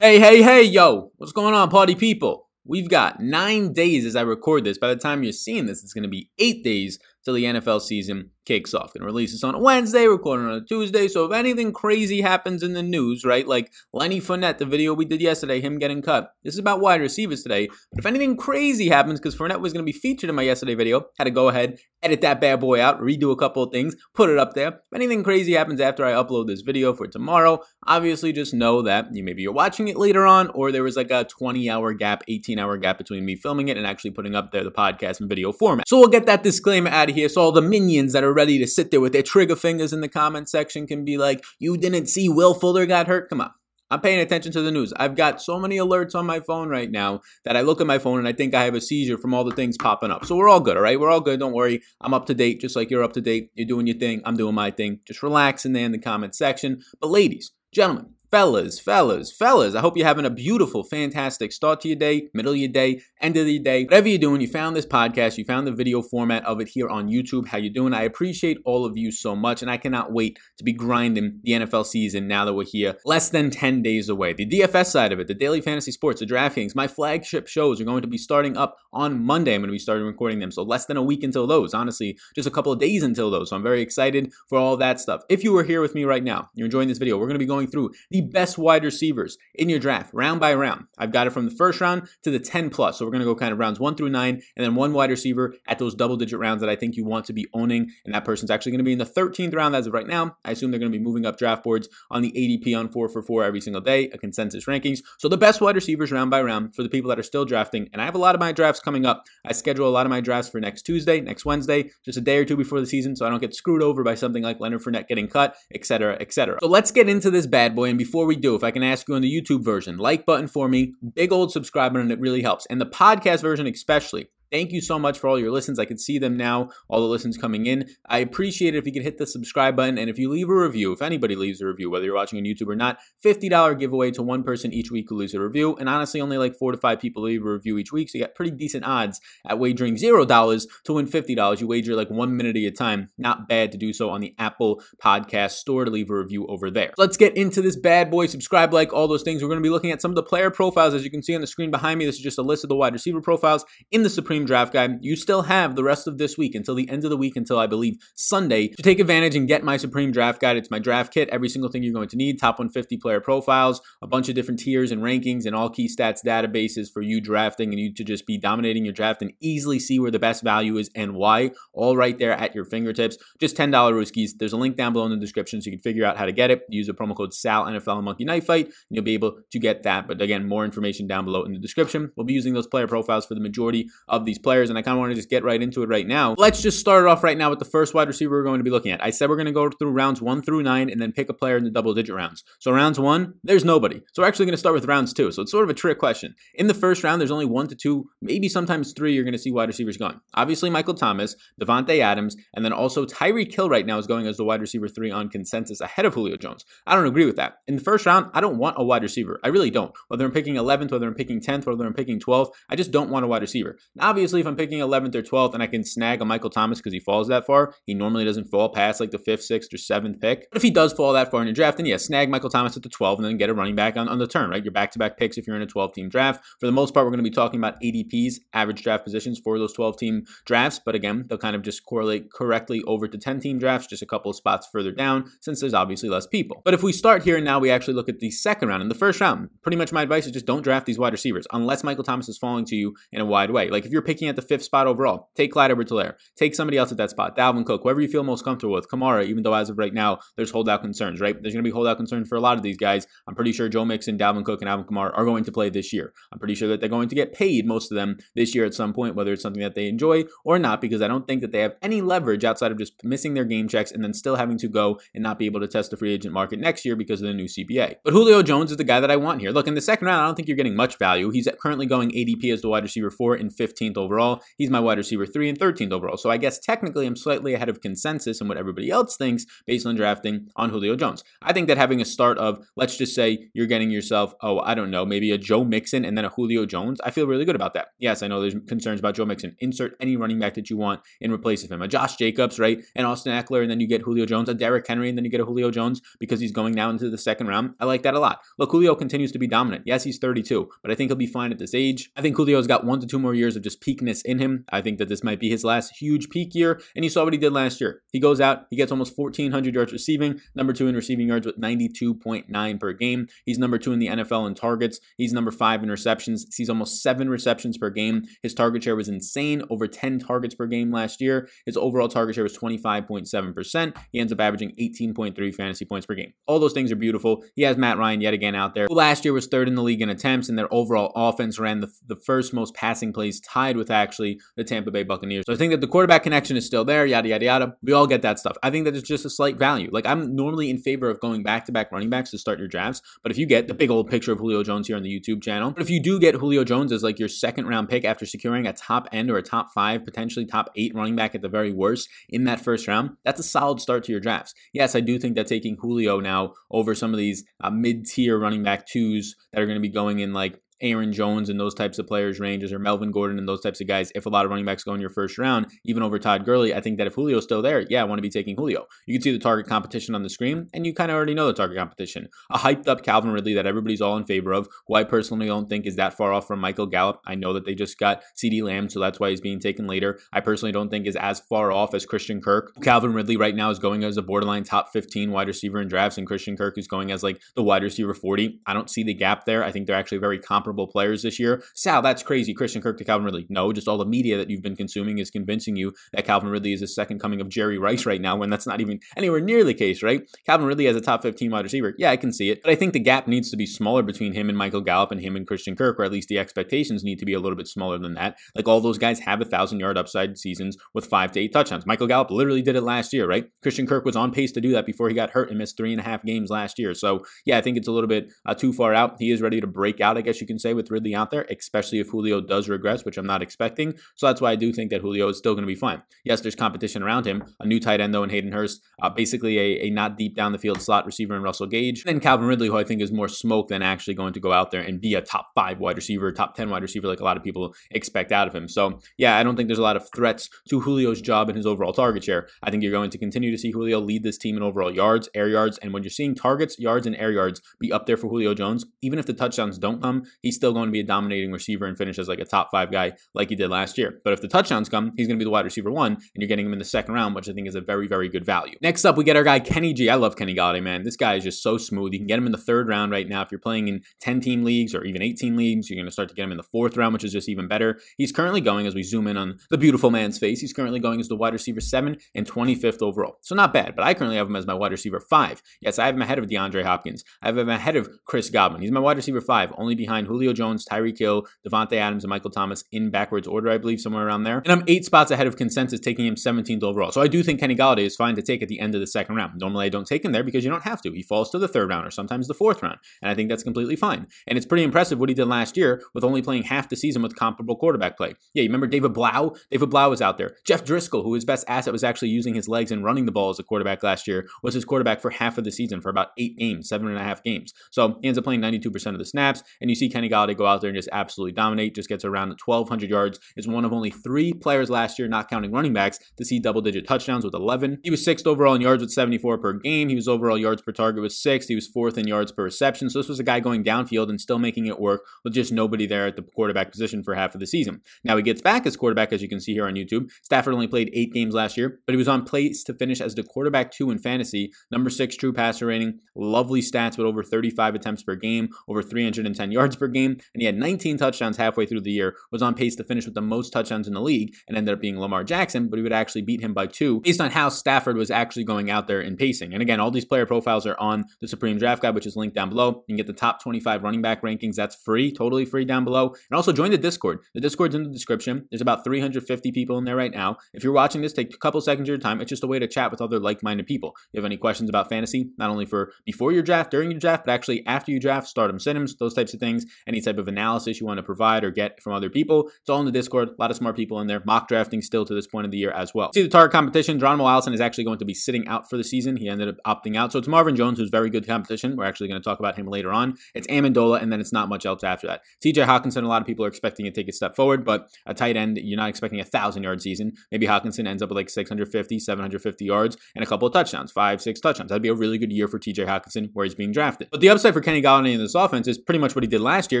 Hey, 0.00 0.20
hey, 0.20 0.42
hey, 0.42 0.62
yo, 0.62 1.10
what's 1.16 1.32
going 1.32 1.54
on, 1.54 1.70
party 1.70 1.96
people? 1.96 2.46
We've 2.64 2.88
got 2.88 3.18
nine 3.18 3.72
days 3.72 4.06
as 4.06 4.14
I 4.14 4.20
record 4.20 4.62
this. 4.62 4.78
By 4.78 4.94
the 4.94 5.00
time 5.00 5.24
you're 5.24 5.32
seeing 5.32 5.66
this, 5.66 5.82
it's 5.82 5.92
going 5.92 6.04
to 6.04 6.08
be 6.08 6.30
eight 6.38 6.62
days 6.62 7.00
till 7.24 7.34
the 7.34 7.42
NFL 7.42 7.80
season 7.80 8.30
kicks 8.48 8.72
off. 8.72 8.94
Gonna 8.94 9.04
release 9.04 9.32
this 9.32 9.44
on 9.44 9.54
a 9.54 9.58
Wednesday, 9.58 10.06
recording 10.06 10.46
on 10.46 10.54
a 10.54 10.64
Tuesday. 10.64 11.06
So 11.06 11.26
if 11.26 11.32
anything 11.32 11.70
crazy 11.70 12.22
happens 12.22 12.62
in 12.62 12.72
the 12.72 12.82
news, 12.82 13.22
right, 13.22 13.46
like 13.46 13.70
Lenny 13.92 14.22
Fournette, 14.22 14.56
the 14.56 14.64
video 14.64 14.94
we 14.94 15.04
did 15.04 15.20
yesterday, 15.20 15.60
him 15.60 15.78
getting 15.78 16.00
cut. 16.00 16.32
This 16.42 16.54
is 16.54 16.58
about 16.58 16.80
wide 16.80 17.02
receivers 17.02 17.42
today. 17.42 17.68
But 17.92 17.98
if 17.98 18.06
anything 18.06 18.38
crazy 18.38 18.88
happens, 18.88 19.20
because 19.20 19.36
Fournette 19.36 19.60
was 19.60 19.74
gonna 19.74 19.84
be 19.84 19.92
featured 19.92 20.30
in 20.30 20.36
my 20.36 20.42
yesterday 20.42 20.74
video, 20.74 21.08
had 21.18 21.24
to 21.24 21.30
go 21.30 21.50
ahead, 21.50 21.78
edit 22.02 22.22
that 22.22 22.40
bad 22.40 22.60
boy 22.60 22.80
out, 22.80 23.00
redo 23.02 23.30
a 23.32 23.36
couple 23.36 23.62
of 23.62 23.70
things, 23.70 23.94
put 24.14 24.30
it 24.30 24.38
up 24.38 24.54
there. 24.54 24.68
If 24.68 24.94
anything 24.94 25.22
crazy 25.22 25.52
happens 25.52 25.78
after 25.78 26.06
I 26.06 26.12
upload 26.12 26.46
this 26.46 26.62
video 26.62 26.94
for 26.94 27.06
tomorrow, 27.06 27.60
obviously 27.86 28.32
just 28.32 28.54
know 28.54 28.80
that 28.80 29.08
you 29.12 29.22
maybe 29.22 29.42
you're 29.42 29.52
watching 29.52 29.88
it 29.88 29.98
later 29.98 30.24
on, 30.24 30.48
or 30.54 30.72
there 30.72 30.82
was 30.82 30.96
like 30.96 31.10
a 31.10 31.24
20 31.24 31.68
hour 31.68 31.92
gap, 31.92 32.24
18 32.28 32.58
hour 32.58 32.78
gap 32.78 32.96
between 32.96 33.26
me 33.26 33.36
filming 33.36 33.68
it 33.68 33.76
and 33.76 33.86
actually 33.86 34.12
putting 34.12 34.34
up 34.34 34.52
there 34.52 34.64
the 34.64 34.70
podcast 34.70 35.20
and 35.20 35.28
video 35.28 35.52
format. 35.52 35.86
So 35.86 35.98
we'll 35.98 36.08
get 36.08 36.24
that 36.24 36.42
disclaimer 36.42 36.88
out 36.88 37.10
of 37.10 37.14
here. 37.14 37.28
So 37.28 37.42
all 37.42 37.52
the 37.52 37.60
minions 37.60 38.14
that 38.14 38.24
are 38.24 38.37
ready 38.38 38.56
to 38.60 38.68
sit 38.68 38.92
there 38.92 39.00
with 39.00 39.12
their 39.12 39.22
trigger 39.24 39.56
fingers 39.56 39.92
in 39.92 40.00
the 40.00 40.08
comment 40.08 40.48
section 40.48 40.86
can 40.86 41.04
be 41.04 41.18
like, 41.18 41.44
you 41.58 41.76
didn't 41.76 42.06
see 42.06 42.28
Will 42.28 42.54
Fuller 42.54 42.86
got 42.86 43.08
hurt? 43.08 43.28
Come 43.28 43.40
on. 43.40 43.50
I'm 43.90 44.00
paying 44.00 44.20
attention 44.20 44.52
to 44.52 44.62
the 44.62 44.70
news. 44.70 44.92
I've 44.92 45.16
got 45.16 45.42
so 45.42 45.58
many 45.58 45.76
alerts 45.78 46.14
on 46.14 46.24
my 46.24 46.38
phone 46.38 46.68
right 46.68 46.88
now 46.88 47.22
that 47.44 47.56
I 47.56 47.62
look 47.62 47.80
at 47.80 47.88
my 47.88 47.98
phone 47.98 48.20
and 48.20 48.28
I 48.28 48.32
think 48.32 48.54
I 48.54 48.62
have 48.62 48.76
a 48.76 48.80
seizure 48.80 49.18
from 49.18 49.34
all 49.34 49.42
the 49.42 49.56
things 49.56 49.76
popping 49.76 50.12
up. 50.12 50.24
So 50.24 50.36
we're 50.36 50.48
all 50.48 50.60
good, 50.60 50.76
all 50.76 50.82
right? 50.84 51.00
We're 51.00 51.10
all 51.10 51.20
good. 51.20 51.40
Don't 51.40 51.52
worry. 51.52 51.82
I'm 52.00 52.14
up 52.14 52.26
to 52.26 52.34
date 52.34 52.60
just 52.60 52.76
like 52.76 52.90
you're 52.92 53.02
up 53.02 53.14
to 53.14 53.20
date. 53.20 53.50
You're 53.54 53.66
doing 53.66 53.88
your 53.88 53.98
thing. 53.98 54.22
I'm 54.24 54.36
doing 54.36 54.54
my 54.54 54.70
thing. 54.70 55.00
Just 55.04 55.24
relax 55.24 55.66
in 55.66 55.72
there 55.72 55.84
in 55.84 55.90
the 55.90 55.98
comment 55.98 56.36
section. 56.36 56.82
But 57.00 57.10
ladies, 57.10 57.50
gentlemen, 57.72 58.14
Fellas, 58.30 58.78
fellas, 58.78 59.32
fellas, 59.32 59.74
I 59.74 59.80
hope 59.80 59.96
you're 59.96 60.06
having 60.06 60.26
a 60.26 60.30
beautiful, 60.30 60.84
fantastic 60.84 61.50
start 61.50 61.80
to 61.80 61.88
your 61.88 61.96
day, 61.96 62.28
middle 62.34 62.52
of 62.52 62.58
your 62.58 62.68
day, 62.68 63.00
end 63.22 63.38
of 63.38 63.46
the 63.46 63.58
day. 63.58 63.84
Whatever 63.84 64.08
you're 64.08 64.18
doing, 64.18 64.42
you 64.42 64.48
found 64.48 64.76
this 64.76 64.84
podcast, 64.84 65.38
you 65.38 65.46
found 65.46 65.66
the 65.66 65.72
video 65.72 66.02
format 66.02 66.44
of 66.44 66.60
it 66.60 66.68
here 66.68 66.90
on 66.90 67.08
YouTube. 67.08 67.48
How 67.48 67.56
you 67.56 67.72
doing? 67.72 67.94
I 67.94 68.02
appreciate 68.02 68.58
all 68.66 68.84
of 68.84 68.98
you 68.98 69.10
so 69.12 69.34
much, 69.34 69.62
and 69.62 69.70
I 69.70 69.78
cannot 69.78 70.12
wait 70.12 70.38
to 70.58 70.64
be 70.64 70.74
grinding 70.74 71.40
the 71.42 71.52
NFL 71.52 71.86
season 71.86 72.28
now 72.28 72.44
that 72.44 72.52
we're 72.52 72.66
here, 72.66 72.96
less 73.06 73.30
than 73.30 73.48
10 73.48 73.80
days 73.80 74.10
away. 74.10 74.34
The 74.34 74.46
DFS 74.46 74.88
side 74.88 75.10
of 75.10 75.20
it, 75.20 75.26
the 75.26 75.32
daily 75.32 75.62
fantasy 75.62 75.90
sports, 75.92 76.20
the 76.20 76.26
DraftKings, 76.26 76.74
my 76.74 76.86
flagship 76.86 77.48
shows 77.48 77.80
are 77.80 77.84
going 77.84 78.02
to 78.02 78.08
be 78.08 78.18
starting 78.18 78.58
up 78.58 78.76
on 78.92 79.24
Monday. 79.24 79.54
I'm 79.54 79.62
going 79.62 79.68
to 79.68 79.72
be 79.72 79.78
starting 79.78 80.04
recording 80.04 80.40
them, 80.40 80.50
so 80.50 80.64
less 80.64 80.84
than 80.84 80.98
a 80.98 81.02
week 81.02 81.22
until 81.22 81.46
those. 81.46 81.72
Honestly, 81.72 82.18
just 82.34 82.46
a 82.46 82.50
couple 82.50 82.72
of 82.72 82.78
days 82.78 83.02
until 83.02 83.30
those. 83.30 83.48
So 83.48 83.56
I'm 83.56 83.62
very 83.62 83.80
excited 83.80 84.34
for 84.50 84.58
all 84.58 84.76
that 84.76 85.00
stuff. 85.00 85.22
If 85.30 85.42
you 85.42 85.56
are 85.56 85.64
here 85.64 85.80
with 85.80 85.94
me 85.94 86.04
right 86.04 86.22
now, 86.22 86.50
you're 86.52 86.66
enjoying 86.66 86.88
this 86.88 86.98
video, 86.98 87.16
we're 87.16 87.26
going 87.26 87.32
to 87.32 87.38
be 87.38 87.46
going 87.46 87.68
through 87.68 87.92
the 88.10 88.17
the 88.18 88.26
best 88.26 88.58
wide 88.58 88.82
receivers 88.82 89.38
in 89.54 89.68
your 89.68 89.78
draft, 89.78 90.10
round 90.12 90.40
by 90.40 90.52
round. 90.52 90.86
I've 90.98 91.12
got 91.12 91.28
it 91.28 91.30
from 91.30 91.44
the 91.44 91.54
first 91.54 91.80
round 91.80 92.08
to 92.24 92.30
the 92.30 92.40
10 92.40 92.70
plus. 92.70 92.98
So 92.98 93.04
we're 93.04 93.12
going 93.12 93.20
to 93.20 93.26
go 93.26 93.36
kind 93.36 93.52
of 93.52 93.58
rounds 93.58 93.78
one 93.78 93.94
through 93.94 94.08
nine, 94.08 94.42
and 94.56 94.64
then 94.64 94.74
one 94.74 94.92
wide 94.92 95.10
receiver 95.10 95.54
at 95.68 95.78
those 95.78 95.94
double 95.94 96.16
digit 96.16 96.40
rounds 96.40 96.60
that 96.60 96.70
I 96.70 96.74
think 96.74 96.96
you 96.96 97.04
want 97.04 97.26
to 97.26 97.32
be 97.32 97.46
owning. 97.54 97.90
And 98.04 98.12
that 98.14 98.24
person's 98.24 98.50
actually 98.50 98.72
going 98.72 98.80
to 98.80 98.84
be 98.84 98.92
in 98.92 98.98
the 98.98 99.06
13th 99.06 99.54
round 99.54 99.76
as 99.76 99.86
of 99.86 99.92
right 99.92 100.06
now. 100.06 100.36
I 100.44 100.50
assume 100.50 100.72
they're 100.72 100.80
going 100.80 100.90
to 100.90 100.98
be 100.98 101.04
moving 101.04 101.26
up 101.26 101.38
draft 101.38 101.62
boards 101.62 101.88
on 102.10 102.22
the 102.22 102.32
ADP 102.32 102.76
on 102.76 102.88
4 102.88 103.08
for 103.08 103.22
4 103.22 103.44
every 103.44 103.60
single 103.60 103.80
day, 103.80 104.10
a 104.10 104.18
consensus 104.18 104.64
rankings. 104.64 104.98
So 105.18 105.28
the 105.28 105.36
best 105.36 105.60
wide 105.60 105.76
receivers 105.76 106.10
round 106.10 106.30
by 106.30 106.42
round 106.42 106.74
for 106.74 106.82
the 106.82 106.88
people 106.88 107.08
that 107.10 107.18
are 107.18 107.24
still 107.24 107.44
drafting. 107.44 107.88
And 107.92 108.02
I 108.02 108.04
have 108.04 108.16
a 108.16 108.18
lot 108.18 108.34
of 108.34 108.40
my 108.40 108.50
drafts 108.50 108.80
coming 108.80 109.06
up. 109.06 109.26
I 109.44 109.52
schedule 109.52 109.88
a 109.88 109.90
lot 109.90 110.06
of 110.06 110.10
my 110.10 110.20
drafts 110.20 110.50
for 110.50 110.60
next 110.60 110.82
Tuesday, 110.82 111.20
next 111.20 111.44
Wednesday, 111.44 111.90
just 112.04 112.18
a 112.18 112.22
day 112.22 112.38
or 112.38 112.44
two 112.44 112.56
before 112.56 112.80
the 112.80 112.86
season, 112.86 113.14
so 113.14 113.26
I 113.26 113.30
don't 113.30 113.40
get 113.40 113.54
screwed 113.54 113.82
over 113.82 114.02
by 114.02 114.16
something 114.16 114.42
like 114.42 114.58
Leonard 114.58 114.82
Fournette 114.82 115.06
getting 115.06 115.28
cut, 115.28 115.56
etc., 115.72 116.16
etc. 116.20 116.58
So 116.60 116.68
let's 116.68 116.90
get 116.90 117.08
into 117.08 117.30
this 117.30 117.46
bad 117.46 117.76
boy. 117.76 117.90
And 117.90 117.98
before 117.98 118.07
we 118.12 118.36
do, 118.36 118.48
do, 118.48 118.54
if 118.54 118.64
I 118.64 118.70
can 118.70 118.82
ask 118.82 119.08
you 119.08 119.14
on 119.14 119.22
the 119.22 119.32
YouTube 119.32 119.62
version, 119.62 119.98
like 119.98 120.24
button 120.24 120.48
for 120.48 120.68
me, 120.68 120.94
big 121.14 121.32
old 121.32 121.52
subscribe 121.52 121.92
button, 121.92 122.10
it 122.10 122.20
really 122.20 122.42
helps. 122.42 122.66
And 122.66 122.80
the 122.80 122.86
podcast 122.86 123.42
version, 123.42 123.66
especially, 123.66 124.28
Thank 124.50 124.72
you 124.72 124.80
so 124.80 124.98
much 124.98 125.18
for 125.18 125.28
all 125.28 125.38
your 125.38 125.50
listens. 125.50 125.78
I 125.78 125.84
can 125.84 125.98
see 125.98 126.18
them 126.18 126.36
now, 126.36 126.70
all 126.88 127.00
the 127.00 127.06
listens 127.06 127.36
coming 127.36 127.66
in. 127.66 127.88
I 128.08 128.18
appreciate 128.18 128.74
it 128.74 128.78
if 128.78 128.86
you 128.86 128.92
could 128.92 129.02
hit 129.02 129.18
the 129.18 129.26
subscribe 129.26 129.76
button 129.76 129.98
and 129.98 130.08
if 130.08 130.18
you 130.18 130.30
leave 130.30 130.48
a 130.48 130.54
review, 130.54 130.92
if 130.92 131.02
anybody 131.02 131.36
leaves 131.36 131.60
a 131.60 131.66
review, 131.66 131.90
whether 131.90 132.04
you're 132.04 132.14
watching 132.14 132.38
on 132.38 132.44
YouTube 132.44 132.68
or 132.68 132.76
not, 132.76 132.98
$50 133.24 133.78
giveaway 133.78 134.10
to 134.12 134.22
one 134.22 134.42
person 134.42 134.72
each 134.72 134.90
week 134.90 135.06
who 135.08 135.16
leaves 135.16 135.34
a 135.34 135.40
review. 135.40 135.76
And 135.76 135.88
honestly, 135.88 136.20
only 136.20 136.38
like 136.38 136.56
four 136.56 136.72
to 136.72 136.78
five 136.78 137.00
people 137.00 137.22
leave 137.22 137.44
a 137.44 137.52
review 137.52 137.78
each 137.78 137.92
week. 137.92 138.08
So 138.08 138.18
you 138.18 138.24
got 138.24 138.34
pretty 138.34 138.52
decent 138.52 138.84
odds 138.84 139.20
at 139.46 139.58
wagering 139.58 139.96
$0 139.96 140.66
to 140.84 140.92
win 140.92 141.06
$50. 141.06 141.60
You 141.60 141.66
wager 141.66 141.94
like 141.94 142.10
one 142.10 142.36
minute 142.36 142.56
at 142.56 142.62
a 142.62 142.70
time. 142.70 143.08
Not 143.18 143.48
bad 143.48 143.72
to 143.72 143.78
do 143.78 143.92
so 143.92 144.10
on 144.10 144.20
the 144.20 144.34
Apple 144.38 144.82
Podcast 145.02 145.52
Store 145.52 145.84
to 145.84 145.90
leave 145.90 146.10
a 146.10 146.16
review 146.16 146.46
over 146.46 146.70
there. 146.70 146.92
Let's 146.96 147.16
get 147.16 147.36
into 147.36 147.60
this 147.60 147.76
bad 147.76 148.10
boy. 148.10 148.26
Subscribe, 148.26 148.72
like, 148.72 148.92
all 148.92 149.08
those 149.08 149.22
things. 149.22 149.42
We're 149.42 149.48
going 149.48 149.60
to 149.60 149.66
be 149.66 149.70
looking 149.70 149.90
at 149.90 150.00
some 150.00 150.10
of 150.10 150.16
the 150.16 150.22
player 150.22 150.50
profiles 150.50 150.94
as 150.94 151.04
you 151.04 151.10
can 151.10 151.22
see 151.22 151.34
on 151.34 151.40
the 151.40 151.46
screen 151.46 151.70
behind 151.70 151.98
me. 151.98 152.06
This 152.06 152.16
is 152.16 152.22
just 152.22 152.38
a 152.38 152.42
list 152.42 152.64
of 152.64 152.68
the 152.68 152.76
wide 152.76 152.92
receiver 152.92 153.20
profiles 153.20 153.64
in 153.90 154.02
the 154.02 154.10
Supreme 154.10 154.37
Draft 154.44 154.72
Guide. 154.72 154.98
You 155.00 155.16
still 155.16 155.42
have 155.42 155.76
the 155.76 155.84
rest 155.84 156.06
of 156.06 156.18
this 156.18 156.36
week 156.36 156.54
until 156.54 156.74
the 156.74 156.88
end 156.88 157.04
of 157.04 157.10
the 157.10 157.16
week, 157.16 157.36
until 157.36 157.58
I 157.58 157.66
believe 157.66 157.96
Sunday, 158.14 158.68
to 158.68 158.82
take 158.82 158.98
advantage 158.98 159.34
and 159.34 159.48
get 159.48 159.64
my 159.64 159.76
Supreme 159.76 160.12
Draft 160.12 160.40
Guide. 160.40 160.56
It's 160.56 160.70
my 160.70 160.78
draft 160.78 161.12
kit, 161.12 161.28
every 161.30 161.48
single 161.48 161.70
thing 161.70 161.82
you're 161.82 161.92
going 161.92 162.08
to 162.08 162.16
need, 162.16 162.38
top 162.38 162.58
150 162.58 162.96
player 162.98 163.20
profiles, 163.20 163.80
a 164.02 164.06
bunch 164.06 164.28
of 164.28 164.34
different 164.34 164.60
tiers 164.60 164.90
and 164.90 165.02
rankings, 165.02 165.46
and 165.46 165.54
all 165.54 165.70
key 165.70 165.88
stats 165.88 166.24
databases 166.24 166.92
for 166.92 167.02
you 167.02 167.20
drafting 167.20 167.70
and 167.70 167.80
you 167.80 167.92
to 167.94 168.04
just 168.04 168.26
be 168.26 168.38
dominating 168.38 168.84
your 168.84 168.94
draft 168.94 169.22
and 169.22 169.32
easily 169.40 169.78
see 169.78 169.98
where 169.98 170.10
the 170.10 170.18
best 170.18 170.42
value 170.42 170.76
is 170.76 170.90
and 170.94 171.14
why, 171.14 171.50
all 171.72 171.96
right 171.96 172.18
there 172.18 172.32
at 172.32 172.54
your 172.54 172.64
fingertips. 172.64 173.16
Just 173.40 173.56
$10 173.56 173.72
Rooskies. 173.72 174.30
There's 174.38 174.52
a 174.52 174.56
link 174.56 174.76
down 174.76 174.92
below 174.92 175.06
in 175.06 175.10
the 175.10 175.16
description 175.16 175.60
so 175.60 175.70
you 175.70 175.76
can 175.76 175.82
figure 175.82 176.04
out 176.04 176.16
how 176.16 176.26
to 176.26 176.32
get 176.32 176.50
it. 176.50 176.62
Use 176.68 176.86
the 176.86 176.94
promo 176.94 177.16
code 177.16 177.34
SAL 177.34 177.66
NFL 177.66 178.02
Monkey 178.02 178.24
Knife 178.24 178.46
Fight, 178.46 178.66
and 178.66 178.74
you'll 178.90 179.04
be 179.04 179.14
able 179.14 179.38
to 179.50 179.58
get 179.58 179.82
that. 179.82 180.06
But 180.08 180.20
again, 180.20 180.46
more 180.48 180.64
information 180.64 181.06
down 181.06 181.24
below 181.24 181.44
in 181.44 181.52
the 181.52 181.58
description. 181.58 182.12
We'll 182.16 182.26
be 182.26 182.32
using 182.32 182.54
those 182.54 182.66
player 182.66 182.86
profiles 182.86 183.26
for 183.26 183.34
the 183.34 183.40
majority 183.40 183.88
of 184.08 184.24
these 184.28 184.38
players, 184.38 184.68
and 184.68 184.78
I 184.78 184.82
kind 184.82 184.96
of 184.96 185.00
want 185.00 185.10
to 185.10 185.16
just 185.16 185.30
get 185.30 185.42
right 185.42 185.60
into 185.60 185.82
it 185.82 185.88
right 185.88 186.06
now. 186.06 186.34
Let's 186.38 186.62
just 186.62 186.78
start 186.78 187.04
it 187.04 187.08
off 187.08 187.24
right 187.24 187.36
now 187.36 187.50
with 187.50 187.58
the 187.58 187.64
first 187.64 187.94
wide 187.94 188.06
receiver 188.06 188.36
we're 188.36 188.44
going 188.44 188.58
to 188.58 188.64
be 188.64 188.70
looking 188.70 188.92
at. 188.92 189.02
I 189.02 189.10
said 189.10 189.28
we're 189.28 189.36
going 189.36 189.46
to 189.46 189.52
go 189.52 189.70
through 189.70 189.90
rounds 189.90 190.20
one 190.20 190.42
through 190.42 190.62
nine 190.62 190.90
and 190.90 191.00
then 191.00 191.12
pick 191.12 191.28
a 191.28 191.34
player 191.34 191.56
in 191.56 191.64
the 191.64 191.70
double 191.70 191.94
digit 191.94 192.14
rounds. 192.14 192.44
So 192.60 192.70
rounds 192.70 193.00
one, 193.00 193.34
there's 193.42 193.64
nobody. 193.64 194.00
So 194.12 194.22
we're 194.22 194.28
actually 194.28 194.46
going 194.46 194.54
to 194.54 194.58
start 194.58 194.74
with 194.74 194.84
rounds 194.84 195.12
two. 195.12 195.32
So 195.32 195.42
it's 195.42 195.50
sort 195.50 195.64
of 195.64 195.70
a 195.70 195.74
trick 195.74 195.98
question. 195.98 196.34
In 196.54 196.66
the 196.66 196.74
first 196.74 197.02
round, 197.02 197.20
there's 197.20 197.30
only 197.30 197.46
one 197.46 197.66
to 197.68 197.74
two, 197.74 198.10
maybe 198.20 198.48
sometimes 198.48 198.92
three, 198.92 199.14
you're 199.14 199.24
going 199.24 199.32
to 199.32 199.38
see 199.38 199.50
wide 199.50 199.68
receivers 199.68 199.96
going. 199.96 200.20
Obviously, 200.34 200.70
Michael 200.70 200.94
Thomas, 200.94 201.34
Davante 201.60 202.00
Adams, 202.00 202.36
and 202.54 202.64
then 202.64 202.72
also 202.72 203.06
Tyreek 203.06 203.54
Hill 203.54 203.68
right 203.68 203.86
now 203.86 203.98
is 203.98 204.06
going 204.06 204.26
as 204.26 204.36
the 204.36 204.44
wide 204.44 204.60
receiver 204.60 204.88
three 204.88 205.10
on 205.10 205.28
consensus 205.28 205.80
ahead 205.80 206.04
of 206.04 206.14
Julio 206.14 206.36
Jones. 206.36 206.64
I 206.86 206.94
don't 206.94 207.06
agree 207.06 207.26
with 207.26 207.36
that. 207.36 207.58
In 207.66 207.76
the 207.76 207.82
first 207.82 208.06
round, 208.06 208.30
I 208.34 208.40
don't 208.40 208.58
want 208.58 208.76
a 208.78 208.84
wide 208.84 209.02
receiver. 209.02 209.40
I 209.42 209.48
really 209.48 209.70
don't. 209.70 209.92
Whether 210.08 210.24
I'm 210.24 210.32
picking 210.32 210.54
11th, 210.54 210.92
whether 210.92 211.06
I'm 211.06 211.14
picking 211.14 211.40
10th, 211.40 211.66
whether 211.66 211.86
I'm 211.86 211.94
picking 211.94 212.20
12th, 212.20 212.50
I 212.68 212.76
just 212.76 212.90
don't 212.90 213.10
want 213.10 213.24
a 213.24 213.28
wide 213.28 213.42
receiver. 213.42 213.78
Now, 213.94 214.12
obviously, 214.18 214.40
if 214.40 214.46
I'm 214.48 214.56
picking 214.56 214.80
11th 214.80 215.14
or 215.14 215.22
12th 215.22 215.54
and 215.54 215.62
I 215.62 215.68
can 215.68 215.84
snag 215.84 216.20
a 216.20 216.24
Michael 216.24 216.50
Thomas 216.50 216.80
because 216.80 216.92
he 216.92 216.98
falls 216.98 217.28
that 217.28 217.46
far, 217.46 217.72
he 217.84 217.94
normally 217.94 218.24
doesn't 218.24 218.46
fall 218.46 218.68
past 218.68 218.98
like 218.98 219.12
the 219.12 219.18
fifth, 219.18 219.44
sixth, 219.44 219.72
or 219.72 219.78
seventh 219.78 220.20
pick. 220.20 220.50
But 220.50 220.56
if 220.56 220.62
he 220.64 220.70
does 220.70 220.92
fall 220.92 221.12
that 221.12 221.30
far 221.30 221.40
in 221.40 221.46
your 221.46 221.54
draft, 221.54 221.76
then 221.76 221.86
yeah, 221.86 221.98
snag 221.98 222.28
Michael 222.28 222.50
Thomas 222.50 222.76
at 222.76 222.82
the 222.82 222.88
12 222.88 223.20
and 223.20 223.26
then 223.26 223.36
get 223.36 223.48
a 223.48 223.54
running 223.54 223.76
back 223.76 223.96
on, 223.96 224.08
on 224.08 224.18
the 224.18 224.26
turn, 224.26 224.50
right? 224.50 224.64
Your 224.64 224.72
back 224.72 224.90
to 224.92 224.98
back 224.98 225.16
picks 225.16 225.38
if 225.38 225.46
you're 225.46 225.54
in 225.54 225.62
a 225.62 225.66
12 225.66 225.92
team 225.92 226.08
draft. 226.08 226.44
For 226.58 226.66
the 226.66 226.72
most 226.72 226.92
part, 226.92 227.06
we're 227.06 227.12
going 227.12 227.22
to 227.24 227.30
be 227.30 227.34
talking 227.34 227.60
about 227.60 227.80
ADPs, 227.80 228.40
average 228.52 228.82
draft 228.82 229.04
positions 229.04 229.38
for 229.38 229.56
those 229.56 229.72
12 229.72 229.96
team 229.96 230.24
drafts. 230.44 230.80
But 230.84 230.96
again, 230.96 231.26
they'll 231.28 231.38
kind 231.38 231.54
of 231.54 231.62
just 231.62 231.84
correlate 231.84 232.32
correctly 232.32 232.82
over 232.88 233.06
to 233.06 233.16
10 233.16 233.38
team 233.38 233.60
drafts, 233.60 233.86
just 233.86 234.02
a 234.02 234.06
couple 234.06 234.30
of 234.30 234.36
spots 234.36 234.68
further 234.72 234.90
down 234.90 235.30
since 235.40 235.60
there's 235.60 235.74
obviously 235.74 236.08
less 236.08 236.26
people. 236.26 236.60
But 236.64 236.74
if 236.74 236.82
we 236.82 236.92
start 236.92 237.22
here 237.22 237.36
and 237.36 237.44
now 237.44 237.60
we 237.60 237.70
actually 237.70 237.94
look 237.94 238.08
at 238.08 238.18
the 238.18 238.32
second 238.32 238.68
round, 238.68 238.82
and 238.82 238.90
the 238.90 238.96
first 238.96 239.20
round, 239.20 239.50
pretty 239.62 239.76
much 239.76 239.92
my 239.92 240.02
advice 240.02 240.26
is 240.26 240.32
just 240.32 240.46
don't 240.46 240.62
draft 240.62 240.86
these 240.86 240.98
wide 240.98 241.12
receivers 241.12 241.46
unless 241.52 241.84
Michael 241.84 242.04
Thomas 242.04 242.28
is 242.28 242.36
falling 242.36 242.64
to 242.64 242.74
you 242.74 242.96
in 243.12 243.20
a 243.20 243.24
wide 243.24 243.50
way. 243.50 243.68
Like 243.68 243.86
if 243.86 243.92
you're 243.92 244.02
picking 244.08 244.26
at 244.26 244.36
the 244.36 244.42
fifth 244.42 244.62
spot 244.62 244.86
overall, 244.86 245.28
take 245.36 245.52
Clyde 245.52 245.70
Edwards 245.70 245.92
take 246.38 246.54
somebody 246.54 246.78
else 246.78 246.90
at 246.90 246.96
that 246.96 247.10
spot, 247.10 247.36
Dalvin 247.36 247.66
Cook, 247.66 247.82
whoever 247.82 248.00
you 248.00 248.08
feel 248.08 248.24
most 248.24 248.42
comfortable 248.42 248.74
with, 248.74 248.88
Kamara, 248.88 249.26
even 249.26 249.42
though 249.42 249.52
as 249.52 249.68
of 249.68 249.76
right 249.76 249.92
now, 249.92 250.18
there's 250.34 250.50
holdout 250.50 250.80
concerns, 250.80 251.20
right? 251.20 251.34
There's 251.34 251.52
going 251.52 251.62
to 251.62 251.68
be 251.68 251.74
holdout 251.74 251.98
concerns 251.98 252.26
for 252.26 252.36
a 252.36 252.40
lot 252.40 252.56
of 252.56 252.62
these 252.62 252.78
guys. 252.78 253.06
I'm 253.26 253.34
pretty 253.34 253.52
sure 253.52 253.68
Joe 253.68 253.84
Mixon, 253.84 254.16
Dalvin 254.16 254.46
Cook, 254.46 254.62
and 254.62 254.68
Alvin 254.68 254.86
Kamara 254.86 255.10
are 255.14 255.26
going 255.26 255.44
to 255.44 255.52
play 255.52 255.68
this 255.68 255.92
year. 255.92 256.14
I'm 256.32 256.38
pretty 256.38 256.54
sure 256.54 256.68
that 256.68 256.80
they're 256.80 256.88
going 256.88 257.10
to 257.10 257.14
get 257.14 257.34
paid, 257.34 257.66
most 257.66 257.92
of 257.92 257.96
them, 257.96 258.16
this 258.34 258.54
year 258.54 258.64
at 258.64 258.72
some 258.72 258.94
point, 258.94 259.14
whether 259.14 259.30
it's 259.30 259.42
something 259.42 259.60
that 259.60 259.74
they 259.74 259.88
enjoy 259.88 260.24
or 260.42 260.58
not, 260.58 260.80
because 260.80 261.02
I 261.02 261.08
don't 261.08 261.26
think 261.26 261.42
that 261.42 261.52
they 261.52 261.60
have 261.60 261.76
any 261.82 262.00
leverage 262.00 262.44
outside 262.44 262.72
of 262.72 262.78
just 262.78 263.04
missing 263.04 263.34
their 263.34 263.44
game 263.44 263.68
checks 263.68 263.92
and 263.92 264.02
then 264.02 264.14
still 264.14 264.36
having 264.36 264.56
to 264.56 264.68
go 264.68 264.98
and 265.12 265.22
not 265.22 265.38
be 265.38 265.44
able 265.44 265.60
to 265.60 265.68
test 265.68 265.90
the 265.90 265.98
free 265.98 266.14
agent 266.14 266.32
market 266.32 266.58
next 266.58 266.86
year 266.86 266.96
because 266.96 267.20
of 267.20 267.26
the 267.26 267.34
new 267.34 267.44
CBA. 267.44 267.96
But 268.02 268.14
Julio 268.14 268.42
Jones 268.42 268.70
is 268.70 268.78
the 268.78 268.84
guy 268.84 269.00
that 269.00 269.10
I 269.10 269.16
want 269.16 269.42
here. 269.42 269.50
Look, 269.50 269.66
in 269.66 269.74
the 269.74 269.82
second 269.82 270.06
round, 270.06 270.22
I 270.22 270.24
don't 270.24 270.34
think 270.34 270.48
you're 270.48 270.56
getting 270.56 270.76
much 270.76 270.96
value. 270.96 271.28
He's 271.28 271.46
currently 271.60 271.84
going 271.84 272.10
ADP 272.10 272.50
as 272.50 272.62
the 272.62 272.70
wide 272.70 272.84
receiver 272.84 273.10
four 273.10 273.36
in 273.36 273.50
15th 273.50 273.97
overall. 273.98 274.42
He's 274.56 274.70
my 274.70 274.80
wide 274.80 274.98
receiver 274.98 275.26
3 275.26 275.50
and 275.50 275.58
13th 275.58 275.92
overall. 275.92 276.16
So 276.16 276.30
I 276.30 276.36
guess 276.36 276.58
technically 276.58 277.06
I'm 277.06 277.16
slightly 277.16 277.54
ahead 277.54 277.68
of 277.68 277.80
consensus 277.80 278.40
and 278.40 278.48
what 278.48 278.58
everybody 278.58 278.90
else 278.90 279.16
thinks 279.16 279.44
based 279.66 279.86
on 279.86 279.96
drafting 279.96 280.48
on 280.56 280.70
Julio 280.70 280.96
Jones. 280.96 281.24
I 281.42 281.52
think 281.52 281.68
that 281.68 281.76
having 281.76 282.00
a 282.00 282.04
start 282.04 282.38
of, 282.38 282.66
let's 282.76 282.96
just 282.96 283.14
say 283.14 283.50
you're 283.52 283.66
getting 283.66 283.90
yourself, 283.90 284.34
oh, 284.40 284.60
I 284.60 284.74
don't 284.74 284.90
know, 284.90 285.04
maybe 285.04 285.30
a 285.30 285.38
Joe 285.38 285.64
Mixon 285.64 286.04
and 286.04 286.16
then 286.16 286.24
a 286.24 286.30
Julio 286.30 286.66
Jones, 286.66 287.00
I 287.02 287.10
feel 287.10 287.26
really 287.26 287.44
good 287.44 287.56
about 287.56 287.74
that. 287.74 287.88
Yes, 287.98 288.22
I 288.22 288.28
know 288.28 288.40
there's 288.40 288.56
concerns 288.66 289.00
about 289.00 289.14
Joe 289.14 289.24
Mixon. 289.24 289.56
Insert 289.58 289.96
any 290.00 290.16
running 290.16 290.38
back 290.38 290.54
that 290.54 290.70
you 290.70 290.76
want 290.76 291.00
in 291.20 291.32
replace 291.32 291.64
of 291.64 291.72
him. 291.72 291.82
A 291.82 291.88
Josh 291.88 292.16
Jacobs, 292.16 292.58
right? 292.58 292.84
And 292.94 293.06
Austin 293.06 293.32
Ekeler, 293.32 293.62
and 293.62 293.70
then 293.70 293.80
you 293.80 293.86
get 293.86 294.02
Julio 294.02 294.26
Jones. 294.26 294.48
A 294.48 294.54
Derrick 294.54 294.86
Henry, 294.86 295.08
and 295.08 295.16
then 295.16 295.24
you 295.24 295.30
get 295.30 295.40
a 295.40 295.44
Julio 295.44 295.70
Jones 295.70 296.00
because 296.18 296.40
he's 296.40 296.52
going 296.52 296.74
now 296.74 296.90
into 296.90 297.10
the 297.10 297.18
second 297.18 297.48
round. 297.48 297.74
I 297.80 297.84
like 297.84 298.02
that 298.02 298.14
a 298.14 298.20
lot. 298.20 298.42
Look, 298.58 298.70
Julio 298.70 298.94
continues 298.94 299.32
to 299.32 299.38
be 299.38 299.46
dominant. 299.46 299.82
Yes, 299.86 300.04
he's 300.04 300.18
32, 300.18 300.68
but 300.82 300.90
I 300.90 300.94
think 300.94 301.10
he'll 301.10 301.16
be 301.16 301.26
fine 301.26 301.52
at 301.52 301.58
this 301.58 301.74
age. 301.74 302.10
I 302.16 302.22
think 302.22 302.36
Julio's 302.36 302.66
got 302.66 302.84
one 302.84 303.00
to 303.00 303.06
two 303.06 303.18
more 303.18 303.34
years 303.34 303.56
of 303.56 303.62
just 303.62 303.80
peakness 303.88 304.20
in 304.20 304.38
him. 304.38 304.66
I 304.70 304.82
think 304.82 304.98
that 304.98 305.08
this 305.08 305.24
might 305.24 305.40
be 305.40 305.48
his 305.48 305.64
last 305.64 305.96
huge 305.98 306.28
peak 306.28 306.54
year, 306.54 306.78
and 306.94 307.04
you 307.04 307.10
saw 307.10 307.24
what 307.24 307.32
he 307.32 307.38
did 307.38 307.54
last 307.54 307.80
year. 307.80 308.02
He 308.12 308.20
goes 308.20 308.38
out, 308.38 308.66
he 308.68 308.76
gets 308.76 308.92
almost 308.92 309.16
1,400 309.16 309.74
yards 309.74 309.92
receiving, 309.92 310.40
number 310.54 310.74
two 310.74 310.88
in 310.88 310.94
receiving 310.94 311.28
yards 311.28 311.46
with 311.46 311.58
92.9 311.58 312.80
per 312.80 312.92
game. 312.92 313.28
He's 313.46 313.58
number 313.58 313.78
two 313.78 313.92
in 313.92 313.98
the 313.98 314.08
NFL 314.08 314.46
in 314.46 314.54
targets. 314.54 315.00
He's 315.16 315.32
number 315.32 315.50
five 315.50 315.82
in 315.82 315.90
receptions. 315.90 316.44
Sees 316.50 316.68
almost 316.68 317.02
seven 317.02 317.30
receptions 317.30 317.78
per 317.78 317.88
game. 317.88 318.24
His 318.42 318.52
target 318.52 318.84
share 318.84 318.96
was 318.96 319.08
insane, 319.08 319.62
over 319.70 319.86
10 319.86 320.18
targets 320.18 320.54
per 320.54 320.66
game 320.66 320.92
last 320.92 321.20
year. 321.20 321.48
His 321.64 321.76
overall 321.78 322.08
target 322.08 322.34
share 322.34 322.44
was 322.44 322.58
25.7%. 322.58 323.96
He 324.12 324.20
ends 324.20 324.32
up 324.34 324.40
averaging 324.40 324.74
18.3 324.78 325.54
fantasy 325.54 325.86
points 325.86 326.06
per 326.06 326.14
game. 326.14 326.34
All 326.46 326.58
those 326.58 326.72
things 326.74 326.92
are 326.92 326.96
beautiful. 326.96 327.44
He 327.54 327.62
has 327.62 327.76
Matt 327.76 327.98
Ryan 327.98 328.20
yet 328.20 328.34
again 328.34 328.54
out 328.54 328.74
there, 328.74 328.86
last 328.88 329.24
year 329.24 329.32
was 329.32 329.46
third 329.46 329.68
in 329.68 329.74
the 329.74 329.82
league 329.82 330.02
in 330.02 330.10
attempts, 330.10 330.48
and 330.48 330.58
their 330.58 330.72
overall 330.72 331.12
offense 331.14 331.58
ran 331.58 331.80
the, 331.80 331.90
the 332.06 332.16
first 332.16 332.52
most 332.52 332.74
passing 332.74 333.12
plays, 333.12 333.40
tied 333.40 333.67
with 333.76 333.90
actually 333.90 334.40
the 334.56 334.64
Tampa 334.64 334.90
Bay 334.90 335.02
Buccaneers. 335.02 335.44
So 335.46 335.52
I 335.52 335.56
think 335.56 335.72
that 335.72 335.80
the 335.80 335.86
quarterback 335.86 336.22
connection 336.22 336.56
is 336.56 336.66
still 336.66 336.84
there, 336.84 337.06
yada, 337.06 337.28
yada, 337.28 337.44
yada. 337.44 337.76
We 337.82 337.92
all 337.92 338.06
get 338.06 338.22
that 338.22 338.38
stuff. 338.38 338.56
I 338.62 338.70
think 338.70 338.84
that 338.84 338.96
it's 338.96 339.06
just 339.06 339.24
a 339.24 339.30
slight 339.30 339.58
value. 339.58 339.88
Like, 339.92 340.06
I'm 340.06 340.34
normally 340.34 340.70
in 340.70 340.78
favor 340.78 341.10
of 341.10 341.20
going 341.20 341.42
back 341.42 341.66
to 341.66 341.72
back 341.72 341.92
running 341.92 342.10
backs 342.10 342.30
to 342.30 342.38
start 342.38 342.58
your 342.58 342.68
drafts, 342.68 343.02
but 343.22 343.32
if 343.32 343.38
you 343.38 343.46
get 343.46 343.68
the 343.68 343.74
big 343.74 343.90
old 343.90 344.08
picture 344.08 344.32
of 344.32 344.38
Julio 344.38 344.62
Jones 344.62 344.86
here 344.86 344.96
on 344.96 345.02
the 345.02 345.20
YouTube 345.20 345.42
channel, 345.42 345.70
but 345.70 345.82
if 345.82 345.90
you 345.90 346.02
do 346.02 346.18
get 346.18 346.34
Julio 346.34 346.64
Jones 346.64 346.92
as 346.92 347.02
like 347.02 347.18
your 347.18 347.28
second 347.28 347.66
round 347.66 347.88
pick 347.88 348.04
after 348.04 348.26
securing 348.26 348.66
a 348.66 348.72
top 348.72 349.08
end 349.12 349.30
or 349.30 349.36
a 349.36 349.42
top 349.42 349.72
five, 349.74 350.04
potentially 350.04 350.46
top 350.46 350.70
eight 350.76 350.94
running 350.94 351.16
back 351.16 351.34
at 351.34 351.42
the 351.42 351.48
very 351.48 351.72
worst 351.72 352.08
in 352.28 352.44
that 352.44 352.60
first 352.60 352.86
round, 352.88 353.10
that's 353.24 353.40
a 353.40 353.44
solid 353.44 353.80
start 353.80 354.04
to 354.04 354.12
your 354.12 354.20
drafts. 354.20 354.54
Yes, 354.72 354.94
I 354.94 355.00
do 355.00 355.18
think 355.18 355.36
that 355.36 355.46
taking 355.46 355.76
Julio 355.76 356.20
now 356.20 356.54
over 356.70 356.94
some 356.94 357.12
of 357.12 357.18
these 357.18 357.44
uh, 357.60 357.70
mid 357.70 358.06
tier 358.06 358.38
running 358.38 358.62
back 358.62 358.86
twos 358.86 359.34
that 359.52 359.60
are 359.60 359.66
going 359.66 359.76
to 359.76 359.80
be 359.80 359.88
going 359.88 360.20
in 360.20 360.32
like 360.32 360.60
Aaron 360.80 361.12
Jones 361.12 361.48
and 361.48 361.58
those 361.58 361.74
types 361.74 361.98
of 361.98 362.06
players 362.06 362.40
ranges 362.40 362.72
or 362.72 362.78
Melvin 362.78 363.10
Gordon 363.10 363.38
and 363.38 363.48
those 363.48 363.60
types 363.60 363.80
of 363.80 363.86
guys, 363.86 364.12
if 364.14 364.26
a 364.26 364.28
lot 364.28 364.44
of 364.44 364.50
running 364.50 364.64
backs 364.64 364.84
go 364.84 364.94
in 364.94 365.00
your 365.00 365.10
first 365.10 365.38
round, 365.38 365.66
even 365.84 366.02
over 366.02 366.18
Todd 366.18 366.44
Gurley, 366.44 366.74
I 366.74 366.80
think 366.80 366.98
that 366.98 367.06
if 367.06 367.14
Julio's 367.14 367.44
still 367.44 367.62
there, 367.62 367.84
yeah, 367.88 368.00
I 368.00 368.04
want 368.04 368.18
to 368.18 368.22
be 368.22 368.30
taking 368.30 368.56
Julio. 368.56 368.86
You 369.06 369.14
can 369.14 369.22
see 369.22 369.32
the 369.32 369.38
target 369.38 369.66
competition 369.66 370.14
on 370.14 370.22
the 370.22 370.30
screen, 370.30 370.68
and 370.72 370.86
you 370.86 370.94
kind 370.94 371.10
of 371.10 371.16
already 371.16 371.34
know 371.34 371.46
the 371.46 371.52
target 371.52 371.76
competition. 371.76 372.28
A 372.50 372.58
hyped 372.58 372.88
up 372.88 373.02
Calvin 373.02 373.32
Ridley 373.32 373.54
that 373.54 373.66
everybody's 373.66 374.00
all 374.00 374.16
in 374.16 374.24
favor 374.24 374.52
of, 374.52 374.68
who 374.86 374.94
I 374.94 375.04
personally 375.04 375.46
don't 375.46 375.68
think 375.68 375.86
is 375.86 375.96
that 375.96 376.14
far 376.14 376.32
off 376.32 376.46
from 376.46 376.60
Michael 376.60 376.86
Gallup. 376.86 377.20
I 377.26 377.34
know 377.34 377.52
that 377.52 377.64
they 377.64 377.74
just 377.74 377.98
got 377.98 378.22
CD 378.34 378.62
Lamb, 378.62 378.88
so 378.88 379.00
that's 379.00 379.18
why 379.18 379.30
he's 379.30 379.40
being 379.40 379.60
taken 379.60 379.86
later. 379.86 380.18
I 380.32 380.40
personally 380.40 380.72
don't 380.72 380.90
think 380.90 381.06
is 381.06 381.16
as 381.16 381.40
far 381.40 381.72
off 381.72 381.94
as 381.94 382.06
Christian 382.06 382.40
Kirk. 382.40 382.72
Calvin 382.82 383.12
Ridley 383.12 383.36
right 383.36 383.54
now 383.54 383.70
is 383.70 383.78
going 383.78 384.04
as 384.04 384.16
a 384.16 384.22
borderline 384.22 384.64
top 384.64 384.92
15 384.92 385.32
wide 385.32 385.48
receiver 385.48 385.80
in 385.80 385.88
drafts, 385.88 386.18
and 386.18 386.26
Christian 386.26 386.56
Kirk 386.56 386.78
is 386.78 386.86
going 386.86 387.10
as 387.10 387.22
like 387.22 387.40
the 387.56 387.62
wide 387.62 387.82
receiver 387.82 388.14
40. 388.14 388.60
I 388.66 388.74
don't 388.74 388.90
see 388.90 389.02
the 389.02 389.14
gap 389.14 389.44
there. 389.44 389.64
I 389.64 389.72
think 389.72 389.86
they're 389.86 389.96
actually 389.96 390.18
very 390.18 390.38
comparable 390.38 390.67
players 390.74 391.22
this 391.22 391.38
year. 391.38 391.62
Sal, 391.74 392.02
that's 392.02 392.22
crazy. 392.22 392.54
Christian 392.54 392.82
Kirk 392.82 392.98
to 392.98 393.04
Calvin 393.04 393.24
Ridley. 393.24 393.46
No, 393.48 393.72
just 393.72 393.88
all 393.88 393.98
the 393.98 394.06
media 394.06 394.36
that 394.36 394.50
you've 394.50 394.62
been 394.62 394.76
consuming 394.76 395.18
is 395.18 395.30
convincing 395.30 395.76
you 395.76 395.92
that 396.12 396.24
Calvin 396.24 396.50
Ridley 396.50 396.72
is 396.72 396.80
the 396.80 396.88
second 396.88 397.20
coming 397.20 397.40
of 397.40 397.48
Jerry 397.48 397.78
Rice 397.78 398.06
right 398.06 398.20
now, 398.20 398.36
when 398.36 398.50
that's 398.50 398.66
not 398.66 398.80
even 398.80 399.00
anywhere 399.16 399.40
near 399.40 399.64
the 399.64 399.74
case, 399.74 400.02
right? 400.02 400.22
Calvin 400.46 400.66
Ridley 400.66 400.86
as 400.86 400.96
a 400.96 401.00
top 401.00 401.22
15 401.22 401.50
wide 401.50 401.64
receiver. 401.64 401.94
Yeah, 401.98 402.10
I 402.10 402.16
can 402.16 402.32
see 402.32 402.50
it. 402.50 402.62
But 402.62 402.70
I 402.70 402.74
think 402.74 402.92
the 402.92 403.00
gap 403.00 403.26
needs 403.26 403.50
to 403.50 403.56
be 403.56 403.66
smaller 403.66 404.02
between 404.02 404.32
him 404.32 404.48
and 404.48 404.58
Michael 404.58 404.80
Gallup 404.80 405.12
and 405.12 405.20
him 405.20 405.36
and 405.36 405.46
Christian 405.46 405.76
Kirk, 405.76 405.98
or 405.98 406.04
at 406.04 406.12
least 406.12 406.28
the 406.28 406.38
expectations 406.38 407.04
need 407.04 407.18
to 407.18 407.26
be 407.26 407.32
a 407.32 407.40
little 407.40 407.56
bit 407.56 407.68
smaller 407.68 407.98
than 407.98 408.14
that. 408.14 408.38
Like 408.54 408.68
all 408.68 408.80
those 408.80 408.98
guys 408.98 409.20
have 409.20 409.40
a 409.40 409.44
thousand 409.44 409.80
yard 409.80 409.98
upside 409.98 410.38
seasons 410.38 410.76
with 410.94 411.06
five 411.06 411.32
to 411.32 411.40
eight 411.40 411.52
touchdowns. 411.52 411.86
Michael 411.86 412.06
Gallup 412.06 412.30
literally 412.30 412.62
did 412.62 412.76
it 412.76 412.82
last 412.82 413.12
year, 413.12 413.26
right? 413.26 413.48
Christian 413.62 413.86
Kirk 413.86 414.04
was 414.04 414.16
on 414.16 414.32
pace 414.32 414.52
to 414.52 414.60
do 414.60 414.72
that 414.72 414.86
before 414.86 415.08
he 415.08 415.14
got 415.14 415.30
hurt 415.30 415.48
and 415.48 415.58
missed 415.58 415.76
three 415.76 415.92
and 415.92 416.00
a 416.00 416.04
half 416.04 416.22
games 416.24 416.50
last 416.50 416.78
year. 416.78 416.94
So 416.94 417.24
yeah, 417.44 417.58
I 417.58 417.60
think 417.60 417.76
it's 417.76 417.88
a 417.88 417.92
little 417.92 418.08
bit 418.08 418.32
uh, 418.46 418.54
too 418.54 418.72
far 418.72 418.94
out. 418.94 419.16
He 419.18 419.30
is 419.30 419.40
ready 419.40 419.60
to 419.60 419.66
break 419.66 420.00
out, 420.00 420.18
I 420.18 420.22
guess 420.22 420.40
you 420.40 420.46
can 420.46 420.57
say, 420.60 420.74
with 420.74 420.90
Ridley 420.90 421.14
out 421.14 421.30
there, 421.30 421.46
especially 421.50 422.00
if 422.00 422.08
Julio 422.08 422.40
does 422.40 422.68
regress, 422.68 423.04
which 423.04 423.16
I'm 423.16 423.26
not 423.26 423.42
expecting. 423.42 423.94
So 424.16 424.26
that's 424.26 424.40
why 424.40 424.52
I 424.52 424.56
do 424.56 424.72
think 424.72 424.90
that 424.90 425.00
Julio 425.00 425.28
is 425.28 425.38
still 425.38 425.54
going 425.54 425.62
to 425.62 425.66
be 425.66 425.74
fine. 425.74 426.02
Yes, 426.24 426.40
there's 426.40 426.54
competition 426.54 427.02
around 427.02 427.26
him. 427.26 427.44
A 427.60 427.66
new 427.66 427.80
tight 427.80 428.00
end, 428.00 428.14
though, 428.14 428.22
in 428.22 428.30
Hayden 428.30 428.52
Hurst, 428.52 428.82
uh, 429.02 429.10
basically 429.10 429.58
a, 429.58 429.86
a 429.86 429.90
not 429.90 430.16
deep 430.16 430.34
down 430.34 430.52
the 430.52 430.58
field 430.58 430.80
slot 430.80 431.06
receiver 431.06 431.36
in 431.36 431.42
Russell 431.42 431.66
Gage. 431.66 432.04
And 432.04 432.14
then 432.14 432.20
Calvin 432.20 432.46
Ridley, 432.46 432.68
who 432.68 432.76
I 432.76 432.84
think 432.84 433.02
is 433.02 433.12
more 433.12 433.28
smoke 433.28 433.68
than 433.68 433.82
actually 433.82 434.14
going 434.14 434.32
to 434.32 434.40
go 434.40 434.52
out 434.52 434.70
there 434.70 434.80
and 434.80 435.00
be 435.00 435.14
a 435.14 435.20
top 435.20 435.48
five 435.54 435.78
wide 435.78 435.96
receiver, 435.96 436.32
top 436.32 436.54
10 436.54 436.70
wide 436.70 436.82
receiver, 436.82 437.06
like 437.06 437.20
a 437.20 437.24
lot 437.24 437.36
of 437.36 437.42
people 437.42 437.74
expect 437.90 438.32
out 438.32 438.48
of 438.48 438.54
him. 438.54 438.68
So 438.68 439.00
yeah, 439.16 439.36
I 439.36 439.42
don't 439.42 439.56
think 439.56 439.68
there's 439.68 439.78
a 439.78 439.82
lot 439.82 439.96
of 439.96 440.08
threats 440.14 440.48
to 440.68 440.82
Julio's 440.82 441.20
job 441.20 441.48
and 441.48 441.56
his 441.56 441.66
overall 441.66 441.92
target 441.92 442.24
share. 442.24 442.48
I 442.62 442.70
think 442.70 442.82
you're 442.82 442.92
going 442.92 443.10
to 443.10 443.18
continue 443.18 443.50
to 443.50 443.58
see 443.58 443.70
Julio 443.70 444.00
lead 444.00 444.22
this 444.22 444.38
team 444.38 444.56
in 444.56 444.62
overall 444.62 444.94
yards, 444.94 445.28
air 445.34 445.48
yards, 445.48 445.78
and 445.78 445.92
when 445.92 446.02
you're 446.02 446.10
seeing 446.10 446.34
targets, 446.34 446.78
yards, 446.78 447.06
and 447.06 447.16
air 447.16 447.30
yards 447.30 447.60
be 447.78 447.92
up 447.92 448.06
there 448.06 448.16
for 448.16 448.28
Julio 448.28 448.54
Jones, 448.54 448.84
even 449.02 449.18
if 449.18 449.26
the 449.26 449.32
touchdowns 449.32 449.78
don't 449.78 450.02
come, 450.02 450.24
he's 450.48 450.56
still 450.56 450.72
going 450.72 450.86
to 450.86 450.92
be 450.92 451.00
a 451.00 451.04
dominating 451.04 451.52
receiver 451.52 451.84
and 451.84 451.98
finish 451.98 452.18
as 452.18 452.26
like 452.26 452.38
a 452.38 452.44
top 452.44 452.70
five 452.70 452.90
guy 452.90 453.12
like 453.34 453.50
he 453.50 453.54
did 453.54 453.68
last 453.68 453.98
year. 453.98 454.18
But 454.24 454.32
if 454.32 454.40
the 454.40 454.48
touchdowns 454.48 454.88
come, 454.88 455.12
he's 455.14 455.26
going 455.26 455.38
to 455.38 455.42
be 455.42 455.44
the 455.44 455.50
wide 455.50 455.66
receiver 455.66 455.90
one, 455.92 456.12
and 456.12 456.22
you're 456.36 456.48
getting 456.48 456.64
him 456.64 456.72
in 456.72 456.78
the 456.78 456.86
second 456.86 457.12
round, 457.12 457.34
which 457.34 457.50
I 457.50 457.52
think 457.52 457.68
is 457.68 457.74
a 457.74 457.82
very, 457.82 458.08
very 458.08 458.30
good 458.30 458.46
value. 458.46 458.76
Next 458.80 459.04
up, 459.04 459.18
we 459.18 459.24
get 459.24 459.36
our 459.36 459.42
guy 459.42 459.60
Kenny 459.60 459.92
G. 459.92 460.08
I 460.08 460.14
love 460.14 460.36
Kenny 460.36 460.54
Golladay, 460.54 460.82
man. 460.82 461.02
This 461.02 461.16
guy 461.16 461.34
is 461.34 461.44
just 461.44 461.62
so 461.62 461.76
smooth. 461.76 462.14
You 462.14 462.18
can 462.18 462.26
get 462.26 462.38
him 462.38 462.46
in 462.46 462.52
the 462.52 462.58
third 462.58 462.88
round 462.88 463.12
right 463.12 463.28
now. 463.28 463.42
If 463.42 463.52
you're 463.52 463.60
playing 463.60 463.88
in 463.88 464.00
10 464.22 464.40
team 464.40 464.64
leagues 464.64 464.94
or 464.94 465.04
even 465.04 465.20
18 465.20 465.54
leagues, 465.54 465.90
you're 465.90 465.98
going 465.98 466.06
to 466.06 466.12
start 466.12 466.30
to 466.30 466.34
get 466.34 466.44
him 466.44 466.52
in 466.52 466.56
the 466.56 466.62
fourth 466.62 466.96
round, 466.96 467.12
which 467.12 467.24
is 467.24 467.32
just 467.32 467.50
even 467.50 467.68
better. 467.68 467.98
He's 468.16 468.32
currently 468.32 468.62
going, 468.62 468.86
as 468.86 468.94
we 468.94 469.02
zoom 469.02 469.26
in 469.26 469.36
on 469.36 469.58
the 469.68 469.76
beautiful 469.76 470.10
man's 470.10 470.38
face, 470.38 470.60
he's 470.60 470.72
currently 470.72 470.98
going 471.00 471.20
as 471.20 471.28
the 471.28 471.36
wide 471.36 471.52
receiver 471.52 471.80
seven 471.80 472.16
and 472.34 472.46
25th 472.46 473.02
overall. 473.02 473.36
So 473.42 473.54
not 473.54 473.74
bad, 473.74 473.94
but 473.94 474.04
I 474.04 474.14
currently 474.14 474.38
have 474.38 474.46
him 474.46 474.56
as 474.56 474.66
my 474.66 474.74
wide 474.74 474.92
receiver 474.92 475.20
five. 475.20 475.62
Yes, 475.82 475.98
I 475.98 476.06
have 476.06 476.14
him 476.14 476.22
ahead 476.22 476.38
of 476.38 476.46
DeAndre 476.46 476.84
Hopkins. 476.84 477.24
I 477.42 477.46
have 477.46 477.58
him 477.58 477.68
ahead 477.68 477.96
of 477.96 478.08
Chris 478.24 478.48
Godwin. 478.48 478.80
He's 478.80 478.92
my 478.92 479.00
wide 479.00 479.16
receiver 479.16 479.40
five, 479.40 479.72
only 479.76 479.94
behind 479.94 480.26
Julio 480.26 480.37
Jones, 480.52 480.84
Tyreek 480.90 481.18
Hill, 481.18 481.46
Davante 481.66 481.94
Adams, 481.94 482.24
and 482.24 482.30
Michael 482.30 482.50
Thomas 482.50 482.84
in 482.92 483.10
backwards 483.10 483.46
order, 483.46 483.70
I 483.70 483.78
believe, 483.78 484.00
somewhere 484.00 484.26
around 484.26 484.44
there. 484.44 484.58
And 484.58 484.72
I'm 484.72 484.84
eight 484.86 485.04
spots 485.04 485.30
ahead 485.30 485.46
of 485.46 485.56
consensus, 485.56 486.00
taking 486.00 486.26
him 486.26 486.34
17th 486.34 486.82
overall. 486.82 487.12
So 487.12 487.20
I 487.20 487.28
do 487.28 487.42
think 487.42 487.60
Kenny 487.60 487.76
Golladay 487.76 488.06
is 488.06 488.16
fine 488.16 488.34
to 488.36 488.42
take 488.42 488.62
at 488.62 488.68
the 488.68 488.80
end 488.80 488.94
of 488.94 489.00
the 489.00 489.06
second 489.06 489.36
round. 489.36 489.58
Normally, 489.58 489.86
I 489.86 489.88
don't 489.88 490.06
take 490.06 490.24
him 490.24 490.32
there 490.32 490.44
because 490.44 490.64
you 490.64 490.70
don't 490.70 490.82
have 490.82 491.02
to. 491.02 491.12
He 491.12 491.22
falls 491.22 491.50
to 491.50 491.58
the 491.58 491.68
third 491.68 491.88
round 491.88 492.06
or 492.06 492.10
sometimes 492.10 492.48
the 492.48 492.54
fourth 492.54 492.82
round. 492.82 492.98
And 493.22 493.30
I 493.30 493.34
think 493.34 493.48
that's 493.48 493.62
completely 493.62 493.96
fine. 493.96 494.26
And 494.46 494.56
it's 494.56 494.66
pretty 494.66 494.84
impressive 494.84 495.18
what 495.18 495.28
he 495.28 495.34
did 495.34 495.46
last 495.46 495.76
year 495.76 496.02
with 496.14 496.24
only 496.24 496.42
playing 496.42 496.64
half 496.64 496.88
the 496.88 496.96
season 496.96 497.22
with 497.22 497.36
comparable 497.36 497.76
quarterback 497.76 498.16
play. 498.16 498.34
Yeah, 498.54 498.62
you 498.62 498.68
remember 498.68 498.86
David 498.86 499.12
Blough? 499.12 499.54
David 499.70 499.90
Blough 499.90 500.10
was 500.10 500.22
out 500.22 500.38
there. 500.38 500.56
Jeff 500.64 500.84
Driskel, 500.84 501.22
who 501.22 501.34
his 501.34 501.44
best 501.44 501.64
asset 501.68 501.92
was 501.92 502.04
actually 502.04 502.28
using 502.28 502.54
his 502.54 502.68
legs 502.68 502.90
and 502.90 503.04
running 503.04 503.26
the 503.26 503.32
ball 503.32 503.50
as 503.50 503.58
a 503.58 503.62
quarterback 503.62 504.02
last 504.02 504.26
year, 504.26 504.48
was 504.62 504.74
his 504.74 504.84
quarterback 504.84 505.20
for 505.20 505.30
half 505.30 505.58
of 505.58 505.64
the 505.64 505.72
season 505.72 506.00
for 506.00 506.08
about 506.08 506.28
eight 506.38 506.56
games, 506.58 506.88
seven 506.88 507.08
and 507.08 507.18
a 507.18 507.22
half 507.22 507.42
games. 507.42 507.72
So 507.90 508.18
he 508.20 508.28
ends 508.28 508.38
up 508.38 508.44
playing 508.44 508.60
92% 508.60 509.06
of 509.06 509.18
the 509.18 509.24
snaps. 509.24 509.62
And 509.80 509.90
you 509.90 509.96
see 509.96 510.08
Kenny 510.08 510.27
Golladay 510.28 510.56
go 510.56 510.66
out 510.66 510.80
there 510.80 510.90
and 510.90 510.96
just 510.96 511.08
absolutely 511.12 511.52
dominate, 511.52 511.94
just 511.94 512.08
gets 512.08 512.24
around 512.24 512.48
1,200 512.48 513.08
yards, 513.08 513.38
is 513.56 513.68
one 513.68 513.84
of 513.84 513.92
only 513.92 514.10
three 514.10 514.52
players 514.52 514.90
last 514.90 515.18
year, 515.18 515.28
not 515.28 515.48
counting 515.48 515.72
running 515.72 515.92
backs, 515.92 516.18
to 516.36 516.44
see 516.44 516.58
double 516.58 516.80
digit 516.80 517.06
touchdowns 517.06 517.44
with 517.44 517.54
11. 517.54 517.98
He 518.02 518.10
was 518.10 518.24
sixth 518.24 518.46
overall 518.46 518.74
in 518.74 518.80
yards 518.80 519.00
with 519.00 519.10
74 519.10 519.58
per 519.58 519.72
game. 519.74 520.08
He 520.08 520.14
was 520.14 520.28
overall 520.28 520.58
yards 520.58 520.82
per 520.82 520.92
target 520.92 521.22
with 521.22 521.32
sixth. 521.32 521.68
He 521.68 521.74
was 521.74 521.86
fourth 521.86 522.18
in 522.18 522.26
yards 522.26 522.52
per 522.52 522.64
reception. 522.64 523.10
So 523.10 523.18
this 523.18 523.28
was 523.28 523.40
a 523.40 523.44
guy 523.44 523.60
going 523.60 523.84
downfield 523.84 524.28
and 524.28 524.40
still 524.40 524.58
making 524.58 524.86
it 524.86 525.00
work 525.00 525.22
with 525.44 525.54
just 525.54 525.72
nobody 525.72 526.06
there 526.06 526.26
at 526.26 526.36
the 526.36 526.42
quarterback 526.42 526.90
position 526.90 527.22
for 527.22 527.34
half 527.34 527.54
of 527.54 527.60
the 527.60 527.66
season. 527.66 528.00
Now 528.24 528.36
he 528.36 528.42
gets 528.42 528.60
back 528.60 528.86
as 528.86 528.96
quarterback, 528.96 529.32
as 529.32 529.42
you 529.42 529.48
can 529.48 529.60
see 529.60 529.72
here 529.72 529.86
on 529.86 529.94
YouTube. 529.94 530.30
Stafford 530.42 530.74
only 530.74 530.88
played 530.88 531.10
eight 531.12 531.32
games 531.32 531.54
last 531.54 531.76
year, 531.76 532.00
but 532.06 532.12
he 532.12 532.16
was 532.16 532.28
on 532.28 532.44
pace 532.44 532.82
to 532.84 532.94
finish 532.94 533.20
as 533.20 533.34
the 533.34 533.42
quarterback 533.42 533.90
two 533.90 534.10
in 534.10 534.18
fantasy, 534.18 534.72
number 534.90 535.10
six 535.10 535.36
true 535.36 535.52
passer 535.52 535.86
rating, 535.86 536.20
lovely 536.34 536.80
stats 536.80 537.16
with 537.16 537.26
over 537.26 537.42
35 537.42 537.94
attempts 537.94 538.22
per 538.22 538.34
game, 538.34 538.68
over 538.88 539.02
310 539.02 539.72
yards 539.72 539.96
per 539.96 540.07
game, 540.12 540.32
and 540.54 540.60
he 540.60 540.64
had 540.64 540.76
19 540.76 541.18
touchdowns 541.18 541.56
halfway 541.56 541.86
through 541.86 542.00
the 542.00 542.12
year, 542.12 542.36
was 542.50 542.62
on 542.62 542.74
pace 542.74 542.96
to 542.96 543.04
finish 543.04 543.24
with 543.24 543.34
the 543.34 543.40
most 543.40 543.72
touchdowns 543.72 544.08
in 544.08 544.14
the 544.14 544.20
league, 544.20 544.54
and 544.66 544.76
ended 544.76 544.94
up 544.94 545.00
being 545.00 545.18
Lamar 545.18 545.44
Jackson, 545.44 545.88
but 545.88 545.96
he 545.96 546.02
would 546.02 546.12
actually 546.12 546.42
beat 546.42 546.60
him 546.60 546.74
by 546.74 546.86
two 546.86 547.20
based 547.20 547.40
on 547.40 547.50
how 547.50 547.68
Stafford 547.68 548.16
was 548.16 548.30
actually 548.30 548.64
going 548.64 548.90
out 548.90 549.06
there 549.06 549.20
and 549.20 549.38
pacing. 549.38 549.72
And 549.72 549.82
again, 549.82 550.00
all 550.00 550.10
these 550.10 550.24
player 550.24 550.46
profiles 550.46 550.86
are 550.86 550.98
on 550.98 551.24
the 551.40 551.48
Supreme 551.48 551.78
Draft 551.78 552.02
Guide, 552.02 552.14
which 552.14 552.26
is 552.26 552.36
linked 552.36 552.54
down 552.54 552.68
below. 552.68 553.04
You 553.06 553.14
can 553.14 553.16
get 553.16 553.26
the 553.26 553.32
top 553.32 553.62
25 553.62 554.02
running 554.02 554.22
back 554.22 554.42
rankings. 554.42 554.74
That's 554.74 554.96
free, 554.96 555.32
totally 555.32 555.64
free 555.64 555.84
down 555.84 556.04
below. 556.04 556.34
And 556.50 556.56
also 556.56 556.72
join 556.72 556.90
the 556.90 556.98
Discord. 556.98 557.40
The 557.54 557.60
Discord's 557.60 557.94
in 557.94 558.04
the 558.04 558.10
description. 558.10 558.66
There's 558.70 558.80
about 558.80 559.04
350 559.04 559.72
people 559.72 559.98
in 559.98 560.04
there 560.04 560.16
right 560.16 560.32
now. 560.32 560.56
If 560.72 560.84
you're 560.84 560.92
watching 560.92 561.22
this, 561.22 561.32
take 561.32 561.54
a 561.54 561.58
couple 561.58 561.80
seconds 561.80 562.08
of 562.08 562.12
your 562.12 562.18
time. 562.18 562.40
It's 562.40 562.48
just 562.48 562.64
a 562.64 562.66
way 562.66 562.78
to 562.78 562.86
chat 562.86 563.10
with 563.10 563.20
other 563.20 563.38
like-minded 563.38 563.86
people. 563.86 564.14
If 564.16 564.34
you 564.34 564.38
have 564.38 564.46
any 564.46 564.56
questions 564.56 564.88
about 564.88 565.08
fantasy, 565.08 565.50
not 565.58 565.70
only 565.70 565.86
for 565.86 566.12
before 566.24 566.52
your 566.52 566.62
draft, 566.62 566.90
during 566.90 567.10
your 567.10 567.20
draft, 567.20 567.44
but 567.46 567.52
actually 567.52 567.86
after 567.86 568.12
you 568.12 568.20
draft, 568.20 568.46
stardom, 568.46 568.78
synonyms, 568.78 569.16
those 569.16 569.34
types 569.34 569.54
of 569.54 569.60
things, 569.60 569.84
any 570.06 570.20
type 570.20 570.38
of 570.38 570.48
analysis 570.48 571.00
you 571.00 571.06
want 571.06 571.18
to 571.18 571.22
provide 571.22 571.64
or 571.64 571.70
get 571.70 572.02
from 572.02 572.12
other 572.12 572.30
people. 572.30 572.70
It's 572.80 572.88
all 572.88 573.00
in 573.00 573.06
the 573.06 573.12
Discord. 573.12 573.48
A 573.48 573.54
lot 573.58 573.70
of 573.70 573.76
smart 573.76 573.96
people 573.96 574.20
in 574.20 574.26
there. 574.26 574.42
Mock 574.44 574.68
drafting 574.68 575.02
still 575.02 575.24
to 575.24 575.34
this 575.34 575.46
point 575.46 575.64
of 575.64 575.70
the 575.70 575.78
year 575.78 575.90
as 575.90 576.14
well. 576.14 576.32
See 576.32 576.42
the 576.42 576.48
target 576.48 576.72
competition. 576.72 577.18
Geronimo 577.18 577.46
Allison 577.46 577.72
is 577.72 577.80
actually 577.80 578.04
going 578.04 578.18
to 578.18 578.24
be 578.24 578.34
sitting 578.34 578.66
out 578.68 578.88
for 578.88 578.96
the 578.96 579.04
season. 579.04 579.36
He 579.36 579.48
ended 579.48 579.68
up 579.68 579.76
opting 579.86 580.16
out. 580.16 580.32
So 580.32 580.38
it's 580.38 580.48
Marvin 580.48 580.76
Jones, 580.76 580.98
who's 580.98 581.10
very 581.10 581.30
good 581.30 581.46
competition. 581.46 581.96
We're 581.96 582.04
actually 582.04 582.28
going 582.28 582.40
to 582.40 582.44
talk 582.44 582.58
about 582.58 582.76
him 582.76 582.86
later 582.86 583.12
on. 583.12 583.36
It's 583.54 583.66
Amendola, 583.68 584.22
and 584.22 584.32
then 584.32 584.40
it's 584.40 584.52
not 584.52 584.68
much 584.68 584.86
else 584.86 585.04
after 585.04 585.26
that. 585.26 585.42
TJ 585.64 585.86
Hockenson, 585.86 586.24
a 586.24 586.28
lot 586.28 586.40
of 586.40 586.46
people 586.46 586.64
are 586.64 586.68
expecting 586.68 587.04
to 587.06 587.12
take 587.12 587.28
a 587.28 587.32
step 587.32 587.56
forward, 587.56 587.84
but 587.84 588.08
a 588.26 588.34
tight 588.34 588.56
end, 588.56 588.78
you're 588.82 588.96
not 588.96 589.08
expecting 589.08 589.40
a 589.40 589.44
thousand 589.44 589.82
yard 589.82 590.02
season. 590.02 590.32
Maybe 590.50 590.66
Hockenson 590.66 591.06
ends 591.06 591.22
up 591.22 591.28
with 591.28 591.36
like 591.36 591.50
650, 591.50 592.18
750 592.18 592.84
yards 592.84 593.16
and 593.34 593.42
a 593.42 593.46
couple 593.46 593.66
of 593.66 593.74
touchdowns, 593.74 594.12
five, 594.12 594.40
six 594.40 594.60
touchdowns. 594.60 594.90
That'd 594.90 595.02
be 595.02 595.08
a 595.08 595.14
really 595.14 595.38
good 595.38 595.52
year 595.52 595.68
for 595.68 595.78
TJ 595.78 596.06
Hockenson 596.06 596.50
where 596.52 596.64
he's 596.64 596.74
being 596.74 596.92
drafted. 596.92 597.28
But 597.30 597.40
the 597.40 597.48
upside 597.48 597.74
for 597.74 597.80
Kenny 597.80 598.02
Golladay 598.02 598.34
in 598.34 598.40
this 598.40 598.54
offense 598.54 598.88
is 598.88 598.98
pretty 598.98 599.18
much 599.18 599.34
what 599.34 599.42
he 599.42 599.48
did 599.48 599.60
last 599.60 599.87
year, 599.92 600.00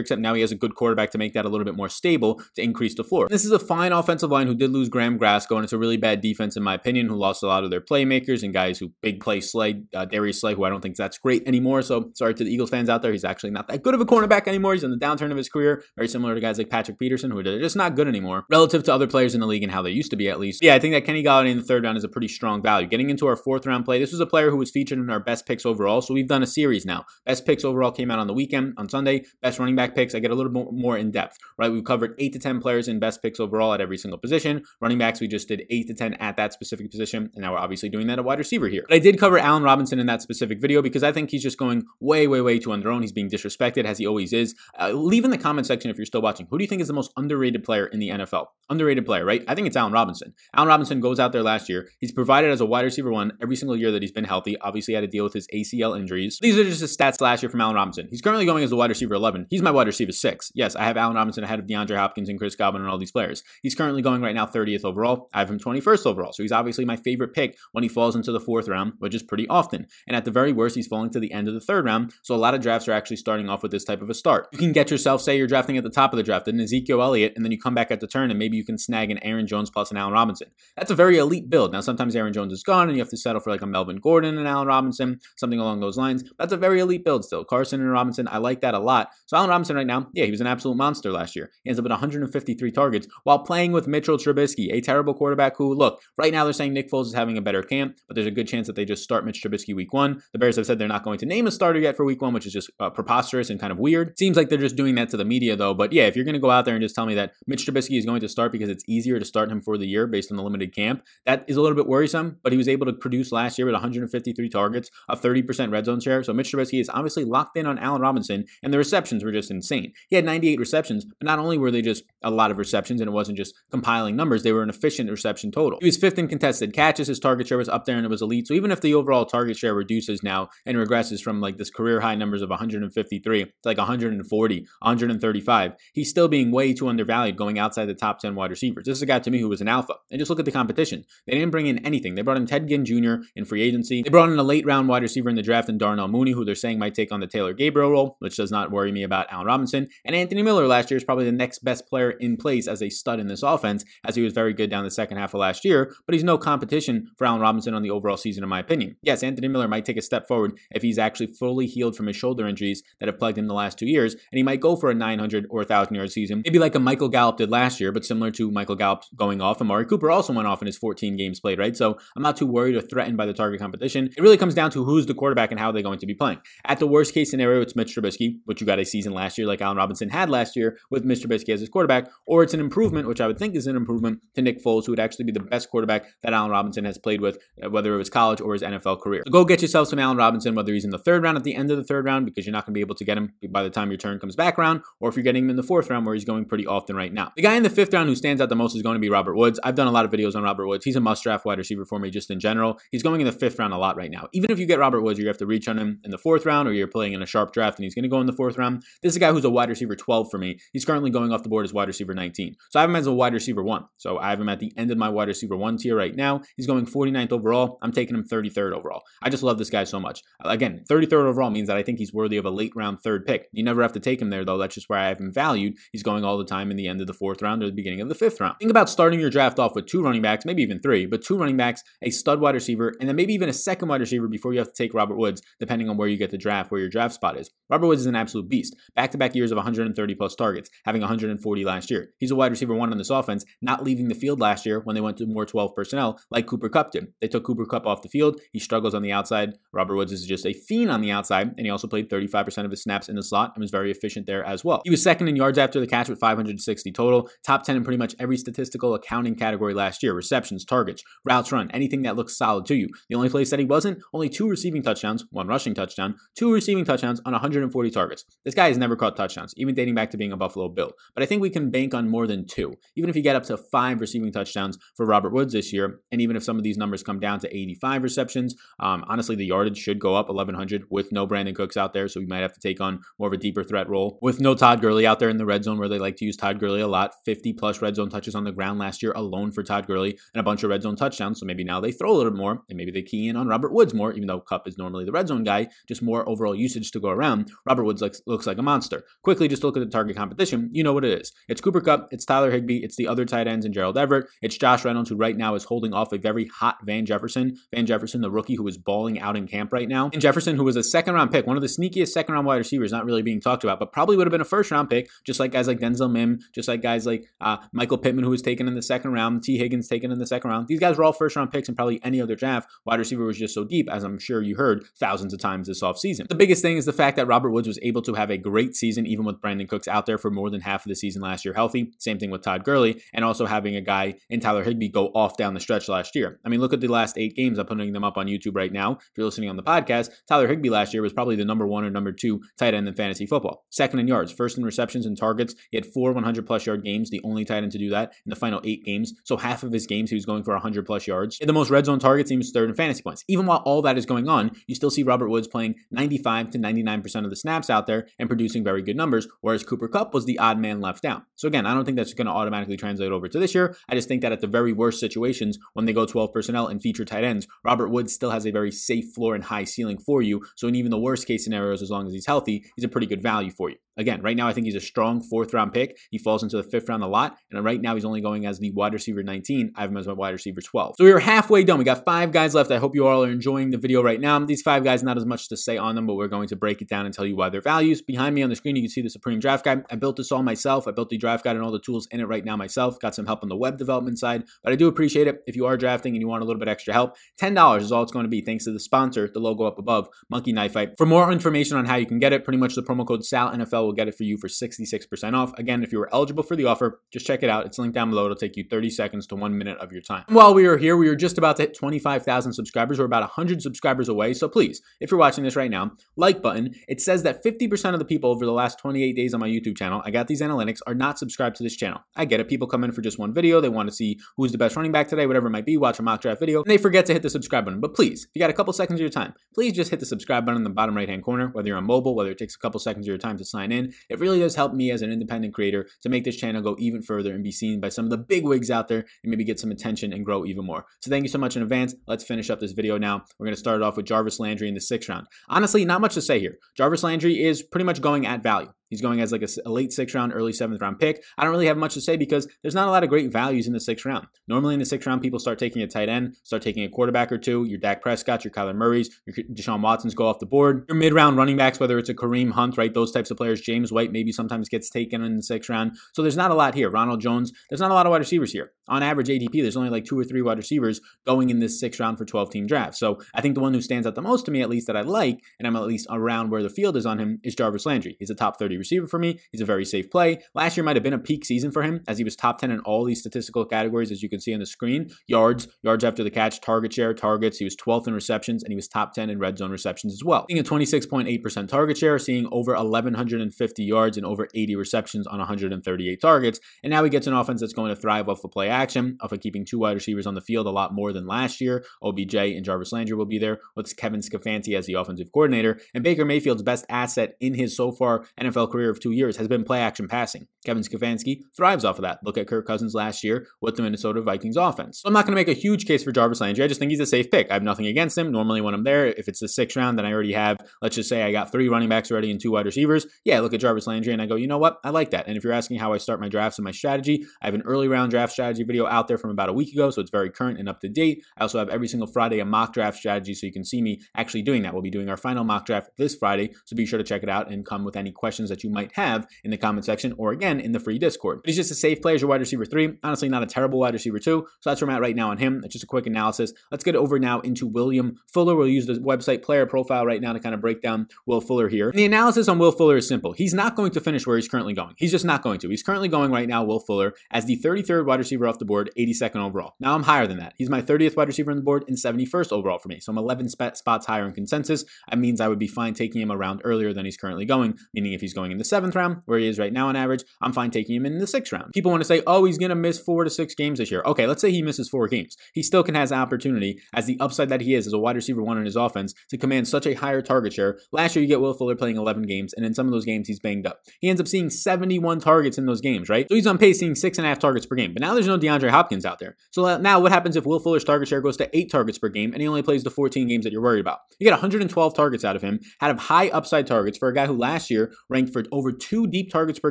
except 0.00 0.20
now 0.20 0.34
he 0.34 0.40
has 0.40 0.52
a 0.52 0.56
good 0.56 0.74
quarterback 0.74 1.10
to 1.10 1.18
make 1.18 1.32
that 1.34 1.44
a 1.44 1.48
little 1.48 1.64
bit 1.64 1.76
more 1.76 1.88
stable 1.88 2.40
to 2.54 2.62
increase 2.62 2.94
the 2.94 3.04
floor. 3.04 3.28
This 3.28 3.44
is 3.44 3.50
a 3.50 3.58
fine 3.58 3.92
offensive 3.92 4.30
line 4.30 4.46
who 4.46 4.54
did 4.54 4.70
lose 4.70 4.88
Graham 4.88 5.18
Glasgow, 5.18 5.56
and 5.56 5.64
it's 5.64 5.72
a 5.72 5.78
really 5.78 5.96
bad 5.96 6.20
defense 6.20 6.56
in 6.56 6.62
my 6.62 6.74
opinion, 6.74 7.08
who 7.08 7.16
lost 7.16 7.42
a 7.42 7.46
lot 7.46 7.64
of 7.64 7.70
their 7.70 7.80
playmakers 7.80 8.42
and 8.42 8.52
guys 8.52 8.78
who 8.78 8.92
big 9.02 9.20
play 9.20 9.40
Slay, 9.40 9.82
uh, 9.94 10.04
Darius 10.04 10.40
Slay, 10.40 10.54
who 10.54 10.64
I 10.64 10.70
don't 10.70 10.80
think 10.80 10.96
that's 10.96 11.18
great 11.18 11.46
anymore. 11.46 11.82
So 11.82 12.10
sorry 12.14 12.34
to 12.34 12.44
the 12.44 12.52
Eagles 12.52 12.70
fans 12.70 12.88
out 12.88 13.02
there. 13.02 13.12
He's 13.12 13.24
actually 13.24 13.50
not 13.50 13.68
that 13.68 13.82
good 13.82 13.94
of 13.94 14.00
a 14.00 14.06
cornerback 14.06 14.46
anymore. 14.46 14.74
He's 14.74 14.84
in 14.84 14.90
the 14.90 14.96
downturn 14.96 15.30
of 15.30 15.36
his 15.36 15.48
career, 15.48 15.82
very 15.96 16.08
similar 16.08 16.34
to 16.34 16.40
guys 16.40 16.58
like 16.58 16.70
Patrick 16.70 16.98
Peterson, 16.98 17.30
who 17.30 17.38
are 17.38 17.42
just 17.42 17.76
not 17.76 17.96
good 17.96 18.08
anymore 18.08 18.44
relative 18.50 18.82
to 18.84 18.92
other 18.92 19.06
players 19.06 19.34
in 19.34 19.40
the 19.40 19.46
league 19.46 19.62
and 19.62 19.72
how 19.72 19.82
they 19.82 19.90
used 19.90 20.10
to 20.10 20.16
be 20.16 20.28
at 20.28 20.40
least. 20.40 20.62
Yeah, 20.62 20.74
I 20.74 20.78
think 20.78 20.94
that 20.94 21.04
Kenny 21.04 21.22
Golladay 21.22 21.50
in 21.50 21.56
the 21.56 21.62
third 21.62 21.84
round 21.84 21.98
is 21.98 22.04
a 22.04 22.08
pretty 22.08 22.28
strong 22.28 22.62
value. 22.62 22.86
Getting 22.86 23.10
into 23.10 23.26
our 23.26 23.36
fourth 23.36 23.66
round 23.66 23.84
play, 23.84 23.98
this 23.98 24.12
was 24.12 24.20
a 24.20 24.26
player 24.26 24.50
who 24.50 24.56
was 24.56 24.70
featured 24.70 24.98
in 24.98 25.10
our 25.10 25.20
best 25.20 25.46
picks 25.46 25.64
overall. 25.64 26.00
So 26.00 26.14
we've 26.14 26.28
done 26.28 26.42
a 26.42 26.46
series 26.46 26.84
now. 26.84 27.04
Best 27.24 27.46
picks 27.46 27.64
overall 27.64 27.92
came 27.92 28.10
out 28.10 28.18
on 28.18 28.26
the 28.26 28.34
weekend 28.34 28.74
on 28.76 28.88
Sunday. 28.88 29.24
Best 29.42 29.58
running 29.58 29.76
back 29.78 29.94
picks, 29.94 30.14
I 30.14 30.18
get 30.18 30.30
a 30.30 30.34
little 30.34 30.52
bit 30.52 30.72
more 30.72 30.98
in 30.98 31.10
depth, 31.10 31.38
right? 31.56 31.70
We've 31.72 31.84
covered 31.84 32.14
eight 32.18 32.32
to 32.34 32.38
10 32.38 32.60
players 32.60 32.88
in 32.88 32.98
best 32.98 33.22
picks 33.22 33.40
overall 33.40 33.72
at 33.72 33.80
every 33.80 33.96
single 33.96 34.18
position. 34.18 34.64
Running 34.80 34.98
backs, 34.98 35.20
we 35.20 35.28
just 35.28 35.48
did 35.48 35.62
eight 35.70 35.86
to 35.86 35.94
10 35.94 36.14
at 36.14 36.36
that 36.36 36.52
specific 36.52 36.90
position. 36.90 37.30
And 37.34 37.42
now 37.42 37.52
we're 37.52 37.58
obviously 37.58 37.88
doing 37.88 38.08
that 38.08 38.18
at 38.18 38.24
wide 38.24 38.38
receiver 38.38 38.68
here. 38.68 38.84
But 38.88 38.96
I 38.96 38.98
did 38.98 39.18
cover 39.18 39.38
Allen 39.38 39.62
Robinson 39.62 39.98
in 39.98 40.06
that 40.06 40.20
specific 40.20 40.60
video 40.60 40.82
because 40.82 41.02
I 41.02 41.12
think 41.12 41.30
he's 41.30 41.42
just 41.42 41.58
going 41.58 41.84
way, 42.00 42.26
way, 42.26 42.40
way 42.40 42.58
too 42.58 42.70
underowned. 42.70 43.02
He's 43.02 43.12
being 43.12 43.30
disrespected 43.30 43.84
as 43.84 43.98
he 43.98 44.06
always 44.06 44.32
is. 44.32 44.54
Uh, 44.78 44.90
leave 44.90 45.24
in 45.24 45.30
the 45.30 45.38
comment 45.38 45.66
section 45.66 45.90
if 45.90 45.96
you're 45.96 46.06
still 46.06 46.22
watching. 46.22 46.46
Who 46.50 46.58
do 46.58 46.64
you 46.64 46.68
think 46.68 46.82
is 46.82 46.88
the 46.88 46.94
most 46.94 47.12
underrated 47.16 47.62
player 47.62 47.86
in 47.86 48.00
the 48.00 48.08
NFL? 48.08 48.46
Underrated 48.68 49.06
player, 49.06 49.24
right? 49.24 49.44
I 49.46 49.54
think 49.54 49.66
it's 49.66 49.76
Allen 49.76 49.92
Robinson. 49.92 50.34
Allen 50.54 50.68
Robinson 50.68 51.00
goes 51.00 51.20
out 51.20 51.32
there 51.32 51.42
last 51.42 51.68
year. 51.68 51.88
He's 52.00 52.12
provided 52.12 52.50
as 52.50 52.60
a 52.60 52.66
wide 52.66 52.84
receiver 52.84 53.10
one 53.10 53.32
every 53.40 53.56
single 53.56 53.76
year 53.76 53.92
that 53.92 54.02
he's 54.02 54.12
been 54.12 54.24
healthy. 54.24 54.58
Obviously, 54.60 54.94
had 54.94 55.00
to 55.02 55.06
deal 55.06 55.24
with 55.24 55.34
his 55.34 55.46
ACL 55.54 55.98
injuries. 55.98 56.38
These 56.42 56.58
are 56.58 56.64
just 56.64 56.80
his 56.80 56.96
stats 56.96 57.20
last 57.20 57.42
year 57.42 57.50
from 57.50 57.60
Allen 57.60 57.76
Robinson. 57.76 58.08
He's 58.10 58.20
currently 58.20 58.44
going 58.44 58.64
as 58.64 58.70
the 58.70 58.76
wide 58.76 58.90
receiver 58.90 59.14
11. 59.14 59.46
He's 59.50 59.62
my 59.68 59.72
wide 59.72 59.86
receiver 59.86 60.12
six. 60.12 60.50
Yes, 60.54 60.74
I 60.74 60.84
have 60.84 60.96
Allen 60.96 61.16
Robinson 61.16 61.44
ahead 61.44 61.58
of 61.58 61.66
DeAndre 61.66 61.96
Hopkins 61.96 62.30
and 62.30 62.38
Chris 62.38 62.54
Godwin 62.54 62.80
and 62.80 62.90
all 62.90 62.96
these 62.96 63.12
players. 63.12 63.42
He's 63.62 63.74
currently 63.74 64.00
going 64.00 64.22
right 64.22 64.34
now 64.34 64.46
30th 64.46 64.84
overall. 64.84 65.28
I 65.34 65.40
have 65.40 65.50
him 65.50 65.58
21st 65.58 66.06
overall. 66.06 66.32
So 66.32 66.42
he's 66.42 66.52
obviously 66.52 66.86
my 66.86 66.96
favorite 66.96 67.34
pick 67.34 67.58
when 67.72 67.82
he 67.82 67.88
falls 67.88 68.16
into 68.16 68.32
the 68.32 68.40
fourth 68.40 68.66
round, 68.66 68.94
which 68.98 69.14
is 69.14 69.22
pretty 69.22 69.46
often. 69.48 69.86
And 70.06 70.16
at 70.16 70.24
the 70.24 70.30
very 70.30 70.52
worst, 70.52 70.74
he's 70.74 70.86
falling 70.86 71.10
to 71.10 71.20
the 71.20 71.32
end 71.32 71.48
of 71.48 71.54
the 71.54 71.60
third 71.60 71.84
round. 71.84 72.14
So 72.22 72.34
a 72.34 72.36
lot 72.36 72.54
of 72.54 72.62
drafts 72.62 72.88
are 72.88 72.92
actually 72.92 73.18
starting 73.18 73.50
off 73.50 73.62
with 73.62 73.70
this 73.70 73.84
type 73.84 74.00
of 74.00 74.08
a 74.08 74.14
start. 74.14 74.48
You 74.52 74.58
can 74.58 74.72
get 74.72 74.90
yourself, 74.90 75.20
say 75.20 75.36
you're 75.36 75.46
drafting 75.46 75.76
at 75.76 75.84
the 75.84 75.90
top 75.90 76.14
of 76.14 76.16
the 76.16 76.22
draft, 76.22 76.48
an 76.48 76.60
Ezekiel 76.60 77.02
Elliott, 77.02 77.34
and 77.36 77.44
then 77.44 77.52
you 77.52 77.60
come 77.60 77.74
back 77.74 77.90
at 77.90 78.00
the 78.00 78.06
turn 78.06 78.30
and 78.30 78.38
maybe 78.38 78.56
you 78.56 78.64
can 78.64 78.78
snag 78.78 79.10
an 79.10 79.22
Aaron 79.22 79.46
Jones 79.46 79.68
plus 79.68 79.90
an 79.90 79.98
Allen 79.98 80.14
Robinson. 80.14 80.48
That's 80.76 80.90
a 80.90 80.94
very 80.94 81.18
elite 81.18 81.50
build. 81.50 81.72
Now, 81.72 81.82
sometimes 81.82 82.16
Aaron 82.16 82.32
Jones 82.32 82.54
is 82.54 82.62
gone 82.62 82.88
and 82.88 82.96
you 82.96 83.02
have 83.02 83.10
to 83.10 83.18
settle 83.18 83.40
for 83.40 83.50
like 83.50 83.62
a 83.62 83.66
Melvin 83.66 83.96
Gordon 83.96 84.38
and 84.38 84.48
Allen 84.48 84.66
Robinson, 84.66 85.20
something 85.36 85.60
along 85.60 85.80
those 85.80 85.98
lines. 85.98 86.24
That's 86.38 86.52
a 86.54 86.56
very 86.56 86.80
elite 86.80 87.04
build 87.04 87.24
still. 87.24 87.44
Carson 87.44 87.80
and 87.80 87.92
Robinson, 87.92 88.28
I 88.28 88.38
like 88.38 88.62
that 88.62 88.74
a 88.74 88.78
lot. 88.78 89.10
So 89.26 89.36
Allen 89.36 89.50
Robinson 89.50 89.57
right 89.76 89.86
now, 89.86 90.08
yeah, 90.14 90.24
he 90.24 90.30
was 90.30 90.40
an 90.40 90.46
absolute 90.46 90.76
monster 90.76 91.10
last 91.12 91.34
year. 91.36 91.50
He 91.64 91.70
ends 91.70 91.78
up 91.78 91.82
with 91.82 91.92
153 91.92 92.70
targets 92.70 93.06
while 93.24 93.40
playing 93.40 93.72
with 93.72 93.86
Mitchell 93.86 94.16
Trubisky, 94.16 94.72
a 94.72 94.80
terrible 94.80 95.14
quarterback 95.14 95.56
who, 95.56 95.74
look, 95.74 96.00
right 96.16 96.32
now 96.32 96.44
they're 96.44 96.52
saying 96.52 96.72
Nick 96.72 96.90
Foles 96.90 97.06
is 97.06 97.14
having 97.14 97.36
a 97.36 97.42
better 97.42 97.62
camp, 97.62 97.96
but 98.06 98.14
there's 98.14 98.26
a 98.26 98.30
good 98.30 98.48
chance 98.48 98.66
that 98.66 98.76
they 98.76 98.84
just 98.84 99.02
start 99.02 99.24
Mitch 99.24 99.42
Trubisky 99.42 99.74
week 99.74 99.92
one. 99.92 100.22
The 100.32 100.38
Bears 100.38 100.56
have 100.56 100.66
said 100.66 100.78
they're 100.78 100.88
not 100.88 101.04
going 101.04 101.18
to 101.18 101.26
name 101.26 101.46
a 101.46 101.50
starter 101.50 101.78
yet 101.80 101.96
for 101.96 102.04
week 102.04 102.22
one, 102.22 102.32
which 102.32 102.46
is 102.46 102.52
just 102.52 102.70
uh, 102.80 102.90
preposterous 102.90 103.50
and 103.50 103.60
kind 103.60 103.72
of 103.72 103.78
weird. 103.78 104.18
Seems 104.18 104.36
like 104.36 104.48
they're 104.48 104.58
just 104.58 104.76
doing 104.76 104.94
that 104.94 105.08
to 105.10 105.16
the 105.16 105.24
media 105.24 105.56
though. 105.56 105.74
But 105.74 105.92
yeah, 105.92 106.04
if 106.04 106.16
you're 106.16 106.24
going 106.24 106.34
to 106.34 106.40
go 106.40 106.50
out 106.50 106.64
there 106.64 106.74
and 106.74 106.82
just 106.82 106.94
tell 106.94 107.06
me 107.06 107.14
that 107.14 107.32
Mitch 107.46 107.66
Trubisky 107.66 107.98
is 107.98 108.06
going 108.06 108.20
to 108.20 108.28
start 108.28 108.52
because 108.52 108.68
it's 108.68 108.84
easier 108.88 109.18
to 109.18 109.24
start 109.24 109.50
him 109.50 109.60
for 109.60 109.76
the 109.76 109.86
year 109.86 110.06
based 110.06 110.30
on 110.30 110.36
the 110.36 110.42
limited 110.42 110.74
camp, 110.74 111.02
that 111.26 111.44
is 111.48 111.56
a 111.56 111.60
little 111.60 111.76
bit 111.76 111.86
worrisome. 111.86 112.38
But 112.42 112.52
he 112.52 112.58
was 112.58 112.68
able 112.68 112.86
to 112.86 112.92
produce 112.92 113.32
last 113.32 113.58
year 113.58 113.66
with 113.66 113.74
153 113.74 114.48
targets, 114.48 114.90
a 115.08 115.16
30% 115.16 115.72
red 115.72 115.84
zone 115.84 116.00
share. 116.00 116.22
So 116.22 116.32
Mitch 116.32 116.52
Trubisky 116.52 116.80
is 116.80 116.90
obviously 116.90 117.24
locked 117.24 117.56
in 117.56 117.66
on 117.66 117.78
Allen 117.78 118.02
Robinson, 118.02 118.44
and 118.62 118.72
the 118.72 118.78
receptions 118.78 119.24
were 119.24 119.32
just 119.32 119.47
insane. 119.50 119.92
He 120.08 120.16
had 120.16 120.24
98 120.24 120.58
receptions, 120.58 121.04
but 121.04 121.26
not 121.26 121.38
only 121.38 121.58
were 121.58 121.70
they 121.70 121.82
just 121.82 122.04
a 122.22 122.30
lot 122.30 122.50
of 122.50 122.58
receptions 122.58 123.00
and 123.00 123.08
it 123.08 123.12
wasn't 123.12 123.38
just 123.38 123.54
compiling 123.70 124.16
numbers, 124.16 124.42
they 124.42 124.52
were 124.52 124.62
an 124.62 124.70
efficient 124.70 125.10
reception 125.10 125.50
total. 125.50 125.78
He 125.80 125.86
was 125.86 125.96
fifth 125.96 126.18
in 126.18 126.28
contested 126.28 126.72
catches, 126.72 127.08
his 127.08 127.18
target 127.18 127.48
share 127.48 127.58
was 127.58 127.68
up 127.68 127.84
there 127.84 127.96
and 127.96 128.04
it 128.04 128.10
was 128.10 128.22
elite. 128.22 128.46
So 128.48 128.54
even 128.54 128.70
if 128.70 128.80
the 128.80 128.94
overall 128.94 129.24
target 129.24 129.56
share 129.56 129.74
reduces 129.74 130.22
now 130.22 130.48
and 130.66 130.76
regresses 130.76 131.22
from 131.22 131.40
like 131.40 131.56
this 131.56 131.70
career 131.70 132.00
high 132.00 132.14
numbers 132.14 132.42
of 132.42 132.50
153 132.50 133.44
to 133.44 133.50
like 133.64 133.78
140, 133.78 134.60
135, 134.60 135.72
he's 135.92 136.10
still 136.10 136.28
being 136.28 136.50
way 136.50 136.72
too 136.72 136.88
undervalued 136.88 137.36
going 137.36 137.58
outside 137.58 137.86
the 137.86 137.94
top 137.94 138.20
10 138.20 138.34
wide 138.34 138.50
receivers. 138.50 138.84
This 138.84 138.98
is 138.98 139.02
a 139.02 139.06
guy 139.06 139.18
to 139.20 139.30
me 139.30 139.38
who 139.38 139.48
was 139.48 139.60
an 139.60 139.68
alpha. 139.68 139.94
And 140.10 140.18
just 140.18 140.30
look 140.30 140.38
at 140.38 140.44
the 140.44 140.52
competition. 140.52 141.04
They 141.26 141.34
didn't 141.34 141.50
bring 141.50 141.66
in 141.66 141.84
anything. 141.84 142.14
They 142.14 142.22
brought 142.22 142.36
in 142.36 142.46
Ted 142.46 142.68
Ginn 142.68 142.84
Jr. 142.84 143.16
in 143.36 143.44
free 143.44 143.62
agency. 143.62 144.02
They 144.02 144.10
brought 144.10 144.30
in 144.30 144.38
a 144.38 144.42
late 144.42 144.66
round 144.66 144.88
wide 144.88 145.02
receiver 145.02 145.28
in 145.28 145.36
the 145.36 145.42
draft 145.42 145.68
in 145.68 145.78
Darnell 145.78 146.08
Mooney, 146.08 146.32
who 146.32 146.44
they're 146.44 146.54
saying 146.54 146.78
might 146.78 146.94
take 146.94 147.12
on 147.12 147.20
the 147.20 147.26
Taylor 147.26 147.52
Gabriel 147.52 147.90
role, 147.90 148.16
which 148.20 148.36
does 148.36 148.50
not 148.50 148.70
worry 148.70 148.92
me 148.92 149.02
about 149.02 149.30
Allen 149.38 149.46
Robinson. 149.46 149.88
And 150.04 150.16
Anthony 150.16 150.42
Miller 150.42 150.66
last 150.66 150.90
year 150.90 150.98
is 150.98 151.04
probably 151.04 151.24
the 151.24 151.32
next 151.32 151.60
best 151.60 151.86
player 151.86 152.10
in 152.10 152.36
place 152.36 152.66
as 152.66 152.82
a 152.82 152.90
stud 152.90 153.20
in 153.20 153.28
this 153.28 153.42
offense, 153.42 153.84
as 154.04 154.16
he 154.16 154.22
was 154.22 154.32
very 154.32 154.52
good 154.52 154.70
down 154.70 154.84
the 154.84 154.90
second 154.90 155.16
half 155.16 155.32
of 155.32 155.40
last 155.40 155.64
year, 155.64 155.94
but 156.06 156.14
he's 156.14 156.24
no 156.24 156.36
competition 156.36 157.10
for 157.16 157.26
Allen 157.26 157.40
Robinson 157.40 157.74
on 157.74 157.82
the 157.82 157.90
overall 157.90 158.16
season, 158.16 158.42
in 158.42 158.48
my 158.48 158.58
opinion. 158.58 158.96
Yes, 159.02 159.22
Anthony 159.22 159.48
Miller 159.48 159.68
might 159.68 159.84
take 159.84 159.96
a 159.96 160.02
step 160.02 160.26
forward 160.26 160.58
if 160.72 160.82
he's 160.82 160.98
actually 160.98 161.28
fully 161.28 161.66
healed 161.66 161.96
from 161.96 162.06
his 162.06 162.16
shoulder 162.16 162.46
injuries 162.46 162.82
that 163.00 163.06
have 163.06 163.18
plagued 163.18 163.38
him 163.38 163.46
the 163.46 163.54
last 163.54 163.78
two 163.78 163.86
years, 163.86 164.14
and 164.14 164.36
he 164.36 164.42
might 164.42 164.60
go 164.60 164.76
for 164.76 164.90
a 164.90 164.94
900 164.94 165.46
or 165.50 165.60
1,000 165.60 165.94
yard 165.94 166.10
season, 166.10 166.42
maybe 166.44 166.58
like 166.58 166.74
a 166.74 166.80
Michael 166.80 167.08
Gallup 167.08 167.36
did 167.36 167.50
last 167.50 167.80
year, 167.80 167.92
but 167.92 168.04
similar 168.04 168.30
to 168.32 168.50
Michael 168.50 168.76
Gallup 168.76 169.04
going 169.16 169.40
off. 169.40 169.60
Amari 169.60 169.86
Cooper 169.86 170.10
also 170.10 170.32
went 170.32 170.48
off 170.48 170.62
in 170.62 170.66
his 170.66 170.76
14 170.76 171.16
games 171.16 171.40
played, 171.40 171.58
right? 171.58 171.76
So 171.76 171.98
I'm 172.16 172.22
not 172.22 172.36
too 172.36 172.46
worried 172.46 172.74
or 172.74 172.80
threatened 172.80 173.16
by 173.16 173.26
the 173.26 173.32
target 173.32 173.60
competition. 173.60 174.10
It 174.16 174.22
really 174.22 174.36
comes 174.36 174.54
down 174.54 174.70
to 174.72 174.84
who's 174.84 175.06
the 175.06 175.14
quarterback 175.14 175.50
and 175.50 175.60
how 175.60 175.72
they're 175.72 175.82
going 175.82 175.98
to 175.98 176.06
be 176.06 176.14
playing. 176.14 176.40
At 176.64 176.78
the 176.78 176.86
worst 176.86 177.14
case 177.14 177.30
scenario, 177.30 177.60
it's 177.60 177.76
Mitch 177.76 177.94
Trubisky, 177.94 178.38
which 178.44 178.60
you 178.60 178.66
got 178.66 178.78
a 178.78 178.84
season 178.84 179.12
last 179.18 179.36
year 179.36 179.46
like 179.46 179.60
Allen 179.60 179.76
Robinson 179.76 180.08
had 180.08 180.30
last 180.30 180.56
year 180.56 180.78
with 180.90 181.04
Mr. 181.04 181.26
Trubisky 181.26 181.52
as 181.52 181.60
his 181.60 181.68
quarterback, 181.68 182.08
or 182.26 182.42
it's 182.42 182.54
an 182.54 182.60
improvement, 182.60 183.08
which 183.08 183.20
I 183.20 183.26
would 183.26 183.38
think 183.38 183.54
is 183.54 183.66
an 183.66 183.76
improvement 183.76 184.20
to 184.34 184.42
Nick 184.42 184.62
Foles, 184.62 184.86
who 184.86 184.92
would 184.92 185.00
actually 185.00 185.24
be 185.24 185.32
the 185.32 185.40
best 185.40 185.70
quarterback 185.70 186.06
that 186.22 186.32
Allen 186.32 186.50
Robinson 186.50 186.84
has 186.84 186.98
played 186.98 187.20
with, 187.20 187.38
uh, 187.62 187.70
whether 187.70 187.94
it 187.94 187.98
was 187.98 188.08
college 188.08 188.40
or 188.40 188.52
his 188.52 188.62
NFL 188.62 189.00
career. 189.00 189.22
So 189.26 189.32
go 189.32 189.44
get 189.44 189.62
yourself 189.62 189.88
some 189.88 189.98
Allen 189.98 190.16
Robinson, 190.16 190.54
whether 190.54 190.72
he's 190.72 190.84
in 190.84 190.90
the 190.90 190.98
third 190.98 191.22
round 191.22 191.36
at 191.36 191.44
the 191.44 191.54
end 191.54 191.70
of 191.70 191.76
the 191.76 191.84
third 191.84 192.04
round, 192.04 192.26
because 192.26 192.46
you're 192.46 192.52
not 192.52 192.64
going 192.64 192.72
to 192.72 192.78
be 192.78 192.80
able 192.80 192.94
to 192.94 193.04
get 193.04 193.18
him 193.18 193.32
by 193.50 193.62
the 193.62 193.70
time 193.70 193.90
your 193.90 193.98
turn 193.98 194.18
comes 194.18 194.36
back 194.36 194.58
around, 194.58 194.82
or 195.00 195.08
if 195.08 195.16
you're 195.16 195.22
getting 195.22 195.44
him 195.44 195.50
in 195.50 195.56
the 195.56 195.62
fourth 195.62 195.90
round, 195.90 196.06
where 196.06 196.14
he's 196.14 196.24
going 196.24 196.44
pretty 196.44 196.66
often 196.66 196.96
right 196.96 197.12
now. 197.12 197.32
The 197.36 197.42
guy 197.42 197.54
in 197.54 197.62
the 197.62 197.70
fifth 197.70 197.92
round 197.92 198.08
who 198.08 198.14
stands 198.14 198.40
out 198.40 198.48
the 198.48 198.56
most 198.56 198.74
is 198.74 198.82
going 198.82 198.94
to 198.94 199.00
be 199.00 199.10
Robert 199.10 199.34
Woods. 199.34 199.58
I've 199.62 199.74
done 199.74 199.86
a 199.86 199.92
lot 199.92 200.04
of 200.04 200.10
videos 200.10 200.34
on 200.34 200.42
Robert 200.42 200.66
Woods. 200.66 200.84
He's 200.84 200.96
a 200.96 201.00
must 201.00 201.22
draft 201.22 201.44
wide 201.44 201.58
receiver 201.58 201.84
for 201.84 201.98
me 201.98 202.10
just 202.10 202.30
in 202.30 202.40
general. 202.40 202.78
He's 202.90 203.02
going 203.02 203.20
in 203.20 203.26
the 203.26 203.32
fifth 203.32 203.58
round 203.58 203.72
a 203.72 203.78
lot 203.78 203.96
right 203.96 204.10
now. 204.10 204.28
Even 204.32 204.50
if 204.50 204.58
you 204.58 204.66
get 204.66 204.78
Robert 204.78 205.02
Woods, 205.02 205.18
you 205.18 205.26
have 205.28 205.38
to 205.38 205.46
reach 205.46 205.68
on 205.68 205.78
him 205.78 206.00
in 206.04 206.10
the 206.10 206.18
fourth 206.18 206.46
round, 206.46 206.68
or 206.68 206.72
you're 206.72 206.86
playing 206.86 207.12
in 207.12 207.22
a 207.22 207.26
sharp 207.26 207.52
draft 207.52 207.78
and 207.78 207.84
he's 207.84 207.94
going 207.94 208.02
to 208.02 208.08
go 208.08 208.20
in 208.20 208.26
the 208.26 208.32
fourth 208.32 208.58
round. 208.58 208.82
This 209.02 209.07
is 209.08 209.16
a 209.16 209.20
guy 209.20 209.32
who's 209.32 209.44
a 209.44 209.50
wide 209.50 209.68
receiver 209.68 209.96
12 209.96 210.30
for 210.30 210.38
me. 210.38 210.58
He's 210.72 210.84
currently 210.84 211.10
going 211.10 211.32
off 211.32 211.42
the 211.42 211.48
board 211.48 211.64
as 211.64 211.72
wide 211.72 211.88
receiver 211.88 212.14
19. 212.14 212.56
So 212.70 212.78
I 212.78 212.82
have 212.82 212.90
him 212.90 212.96
as 212.96 213.06
a 213.06 213.12
wide 213.12 213.34
receiver 213.34 213.62
one. 213.62 213.84
So 213.96 214.18
I 214.18 214.30
have 214.30 214.40
him 214.40 214.48
at 214.48 214.60
the 214.60 214.72
end 214.76 214.90
of 214.90 214.98
my 214.98 215.08
wide 215.08 215.28
receiver 215.28 215.56
one 215.56 215.76
tier 215.76 215.96
right 215.96 216.14
now. 216.14 216.42
He's 216.56 216.66
going 216.66 216.86
49th 216.86 217.32
overall. 217.32 217.78
I'm 217.82 217.92
taking 217.92 218.14
him 218.14 218.24
33rd 218.24 218.72
overall. 218.72 219.02
I 219.22 219.30
just 219.30 219.42
love 219.42 219.58
this 219.58 219.70
guy 219.70 219.84
so 219.84 219.98
much. 219.98 220.22
Again, 220.44 220.84
33rd 220.88 221.24
overall 221.24 221.50
means 221.50 221.68
that 221.68 221.76
I 221.76 221.82
think 221.82 221.98
he's 221.98 222.12
worthy 222.12 222.36
of 222.36 222.44
a 222.44 222.50
late 222.50 222.72
round 222.74 223.00
third 223.00 223.26
pick. 223.26 223.48
You 223.52 223.64
never 223.64 223.82
have 223.82 223.92
to 223.92 224.00
take 224.00 224.20
him 224.20 224.30
there 224.30 224.44
though. 224.44 224.58
That's 224.58 224.74
just 224.74 224.88
where 224.88 224.98
I 224.98 225.08
have 225.08 225.20
him 225.20 225.32
valued. 225.32 225.74
He's 225.92 226.02
going 226.02 226.24
all 226.24 226.38
the 226.38 226.44
time 226.44 226.70
in 226.70 226.76
the 226.76 226.88
end 226.88 227.00
of 227.00 227.06
the 227.06 227.14
fourth 227.14 227.42
round 227.42 227.62
or 227.62 227.66
the 227.66 227.72
beginning 227.72 228.00
of 228.00 228.08
the 228.08 228.14
fifth 228.14 228.40
round. 228.40 228.56
Think 228.58 228.70
about 228.70 228.88
starting 228.88 229.20
your 229.20 229.30
draft 229.30 229.58
off 229.58 229.74
with 229.74 229.86
two 229.86 230.02
running 230.02 230.22
backs, 230.22 230.44
maybe 230.44 230.62
even 230.62 230.80
three, 230.80 231.06
but 231.06 231.22
two 231.22 231.36
running 231.36 231.56
backs, 231.56 231.82
a 232.02 232.10
stud 232.10 232.40
wide 232.40 232.54
receiver, 232.54 232.94
and 233.00 233.08
then 233.08 233.16
maybe 233.16 233.34
even 233.34 233.48
a 233.48 233.52
second 233.52 233.88
wide 233.88 234.00
receiver 234.00 234.28
before 234.28 234.52
you 234.52 234.58
have 234.58 234.68
to 234.68 234.74
take 234.82 234.94
Robert 234.94 235.16
Woods, 235.16 235.42
depending 235.58 235.88
on 235.88 235.96
where 235.96 236.08
you 236.08 236.16
get 236.16 236.30
the 236.30 236.38
draft, 236.38 236.70
where 236.70 236.80
your 236.80 236.90
draft 236.90 237.14
spot 237.14 237.38
is. 237.38 237.50
Robert 237.70 237.86
Woods 237.86 238.02
is 238.02 238.06
an 238.06 238.16
absolute 238.16 238.48
beast. 238.48 238.76
Back 238.98 239.12
to 239.12 239.18
back 239.18 239.36
years 239.36 239.52
of 239.52 239.56
130 239.56 240.14
plus 240.16 240.34
targets, 240.34 240.70
having 240.84 241.02
140 241.02 241.64
last 241.64 241.88
year. 241.88 242.10
He's 242.18 242.32
a 242.32 242.34
wide 242.34 242.50
receiver 242.50 242.74
one 242.74 242.90
on 242.90 242.98
this 242.98 243.10
offense, 243.10 243.44
not 243.62 243.84
leaving 243.84 244.08
the 244.08 244.14
field 244.16 244.40
last 244.40 244.66
year 244.66 244.80
when 244.80 244.96
they 244.96 245.00
went 245.00 245.18
to 245.18 245.26
more 245.26 245.46
12 245.46 245.72
personnel 245.76 246.18
like 246.32 246.48
Cooper 246.48 246.68
Kupp 246.68 246.90
did. 246.90 247.12
They 247.20 247.28
took 247.28 247.44
Cooper 247.44 247.64
Kupp 247.64 247.86
off 247.86 248.02
the 248.02 248.08
field. 248.08 248.40
He 248.52 248.58
struggles 248.58 248.94
on 248.94 249.02
the 249.02 249.12
outside. 249.12 249.52
Robert 249.72 249.94
Woods 249.94 250.10
is 250.10 250.26
just 250.26 250.44
a 250.44 250.52
fiend 250.52 250.90
on 250.90 251.00
the 251.00 251.12
outside, 251.12 251.54
and 251.56 251.64
he 251.64 251.70
also 251.70 251.86
played 251.86 252.10
35% 252.10 252.64
of 252.64 252.72
his 252.72 252.82
snaps 252.82 253.08
in 253.08 253.14
the 253.14 253.22
slot 253.22 253.52
and 253.54 253.62
was 253.62 253.70
very 253.70 253.92
efficient 253.92 254.26
there 254.26 254.42
as 254.42 254.64
well. 254.64 254.80
He 254.82 254.90
was 254.90 255.00
second 255.00 255.28
in 255.28 255.36
yards 255.36 255.58
after 255.58 255.78
the 255.78 255.86
catch 255.86 256.08
with 256.08 256.18
560 256.18 256.90
total, 256.90 257.30
top 257.46 257.62
10 257.62 257.76
in 257.76 257.84
pretty 257.84 257.98
much 257.98 258.16
every 258.18 258.36
statistical 258.36 258.94
accounting 258.94 259.36
category 259.36 259.74
last 259.74 260.02
year 260.02 260.12
receptions, 260.12 260.64
targets, 260.64 261.04
routes 261.24 261.52
run, 261.52 261.70
anything 261.70 262.02
that 262.02 262.16
looks 262.16 262.36
solid 262.36 262.66
to 262.66 262.74
you. 262.74 262.88
The 263.08 263.14
only 263.14 263.28
place 263.28 263.50
that 263.50 263.60
he 263.60 263.64
wasn't, 263.64 264.00
only 264.12 264.28
two 264.28 264.48
receiving 264.48 264.82
touchdowns, 264.82 265.24
one 265.30 265.46
rushing 265.46 265.74
touchdown, 265.74 266.16
two 266.36 266.52
receiving 266.52 266.84
touchdowns 266.84 267.20
on 267.24 267.30
140 267.30 267.90
targets. 267.92 268.24
This 268.44 268.56
guy 268.56 268.66
has 268.66 268.76
never 268.76 268.87
never 268.88 268.96
caught 268.96 269.16
touchdowns, 269.16 269.52
even 269.56 269.74
dating 269.74 269.94
back 269.94 270.10
to 270.10 270.16
being 270.16 270.32
a 270.32 270.36
Buffalo 270.36 270.68
Bill. 270.68 270.92
But 271.14 271.22
I 271.22 271.26
think 271.26 271.42
we 271.42 271.50
can 271.50 271.70
bank 271.70 271.92
on 271.94 272.08
more 272.08 272.26
than 272.26 272.46
two, 272.46 272.74
even 272.96 273.10
if 273.10 273.16
you 273.16 273.22
get 273.22 273.36
up 273.36 273.42
to 273.44 273.56
five 273.56 274.00
receiving 274.00 274.32
touchdowns 274.32 274.78
for 274.96 275.04
Robert 275.04 275.32
Woods 275.32 275.52
this 275.52 275.72
year. 275.72 276.00
And 276.10 276.20
even 276.22 276.36
if 276.36 276.42
some 276.42 276.56
of 276.56 276.62
these 276.62 276.78
numbers 276.78 277.02
come 277.02 277.20
down 277.20 277.40
to 277.40 277.54
85 277.54 278.02
receptions, 278.02 278.54
um, 278.80 279.04
honestly, 279.06 279.36
the 279.36 279.44
yardage 279.44 279.76
should 279.76 279.98
go 279.98 280.14
up 280.14 280.28
1,100 280.28 280.84
with 280.90 281.12
no 281.12 281.26
Brandin 281.26 281.54
Cooks 281.54 281.76
out 281.76 281.92
there. 281.92 282.08
So 282.08 282.20
we 282.20 282.26
might 282.26 282.38
have 282.40 282.54
to 282.54 282.60
take 282.60 282.80
on 282.80 283.00
more 283.18 283.28
of 283.28 283.34
a 283.34 283.36
deeper 283.36 283.62
threat 283.62 283.88
role 283.88 284.18
with 284.22 284.40
no 284.40 284.54
Todd 284.54 284.80
Gurley 284.80 285.06
out 285.06 285.18
there 285.18 285.28
in 285.28 285.36
the 285.36 285.46
red 285.46 285.64
zone 285.64 285.78
where 285.78 285.88
they 285.88 285.98
like 285.98 286.16
to 286.16 286.24
use 286.24 286.36
Todd 286.36 286.58
Gurley 286.58 286.80
a 286.80 286.88
lot. 286.88 287.12
50 287.24 287.52
plus 287.52 287.82
red 287.82 287.96
zone 287.96 288.08
touches 288.08 288.34
on 288.34 288.44
the 288.44 288.52
ground 288.52 288.78
last 288.78 289.02
year 289.02 289.12
alone 289.14 289.52
for 289.52 289.62
Todd 289.62 289.86
Gurley 289.86 290.18
and 290.34 290.40
a 290.40 290.44
bunch 290.44 290.62
of 290.62 290.70
red 290.70 290.82
zone 290.82 290.96
touchdowns. 290.96 291.40
So 291.40 291.46
maybe 291.46 291.64
now 291.64 291.80
they 291.80 291.92
throw 291.92 292.12
a 292.12 292.16
little 292.16 292.32
more 292.32 292.62
and 292.68 292.76
maybe 292.76 292.90
they 292.90 293.02
key 293.02 293.28
in 293.28 293.36
on 293.36 293.48
Robert 293.48 293.72
Woods 293.72 293.92
more, 293.92 294.12
even 294.12 294.26
though 294.26 294.40
Kupp 294.40 294.66
is 294.66 294.78
normally 294.78 295.04
the 295.04 295.12
red 295.12 295.28
zone 295.28 295.44
guy, 295.44 295.68
just 295.86 296.02
more 296.02 296.26
overall 296.28 296.54
usage 296.54 296.90
to 296.92 297.00
go 297.00 297.10
around. 297.10 297.50
Robert 297.66 297.84
Woods 297.84 298.00
looks, 298.00 298.22
looks 298.26 298.46
like 298.46 298.58
a 298.58 298.62
monster. 298.62 298.77
Quickly, 299.22 299.48
just 299.48 299.64
look 299.64 299.76
at 299.76 299.80
the 299.80 299.86
target 299.86 300.16
competition. 300.16 300.70
You 300.72 300.84
know 300.84 300.92
what 300.92 301.04
it 301.04 301.20
is. 301.20 301.32
It's 301.48 301.60
Cooper 301.60 301.80
Kupp, 301.80 302.08
it's 302.10 302.24
Tyler 302.24 302.50
Higbee, 302.50 302.78
it's 302.78 302.96
the 302.96 303.06
other 303.06 303.24
tight 303.24 303.46
ends 303.46 303.64
and 303.64 303.74
Gerald 303.74 303.98
Everett, 303.98 304.26
it's 304.42 304.56
Josh 304.56 304.84
Reynolds, 304.84 305.10
who 305.10 305.16
right 305.16 305.36
now 305.36 305.54
is 305.54 305.64
holding 305.64 305.92
off 305.92 306.12
a 306.12 306.18
very 306.18 306.46
hot 306.46 306.78
Van 306.84 307.06
Jefferson. 307.06 307.56
Van 307.74 307.86
Jefferson, 307.86 308.20
the 308.20 308.30
rookie 308.30 308.54
who 308.54 308.66
is 308.66 308.78
balling 308.78 309.20
out 309.20 309.36
in 309.36 309.46
camp 309.46 309.72
right 309.72 309.88
now. 309.88 310.10
And 310.12 310.22
Jefferson, 310.22 310.56
who 310.56 310.64
was 310.64 310.76
a 310.76 310.82
second 310.82 311.14
round 311.14 311.30
pick, 311.30 311.46
one 311.46 311.56
of 311.56 311.62
the 311.62 311.68
sneakiest 311.68 312.08
second 312.08 312.34
round 312.34 312.46
wide 312.46 312.56
receivers, 312.56 312.92
not 312.92 313.04
really 313.04 313.22
being 313.22 313.40
talked 313.40 313.64
about, 313.64 313.78
but 313.78 313.92
probably 313.92 314.16
would 314.16 314.26
have 314.26 314.32
been 314.32 314.40
a 314.40 314.44
first 314.44 314.70
round 314.70 314.90
pick, 314.90 315.08
just 315.24 315.40
like 315.40 315.52
guys 315.52 315.66
like 315.66 315.78
Denzel 315.78 316.10
Mim, 316.10 316.38
just 316.54 316.68
like 316.68 316.82
guys 316.82 317.06
like 317.06 317.26
uh, 317.40 317.58
Michael 317.72 317.98
Pittman, 317.98 318.24
who 318.24 318.30
was 318.30 318.42
taken 318.42 318.68
in 318.68 318.74
the 318.74 318.82
second 318.82 319.12
round, 319.12 319.42
Tee 319.42 319.58
Higgins 319.58 319.88
taken 319.88 320.10
in 320.10 320.18
the 320.18 320.26
second 320.26 320.50
round. 320.50 320.68
These 320.68 320.80
guys 320.80 320.96
were 320.96 321.04
all 321.04 321.12
first 321.12 321.36
round 321.36 321.50
picks 321.50 321.68
and 321.68 321.76
probably 321.76 322.00
any 322.02 322.20
other 322.20 322.36
draft. 322.36 322.68
Wide 322.84 322.98
receiver 322.98 323.24
was 323.24 323.38
just 323.38 323.54
so 323.54 323.64
deep, 323.64 323.88
as 323.90 324.04
I'm 324.04 324.18
sure 324.18 324.42
you 324.42 324.56
heard 324.56 324.84
thousands 324.98 325.32
of 325.32 325.40
times 325.40 325.68
this 325.68 325.82
offseason. 325.82 326.28
The 326.28 326.34
biggest 326.34 326.62
thing 326.62 326.76
is 326.76 326.84
the 326.84 326.92
fact 326.92 327.16
that 327.16 327.26
Robert 327.26 327.50
Woods 327.50 327.68
was 327.68 327.78
able 327.82 328.02
to 328.02 328.14
have 328.14 328.30
a 328.30 328.38
great 328.38 328.67
season, 328.76 329.06
even 329.06 329.24
with 329.24 329.40
Brandin 329.40 329.68
Cooks 329.68 329.88
out 329.88 330.06
there 330.06 330.18
for 330.18 330.30
more 330.30 330.50
than 330.50 330.60
half 330.60 330.84
of 330.84 330.88
the 330.88 330.96
season 330.96 331.22
last 331.22 331.44
year 331.44 331.54
healthy. 331.54 331.92
Same 331.98 332.18
thing 332.18 332.30
with 332.30 332.42
Todd 332.42 332.64
Gurley, 332.64 333.02
and 333.12 333.24
also 333.24 333.46
having 333.46 333.76
a 333.76 333.80
guy 333.80 334.14
in 334.30 334.40
Tyler 334.40 334.64
Higbee 334.64 334.88
go 334.88 335.08
off 335.14 335.36
down 335.36 335.54
the 335.54 335.60
stretch 335.60 335.88
last 335.88 336.14
year. 336.14 336.38
I 336.44 336.48
mean, 336.48 336.60
look 336.60 336.72
at 336.72 336.80
the 336.80 336.88
last 336.88 337.18
eight 337.18 337.34
games. 337.36 337.58
I'm 337.58 337.66
putting 337.66 337.92
them 337.92 338.04
up 338.04 338.16
on 338.16 338.26
YouTube 338.26 338.56
right 338.56 338.72
now. 338.72 338.92
If 338.92 339.10
you're 339.16 339.26
listening 339.26 339.50
on 339.50 339.56
the 339.56 339.62
podcast, 339.62 340.10
Tyler 340.28 340.48
Higbee 340.48 340.70
last 340.70 340.92
year 340.92 341.02
was 341.02 341.12
probably 341.12 341.36
the 341.36 341.44
number 341.44 341.66
one 341.66 341.84
or 341.84 341.90
number 341.90 342.12
two 342.12 342.42
tight 342.56 342.74
end 342.74 342.88
in 342.88 342.94
fantasy 342.94 343.26
football. 343.26 343.64
Second 343.70 344.00
in 344.00 344.08
yards, 344.08 344.32
first 344.32 344.58
in 344.58 344.64
receptions 344.64 345.06
and 345.06 345.16
targets. 345.16 345.54
He 345.70 345.76
had 345.76 345.86
four 345.86 346.12
100 346.12 346.46
plus 346.46 346.66
yard 346.66 346.84
games, 346.84 347.10
the 347.10 347.20
only 347.24 347.44
tight 347.44 347.62
end 347.62 347.72
to 347.72 347.78
do 347.78 347.90
that 347.90 348.12
in 348.24 348.30
the 348.30 348.36
final 348.36 348.60
eight 348.64 348.84
games. 348.84 349.14
So 349.24 349.36
half 349.36 349.62
of 349.62 349.72
his 349.72 349.86
games, 349.86 350.10
he 350.10 350.16
was 350.16 350.26
going 350.26 350.44
for 350.44 350.52
100 350.52 350.86
plus 350.86 351.06
yards. 351.06 351.38
In 351.40 351.46
the 351.46 351.52
most 351.52 351.70
red 351.70 351.86
zone 351.86 351.98
targets, 351.98 352.30
he 352.30 352.36
was 352.36 352.50
third 352.50 352.68
in 352.68 352.74
fantasy 352.74 353.02
points. 353.02 353.24
Even 353.28 353.46
while 353.46 353.62
all 353.64 353.82
that 353.82 353.98
is 353.98 354.06
going 354.06 354.28
on, 354.28 354.50
you 354.66 354.74
still 354.74 354.90
see 354.90 355.02
Robert 355.02 355.28
Woods 355.28 355.48
playing 355.48 355.76
95 355.90 356.50
to 356.50 356.58
99% 356.58 357.24
of 357.24 357.30
the 357.30 357.36
snaps 357.36 357.70
out 357.70 357.86
there 357.86 358.08
and 358.18 358.28
producing 358.28 358.57
very 358.64 358.82
good 358.82 358.96
numbers, 358.96 359.28
whereas 359.40 359.62
Cooper 359.62 359.88
Kupp 359.88 360.14
was 360.14 360.24
the 360.24 360.38
odd 360.38 360.58
man 360.58 360.80
left 360.80 361.04
out. 361.04 361.22
So 361.36 361.48
again, 361.48 361.66
I 361.66 361.74
don't 361.74 361.84
think 361.84 361.96
that's 361.96 362.14
going 362.14 362.26
to 362.26 362.32
automatically 362.32 362.76
translate 362.76 363.12
over 363.12 363.28
to 363.28 363.38
this 363.38 363.54
year. 363.54 363.76
I 363.88 363.94
just 363.94 364.08
think 364.08 364.22
that 364.22 364.32
at 364.32 364.40
the 364.40 364.46
very 364.46 364.72
worst 364.72 365.00
situations, 365.00 365.58
when 365.74 365.86
they 365.86 365.92
go 365.92 366.06
12 366.06 366.32
personnel 366.32 366.66
and 366.66 366.80
feature 366.80 367.04
tight 367.04 367.24
ends, 367.24 367.46
Robert 367.64 367.88
Woods 367.88 368.12
still 368.12 368.30
has 368.30 368.46
a 368.46 368.50
very 368.50 368.70
safe 368.70 369.12
floor 369.14 369.34
and 369.34 369.44
high 369.44 369.64
ceiling 369.64 369.98
for 369.98 370.22
you. 370.22 370.44
So 370.56 370.68
in 370.68 370.74
even 370.74 370.90
the 370.90 370.98
worst 370.98 371.26
case 371.26 371.44
scenarios, 371.44 371.82
as 371.82 371.90
long 371.90 372.06
as 372.06 372.12
he's 372.12 372.26
healthy, 372.26 372.64
he's 372.76 372.84
a 372.84 372.88
pretty 372.88 373.06
good 373.06 373.22
value 373.22 373.50
for 373.50 373.70
you. 373.70 373.76
Again, 373.98 374.22
right 374.22 374.36
now 374.36 374.46
I 374.46 374.52
think 374.52 374.66
he's 374.66 374.76
a 374.76 374.80
strong 374.80 375.20
fourth 375.20 375.52
round 375.52 375.72
pick. 375.72 375.98
He 376.10 376.18
falls 376.18 376.42
into 376.42 376.56
the 376.56 376.62
fifth 376.62 376.88
round 376.88 377.02
a 377.02 377.08
lot, 377.08 377.36
and 377.50 377.62
right 377.64 377.80
now 377.80 377.94
he's 377.94 378.04
only 378.04 378.20
going 378.20 378.46
as 378.46 378.60
the 378.60 378.70
wide 378.70 378.92
receiver 378.92 379.22
19. 379.22 379.72
I 379.76 379.82
have 379.82 379.90
him 379.90 379.96
as 379.96 380.06
my 380.06 380.12
wide 380.12 380.30
receiver 380.30 380.60
12. 380.60 380.94
So 380.98 381.04
we 381.04 381.10
are 381.10 381.18
halfway 381.18 381.64
done. 381.64 381.78
We 381.78 381.84
got 381.84 382.04
five 382.04 382.30
guys 382.32 382.54
left. 382.54 382.70
I 382.70 382.78
hope 382.78 382.94
you 382.94 383.06
all 383.06 383.24
are 383.24 383.30
enjoying 383.30 383.70
the 383.70 383.78
video 383.78 384.02
right 384.02 384.20
now. 384.20 384.38
These 384.38 384.62
five 384.62 384.84
guys, 384.84 385.02
not 385.02 385.16
as 385.16 385.26
much 385.26 385.48
to 385.48 385.56
say 385.56 385.76
on 385.76 385.96
them, 385.96 386.06
but 386.06 386.14
we're 386.14 386.28
going 386.28 386.48
to 386.48 386.56
break 386.56 386.80
it 386.80 386.88
down 386.88 387.06
and 387.06 387.14
tell 387.14 387.26
you 387.26 387.34
why 387.34 387.48
their 387.48 387.60
values. 387.60 388.00
Behind 388.00 388.34
me 388.34 388.42
on 388.42 388.50
the 388.50 388.56
screen, 388.56 388.76
you 388.76 388.82
can 388.82 388.90
see 388.90 389.02
the 389.02 389.10
Supreme 389.10 389.40
Draft 389.40 389.64
Guide. 389.64 389.84
I 389.90 389.96
built 389.96 390.16
this 390.16 390.30
all 390.30 390.44
myself. 390.44 390.86
I 390.86 390.92
built 390.92 391.10
the 391.10 391.18
draft 391.18 391.44
guide 391.44 391.56
and 391.56 391.64
all 391.64 391.72
the 391.72 391.80
tools 391.80 392.06
in 392.12 392.20
it 392.20 392.24
right 392.24 392.44
now 392.44 392.56
myself. 392.56 393.00
Got 393.00 393.16
some 393.16 393.26
help 393.26 393.42
on 393.42 393.48
the 393.48 393.56
web 393.56 393.78
development 393.78 394.18
side, 394.18 394.44
but 394.62 394.72
I 394.72 394.76
do 394.76 394.86
appreciate 394.86 395.26
it. 395.26 395.42
If 395.46 395.56
you 395.56 395.66
are 395.66 395.76
drafting 395.76 396.14
and 396.14 396.22
you 396.22 396.28
want 396.28 396.42
a 396.42 396.46
little 396.46 396.60
bit 396.60 396.68
extra 396.68 396.94
help, 396.94 397.16
$10 397.40 397.80
is 397.80 397.90
all 397.90 398.02
it's 398.04 398.12
going 398.12 398.24
to 398.24 398.30
be 398.30 398.42
thanks 398.42 398.64
to 398.64 398.72
the 398.72 398.80
sponsor, 398.80 399.28
the 399.32 399.40
logo 399.40 399.64
up 399.64 399.78
above, 399.78 400.08
Monkey 400.30 400.52
Knife 400.52 400.74
Fight. 400.74 400.90
For 400.96 401.06
more 401.06 401.32
information 401.32 401.76
on 401.76 401.86
how 401.86 401.96
you 401.96 402.06
can 402.06 402.20
get 402.20 402.32
it, 402.32 402.44
pretty 402.44 402.58
much 402.58 402.74
the 402.74 402.82
promo 402.82 403.06
code 403.06 403.22
SALNFL 403.22 403.87
will 403.88 403.94
get 403.94 404.08
it 404.08 404.14
for 404.14 404.24
you 404.24 404.38
for 404.38 404.48
66% 404.48 405.34
off. 405.34 405.52
Again, 405.58 405.82
if 405.82 405.92
you 405.92 406.00
are 406.00 406.12
eligible 406.12 406.42
for 406.42 406.56
the 406.56 406.64
offer, 406.64 407.00
just 407.12 407.26
check 407.26 407.42
it 407.42 407.50
out. 407.50 407.66
It's 407.66 407.78
linked 407.78 407.94
down 407.94 408.10
below. 408.10 408.26
It'll 408.26 408.36
take 408.36 408.56
you 408.56 408.64
30 408.70 408.90
seconds 408.90 409.26
to 409.28 409.34
one 409.34 409.56
minute 409.58 409.78
of 409.78 409.92
your 409.92 410.02
time. 410.02 410.24
While 410.28 410.54
we 410.54 410.66
were 410.66 410.78
here, 410.78 410.96
we 410.96 411.08
were 411.08 411.16
just 411.16 411.38
about 411.38 411.56
to 411.56 411.62
hit 411.62 411.76
25,000 411.76 412.52
subscribers. 412.52 412.98
We're 412.98 413.06
about 413.06 413.22
100 413.22 413.62
subscribers 413.62 414.08
away. 414.08 414.34
So 414.34 414.48
please, 414.48 414.80
if 415.00 415.10
you're 415.10 415.18
watching 415.18 415.44
this 415.44 415.56
right 415.56 415.70
now, 415.70 415.92
like 416.16 416.42
button. 416.42 416.74
It 416.88 417.00
says 417.00 417.22
that 417.22 417.44
50% 417.44 417.92
of 417.92 417.98
the 417.98 418.04
people 418.04 418.30
over 418.30 418.44
the 418.44 418.52
last 418.52 418.78
28 418.78 419.14
days 419.14 419.34
on 419.34 419.40
my 419.40 419.48
YouTube 419.48 419.76
channel, 419.76 420.02
I 420.04 420.10
got 420.10 420.28
these 420.28 420.42
analytics, 420.42 420.80
are 420.86 420.94
not 420.94 421.18
subscribed 421.18 421.56
to 421.56 421.62
this 421.62 421.76
channel. 421.76 422.00
I 422.16 422.24
get 422.24 422.40
it. 422.40 422.48
People 422.48 422.68
come 422.68 422.84
in 422.84 422.92
for 422.92 423.00
just 423.00 423.18
one 423.18 423.32
video. 423.32 423.60
They 423.60 423.68
want 423.68 423.88
to 423.88 423.94
see 423.94 424.18
who's 424.36 424.52
the 424.52 424.58
best 424.58 424.76
running 424.76 424.92
back 424.92 425.08
today, 425.08 425.26
whatever 425.26 425.46
it 425.46 425.50
might 425.50 425.66
be, 425.66 425.76
watch 425.76 425.98
a 425.98 426.02
mock 426.02 426.20
draft 426.20 426.40
video, 426.40 426.62
and 426.62 426.70
they 426.70 426.78
forget 426.78 427.06
to 427.06 427.12
hit 427.12 427.22
the 427.22 427.30
subscribe 427.30 427.64
button. 427.64 427.80
But 427.80 427.94
please, 427.94 428.24
if 428.24 428.30
you 428.34 428.40
got 428.40 428.50
a 428.50 428.54
couple 428.54 428.72
seconds 428.72 428.98
of 428.98 429.00
your 429.00 429.10
time, 429.10 429.34
please 429.54 429.72
just 429.72 429.90
hit 429.90 430.00
the 430.00 430.06
subscribe 430.06 430.44
button 430.44 430.58
in 430.58 430.64
the 430.64 430.70
bottom 430.70 430.96
right 430.96 431.08
hand 431.08 431.22
corner, 431.22 431.48
whether 431.48 431.68
you're 431.68 431.76
on 431.76 431.86
mobile, 431.86 432.14
whether 432.14 432.30
it 432.30 432.38
takes 432.38 432.54
a 432.54 432.58
couple 432.58 432.80
seconds 432.80 433.06
of 433.06 433.08
your 433.08 433.18
time 433.18 433.36
to 433.38 433.44
sign 433.44 433.72
in. 433.72 433.77
It 434.08 434.18
really 434.18 434.40
does 434.40 434.56
help 434.56 434.74
me 434.74 434.90
as 434.90 435.02
an 435.02 435.10
independent 435.10 435.28
independent 435.28 435.54
creator 435.54 435.88
to 436.02 436.08
make 436.08 436.24
this 436.24 436.36
channel 436.36 436.62
go 436.62 436.76
even 436.78 437.02
further 437.02 437.34
and 437.34 437.44
be 437.44 437.52
seen 437.52 437.80
by 437.80 437.88
some 437.88 438.04
of 438.04 438.10
the 438.10 438.18
big 438.18 438.44
wigs 438.44 438.70
out 438.70 438.88
there 438.88 439.04
and 439.22 439.30
maybe 439.30 439.44
get 439.44 439.60
some 439.60 439.70
attention 439.70 440.12
and 440.12 440.24
grow 440.24 440.44
even 440.44 440.64
more. 440.64 440.84
So 441.00 441.10
thank 441.10 441.22
you 441.22 441.28
so 441.28 441.38
much 441.38 441.56
in 441.56 441.62
advance. 441.62 441.94
Let's 442.06 442.24
finish 442.24 442.50
up 442.50 442.60
this 442.60 442.72
video 442.72 442.98
now. 442.98 443.22
We're 443.38 443.46
going 443.46 443.54
to 443.54 443.60
start 443.60 443.80
it 443.80 443.84
off 443.84 443.96
with 443.96 444.06
Jarvis 444.06 444.40
Landry 444.40 444.68
in 444.68 444.74
the 444.74 444.80
sixth 444.80 445.08
round. 445.08 445.26
Honestly, 445.48 445.84
not 445.84 446.00
much 446.00 446.14
to 446.14 446.22
say 446.22 446.40
here. 446.40 446.58
Jarvis 446.76 447.02
Landry 447.02 447.42
is 447.42 447.62
pretty 447.62 447.84
much 447.84 448.00
going 448.00 448.26
at 448.26 448.42
value. 448.42 448.72
He's 448.90 449.00
going 449.00 449.20
as 449.20 449.32
like 449.32 449.42
a, 449.42 449.70
late 449.70 449.92
sixth 449.92 450.14
round, 450.14 450.32
early 450.34 450.52
seventh 450.52 450.80
round 450.80 450.98
pick. 450.98 451.22
I 451.36 451.44
don't 451.44 451.52
really 451.52 451.66
have 451.66 451.76
much 451.76 451.94
to 451.94 452.00
say 452.00 452.16
because 452.16 452.48
there's 452.62 452.74
not 452.74 452.88
a 452.88 452.90
lot 452.90 453.02
of 453.02 453.08
great 453.08 453.32
values 453.32 453.66
in 453.66 453.72
the 453.72 453.80
sixth 453.80 454.04
round. 454.04 454.26
Normally 454.46 454.74
in 454.74 454.80
the 454.80 454.86
sixth 454.86 455.06
round, 455.06 455.22
people 455.22 455.38
start 455.38 455.58
taking 455.58 455.82
a 455.82 455.86
tight 455.86 456.08
end, 456.08 456.36
start 456.42 456.62
taking 456.62 456.84
a 456.84 456.88
quarterback 456.88 457.30
or 457.30 457.38
two. 457.38 457.64
Your 457.64 457.78
Dak 457.78 458.02
Prescott, 458.02 458.44
your 458.44 458.52
Kyler 458.52 458.74
Murray's, 458.74 459.10
your 459.26 459.36
Deshaun 459.52 459.80
Watsons 459.82 460.14
go 460.14 460.26
off 460.26 460.38
the 460.38 460.46
board. 460.46 460.84
Your 460.88 460.96
mid 460.96 461.12
round 461.12 461.36
running 461.36 461.56
backs, 461.56 461.80
whether 461.80 461.98
it's 461.98 462.08
a 462.08 462.14
Kareem 462.14 462.52
Hunt, 462.52 462.78
right? 462.78 462.92
Those 462.92 463.12
types 463.12 463.30
of 463.30 463.36
players. 463.36 463.60
James 463.60 463.92
White 463.92 464.12
maybe 464.12 464.32
sometimes 464.32 464.68
gets 464.68 464.90
taken 464.90 465.22
in 465.22 465.36
the 465.36 465.42
sixth 465.42 465.68
round. 465.68 465.96
So 466.14 466.22
there's 466.22 466.36
not 466.36 466.50
a 466.50 466.54
lot 466.54 466.74
here. 466.74 466.90
Ronald 466.90 467.20
Jones, 467.20 467.52
there's 467.68 467.80
not 467.80 467.90
a 467.90 467.94
lot 467.94 468.06
of 468.06 468.10
wide 468.10 468.18
receivers 468.18 468.52
here. 468.52 468.72
On 468.88 469.02
average, 469.02 469.28
ADP, 469.28 469.52
there's 469.52 469.76
only 469.76 469.90
like 469.90 470.04
two 470.04 470.18
or 470.18 470.24
three 470.24 470.42
wide 470.42 470.56
receivers 470.56 471.00
going 471.26 471.50
in 471.50 471.58
this 471.58 471.78
sixth 471.78 472.00
round 472.00 472.16
for 472.16 472.24
12 472.24 472.50
team 472.50 472.66
draft. 472.66 472.96
So 472.96 473.20
I 473.34 473.42
think 473.42 473.54
the 473.54 473.60
one 473.60 473.74
who 473.74 473.82
stands 473.82 474.06
out 474.06 474.14
the 474.14 474.22
most 474.22 474.46
to 474.46 474.50
me, 474.50 474.62
at 474.62 474.70
least 474.70 474.86
that 474.86 474.96
I 474.96 475.02
like, 475.02 475.40
and 475.58 475.66
I'm 475.66 475.76
at 475.76 475.82
least 475.82 476.06
around 476.10 476.50
where 476.50 476.62
the 476.62 476.70
field 476.70 476.96
is 476.96 477.04
on 477.04 477.18
him, 477.18 477.40
is 477.42 477.54
Jarvis 477.54 477.84
Landry. 477.84 478.16
He's 478.18 478.30
a 478.30 478.34
top 478.34 478.58
30 478.58 478.77
receiver 478.78 479.06
for 479.06 479.18
me. 479.18 479.40
He's 479.52 479.60
a 479.60 479.66
very 479.66 479.84
safe 479.84 480.10
play. 480.10 480.40
Last 480.54 480.76
year 480.76 480.84
might 480.84 480.96
have 480.96 481.02
been 481.02 481.12
a 481.12 481.18
peak 481.18 481.44
season 481.44 481.70
for 481.70 481.82
him 481.82 482.02
as 482.08 482.18
he 482.18 482.24
was 482.24 482.36
top 482.36 482.58
10 482.58 482.70
in 482.70 482.80
all 482.80 483.04
these 483.04 483.20
statistical 483.20 483.64
categories, 483.64 484.10
as 484.10 484.22
you 484.22 484.28
can 484.28 484.40
see 484.40 484.54
on 484.54 484.60
the 484.60 484.66
screen 484.66 485.10
yards, 485.26 485.68
yards 485.82 486.04
after 486.04 486.24
the 486.24 486.30
catch, 486.30 486.60
target 486.60 486.92
share, 486.92 487.14
targets. 487.14 487.58
He 487.58 487.64
was 487.64 487.76
12th 487.76 488.08
in 488.08 488.14
receptions, 488.14 488.62
and 488.62 488.70
he 488.70 488.76
was 488.76 488.88
top 488.88 489.14
10 489.14 489.30
in 489.30 489.38
red 489.38 489.58
zone 489.58 489.70
receptions 489.70 490.12
as 490.12 490.24
well. 490.24 490.46
Seeing 490.48 490.60
a 490.60 490.64
26.8% 490.64 491.68
target 491.68 491.98
share, 491.98 492.18
seeing 492.18 492.48
over 492.50 492.74
1,150 492.74 493.84
yards 493.84 494.16
and 494.16 494.26
over 494.26 494.48
80 494.54 494.76
receptions 494.76 495.26
on 495.26 495.38
138 495.38 496.20
targets. 496.20 496.60
And 496.82 496.90
now 496.90 497.04
he 497.04 497.10
gets 497.10 497.26
an 497.26 497.34
offense 497.34 497.60
that's 497.60 497.72
going 497.72 497.94
to 497.94 498.00
thrive 498.00 498.28
off 498.28 498.44
of 498.44 498.50
play 498.50 498.68
action, 498.68 499.18
off 499.20 499.32
of 499.32 499.40
keeping 499.40 499.64
two 499.64 499.78
wide 499.78 499.94
receivers 499.94 500.26
on 500.26 500.34
the 500.34 500.40
field 500.40 500.66
a 500.66 500.70
lot 500.70 500.94
more 500.94 501.12
than 501.12 501.26
last 501.26 501.60
year. 501.60 501.84
OBJ 502.02 502.34
and 502.34 502.64
Jarvis 502.64 502.92
Landry 502.92 503.16
will 503.16 503.26
be 503.26 503.38
there 503.38 503.60
with 503.76 503.96
Kevin 503.96 504.20
Stefanski 504.20 504.76
as 504.76 504.86
the 504.86 504.94
offensive 504.94 505.32
coordinator. 505.32 505.80
And 505.94 506.04
Baker 506.04 506.24
Mayfield's 506.24 506.62
best 506.62 506.84
asset 506.88 507.36
in 507.40 507.54
his 507.54 507.76
so 507.76 507.92
far 507.92 508.24
NFL 508.40 508.67
career 508.68 508.90
of 508.90 509.00
two 509.00 509.12
years 509.12 509.36
has 509.36 509.48
been 509.48 509.64
play 509.64 509.80
action 509.80 510.08
passing. 510.08 510.46
Kevin 510.64 510.82
Stefanski 510.82 511.40
thrives 511.56 511.84
off 511.84 511.98
of 511.98 512.02
that. 512.02 512.20
Look 512.22 512.38
at 512.38 512.46
Kirk 512.46 512.66
Cousins 512.66 512.94
last 512.94 513.24
year 513.24 513.46
with 513.60 513.76
the 513.76 513.82
Minnesota 513.82 514.20
Vikings 514.20 514.56
offense. 514.56 515.00
So 515.00 515.06
I'm 515.06 515.12
not 515.12 515.24
going 515.24 515.36
to 515.36 515.40
make 515.40 515.48
a 515.48 515.58
huge 515.58 515.86
case 515.86 516.04
for 516.04 516.12
Jarvis 516.12 516.40
Landry. 516.40 516.64
I 516.64 516.68
just 516.68 516.78
think 516.78 516.90
he's 516.90 517.00
a 517.00 517.06
safe 517.06 517.30
pick. 517.30 517.50
I 517.50 517.54
have 517.54 517.62
nothing 517.62 517.86
against 517.86 518.16
him. 518.16 518.30
Normally, 518.30 518.60
when 518.60 518.74
I'm 518.74 518.84
there, 518.84 519.06
if 519.06 519.28
it's 519.28 519.40
the 519.40 519.48
sixth 519.48 519.76
round, 519.76 519.98
then 519.98 520.06
I 520.06 520.12
already 520.12 520.32
have, 520.32 520.58
let's 520.82 520.96
just 520.96 521.08
say 521.08 521.22
I 521.22 521.32
got 521.32 521.50
three 521.50 521.68
running 521.68 521.88
backs 521.88 522.10
already 522.10 522.30
and 522.30 522.40
two 522.40 522.52
wide 522.52 522.66
receivers. 522.66 523.06
Yeah, 523.24 523.38
I 523.38 523.40
look 523.40 523.54
at 523.54 523.60
Jarvis 523.60 523.86
Landry 523.86 524.12
and 524.12 524.20
I 524.20 524.26
go, 524.26 524.36
you 524.36 524.46
know 524.46 524.58
what? 524.58 524.78
I 524.84 524.90
like 524.90 525.10
that. 525.10 525.26
And 525.26 525.36
if 525.36 525.44
you're 525.44 525.52
asking 525.52 525.78
how 525.78 525.92
I 525.92 525.98
start 525.98 526.20
my 526.20 526.28
drafts 526.28 526.58
and 526.58 526.64
my 526.64 526.72
strategy, 526.72 527.24
I 527.42 527.46
have 527.46 527.54
an 527.54 527.62
early 527.62 527.88
round 527.88 528.10
draft 528.10 528.32
strategy 528.32 528.64
video 528.64 528.86
out 528.86 529.08
there 529.08 529.18
from 529.18 529.30
about 529.30 529.48
a 529.48 529.52
week 529.52 529.72
ago, 529.72 529.90
so 529.90 530.00
it's 530.00 530.10
very 530.10 530.30
current 530.30 530.58
and 530.58 530.68
up 530.68 530.80
to 530.80 530.88
date. 530.88 531.24
I 531.36 531.42
also 531.42 531.58
have 531.58 531.68
every 531.68 531.88
single 531.88 532.06
Friday 532.06 532.40
a 532.40 532.44
mock 532.44 532.72
draft 532.72 532.98
strategy, 532.98 533.34
so 533.34 533.46
you 533.46 533.52
can 533.52 533.64
see 533.64 533.80
me 533.80 534.00
actually 534.16 534.42
doing 534.42 534.62
that. 534.62 534.72
We'll 534.72 534.82
be 534.82 534.90
doing 534.90 535.08
our 535.08 535.16
final 535.16 535.44
mock 535.44 535.66
draft 535.66 535.90
this 535.96 536.14
Friday, 536.14 536.54
so 536.64 536.76
be 536.76 536.86
sure 536.86 536.98
to 536.98 537.04
check 537.04 537.22
it 537.22 537.28
out 537.28 537.50
and 537.50 537.64
come 537.64 537.84
with 537.84 537.96
any 537.96 538.12
questions 538.12 538.48
that 538.50 538.57
you 538.62 538.70
might 538.70 538.92
have 538.96 539.26
in 539.44 539.50
the 539.50 539.56
comment 539.56 539.84
section 539.84 540.14
or 540.18 540.32
again 540.32 540.60
in 540.60 540.72
the 540.72 540.80
free 540.80 540.98
Discord. 540.98 541.40
But 541.42 541.48
he's 541.48 541.56
just 541.56 541.70
a 541.70 541.74
safe 541.74 542.00
play 542.02 542.14
as 542.14 542.20
your 542.20 542.30
wide 542.30 542.40
receiver 542.40 542.64
three. 542.64 542.98
Honestly, 543.02 543.28
not 543.28 543.42
a 543.42 543.46
terrible 543.46 543.78
wide 543.78 543.94
receiver 543.94 544.18
two. 544.18 544.46
So 544.60 544.70
that's 544.70 544.80
where 544.80 544.90
I'm 544.90 544.96
at 544.96 545.02
right 545.02 545.16
now 545.16 545.30
on 545.30 545.38
him. 545.38 545.60
That's 545.60 545.72
just 545.72 545.84
a 545.84 545.88
quick 545.88 546.06
analysis. 546.06 546.52
Let's 546.70 546.84
get 546.84 546.96
over 546.96 547.18
now 547.18 547.40
into 547.40 547.66
William 547.66 548.16
Fuller. 548.26 548.54
We'll 548.54 548.68
use 548.68 548.86
the 548.86 548.94
website 548.94 549.42
player 549.42 549.66
profile 549.66 550.06
right 550.06 550.20
now 550.20 550.32
to 550.32 550.40
kind 550.40 550.54
of 550.54 550.60
break 550.60 550.82
down 550.82 551.08
Will 551.26 551.40
Fuller 551.40 551.68
here. 551.68 551.90
And 551.90 551.98
the 551.98 552.04
analysis 552.04 552.48
on 552.48 552.58
Will 552.58 552.72
Fuller 552.72 552.96
is 552.96 553.08
simple. 553.08 553.32
He's 553.32 553.54
not 553.54 553.76
going 553.76 553.92
to 553.92 554.00
finish 554.00 554.26
where 554.26 554.36
he's 554.36 554.48
currently 554.48 554.74
going. 554.74 554.94
He's 554.96 555.10
just 555.10 555.24
not 555.24 555.42
going 555.42 555.58
to. 555.60 555.68
He's 555.68 555.82
currently 555.82 556.08
going 556.08 556.30
right 556.30 556.48
now, 556.48 556.64
Will 556.64 556.80
Fuller, 556.80 557.14
as 557.30 557.46
the 557.46 557.58
33rd 557.58 558.06
wide 558.06 558.18
receiver 558.18 558.46
off 558.46 558.58
the 558.58 558.64
board, 558.64 558.90
82nd 558.98 559.36
overall. 559.36 559.74
Now 559.80 559.94
I'm 559.94 560.02
higher 560.04 560.26
than 560.26 560.38
that. 560.38 560.54
He's 560.56 560.70
my 560.70 560.82
30th 560.82 561.16
wide 561.16 561.28
receiver 561.28 561.50
on 561.50 561.56
the 561.56 561.62
board 561.62 561.84
and 561.88 561.96
71st 561.96 562.52
overall 562.52 562.78
for 562.78 562.88
me. 562.88 563.00
So 563.00 563.12
I'm 563.12 563.18
11 563.18 563.48
spots 563.48 564.06
higher 564.06 564.26
in 564.26 564.32
consensus. 564.32 564.84
That 565.08 565.18
means 565.18 565.40
I 565.40 565.48
would 565.48 565.58
be 565.58 565.68
fine 565.68 565.94
taking 565.94 566.20
him 566.20 566.32
around 566.32 566.60
earlier 566.64 566.92
than 566.92 567.04
he's 567.04 567.16
currently 567.16 567.44
going, 567.44 567.78
meaning 567.92 568.12
if 568.12 568.20
he's 568.20 568.34
going 568.34 568.47
going 568.48 568.52
in 568.52 568.58
the 568.58 568.64
seventh 568.64 568.96
round, 568.96 569.22
where 569.26 569.38
he 569.38 569.46
is 569.46 569.58
right 569.58 569.72
now 569.72 569.88
on 569.88 569.96
average, 569.96 570.24
I'm 570.40 570.52
fine 570.52 570.70
taking 570.70 570.96
him 570.96 571.06
in 571.06 571.18
the 571.18 571.26
sixth 571.26 571.52
round. 571.52 571.72
People 571.72 571.90
want 571.90 572.00
to 572.00 572.06
say, 572.06 572.22
oh, 572.26 572.44
he's 572.44 572.58
going 572.58 572.70
to 572.70 572.74
miss 572.74 572.98
four 572.98 573.24
to 573.24 573.30
six 573.30 573.54
games 573.54 573.78
this 573.78 573.90
year. 573.90 574.02
Okay, 574.04 574.26
let's 574.26 574.40
say 574.40 574.50
he 574.50 574.62
misses 574.62 574.88
four 574.88 575.06
games. 575.08 575.36
He 575.52 575.62
still 575.62 575.82
can 575.82 575.94
has 575.94 576.12
opportunity, 576.12 576.80
as 576.94 577.06
the 577.06 577.18
upside 577.20 577.48
that 577.50 577.60
he 577.60 577.74
is 577.74 577.86
as 577.86 577.92
a 577.92 577.98
wide 577.98 578.16
receiver 578.16 578.42
one 578.42 578.58
in 578.58 578.64
his 578.64 578.76
offense, 578.76 579.14
to 579.30 579.36
command 579.36 579.68
such 579.68 579.86
a 579.86 579.94
higher 579.94 580.22
target 580.22 580.52
share. 580.52 580.78
Last 580.92 581.14
year, 581.14 581.22
you 581.22 581.28
get 581.28 581.40
Will 581.40 581.54
Fuller 581.54 581.76
playing 581.76 581.96
11 581.96 582.22
games, 582.22 582.52
and 582.54 582.64
in 582.64 582.74
some 582.74 582.86
of 582.86 582.92
those 582.92 583.04
games, 583.04 583.28
he's 583.28 583.40
banged 583.40 583.66
up. 583.66 583.80
He 584.00 584.08
ends 584.08 584.20
up 584.20 584.28
seeing 584.28 584.50
71 584.50 585.20
targets 585.20 585.58
in 585.58 585.66
those 585.66 585.80
games, 585.80 586.08
right? 586.08 586.26
So 586.28 586.34
he's 586.34 586.46
on 586.46 586.58
pace 586.58 586.78
seeing 586.78 586.94
six 586.94 587.18
and 587.18 587.26
a 587.26 587.28
half 587.28 587.38
targets 587.38 587.66
per 587.66 587.76
game. 587.76 587.92
But 587.92 588.00
now 588.00 588.14
there's 588.14 588.26
no 588.26 588.38
DeAndre 588.38 588.70
Hopkins 588.70 589.04
out 589.04 589.18
there. 589.18 589.36
So 589.50 589.78
now 589.78 590.00
what 590.00 590.12
happens 590.12 590.36
if 590.36 590.46
Will 590.46 590.60
Fuller's 590.60 590.84
target 590.84 591.08
share 591.08 591.20
goes 591.20 591.36
to 591.38 591.56
eight 591.56 591.70
targets 591.70 591.98
per 591.98 592.08
game 592.08 592.32
and 592.32 592.40
he 592.40 592.48
only 592.48 592.62
plays 592.62 592.84
the 592.84 592.90
14 592.90 593.28
games 593.28 593.44
that 593.44 593.52
you're 593.52 593.62
worried 593.62 593.80
about? 593.80 593.98
You 594.18 594.24
get 594.24 594.32
112 594.32 594.94
targets 594.94 595.24
out 595.24 595.36
of 595.36 595.42
him, 595.42 595.60
out 595.80 595.90
of 595.90 595.98
high 595.98 596.28
upside 596.28 596.66
targets 596.66 596.98
for 596.98 597.08
a 597.08 597.14
guy 597.14 597.26
who 597.26 597.36
last 597.36 597.70
year 597.70 597.92
ranked 598.08 598.32
for 598.32 598.37
over 598.52 598.70
two 598.70 599.06
deep 599.06 599.30
targets 599.32 599.58
per 599.58 599.70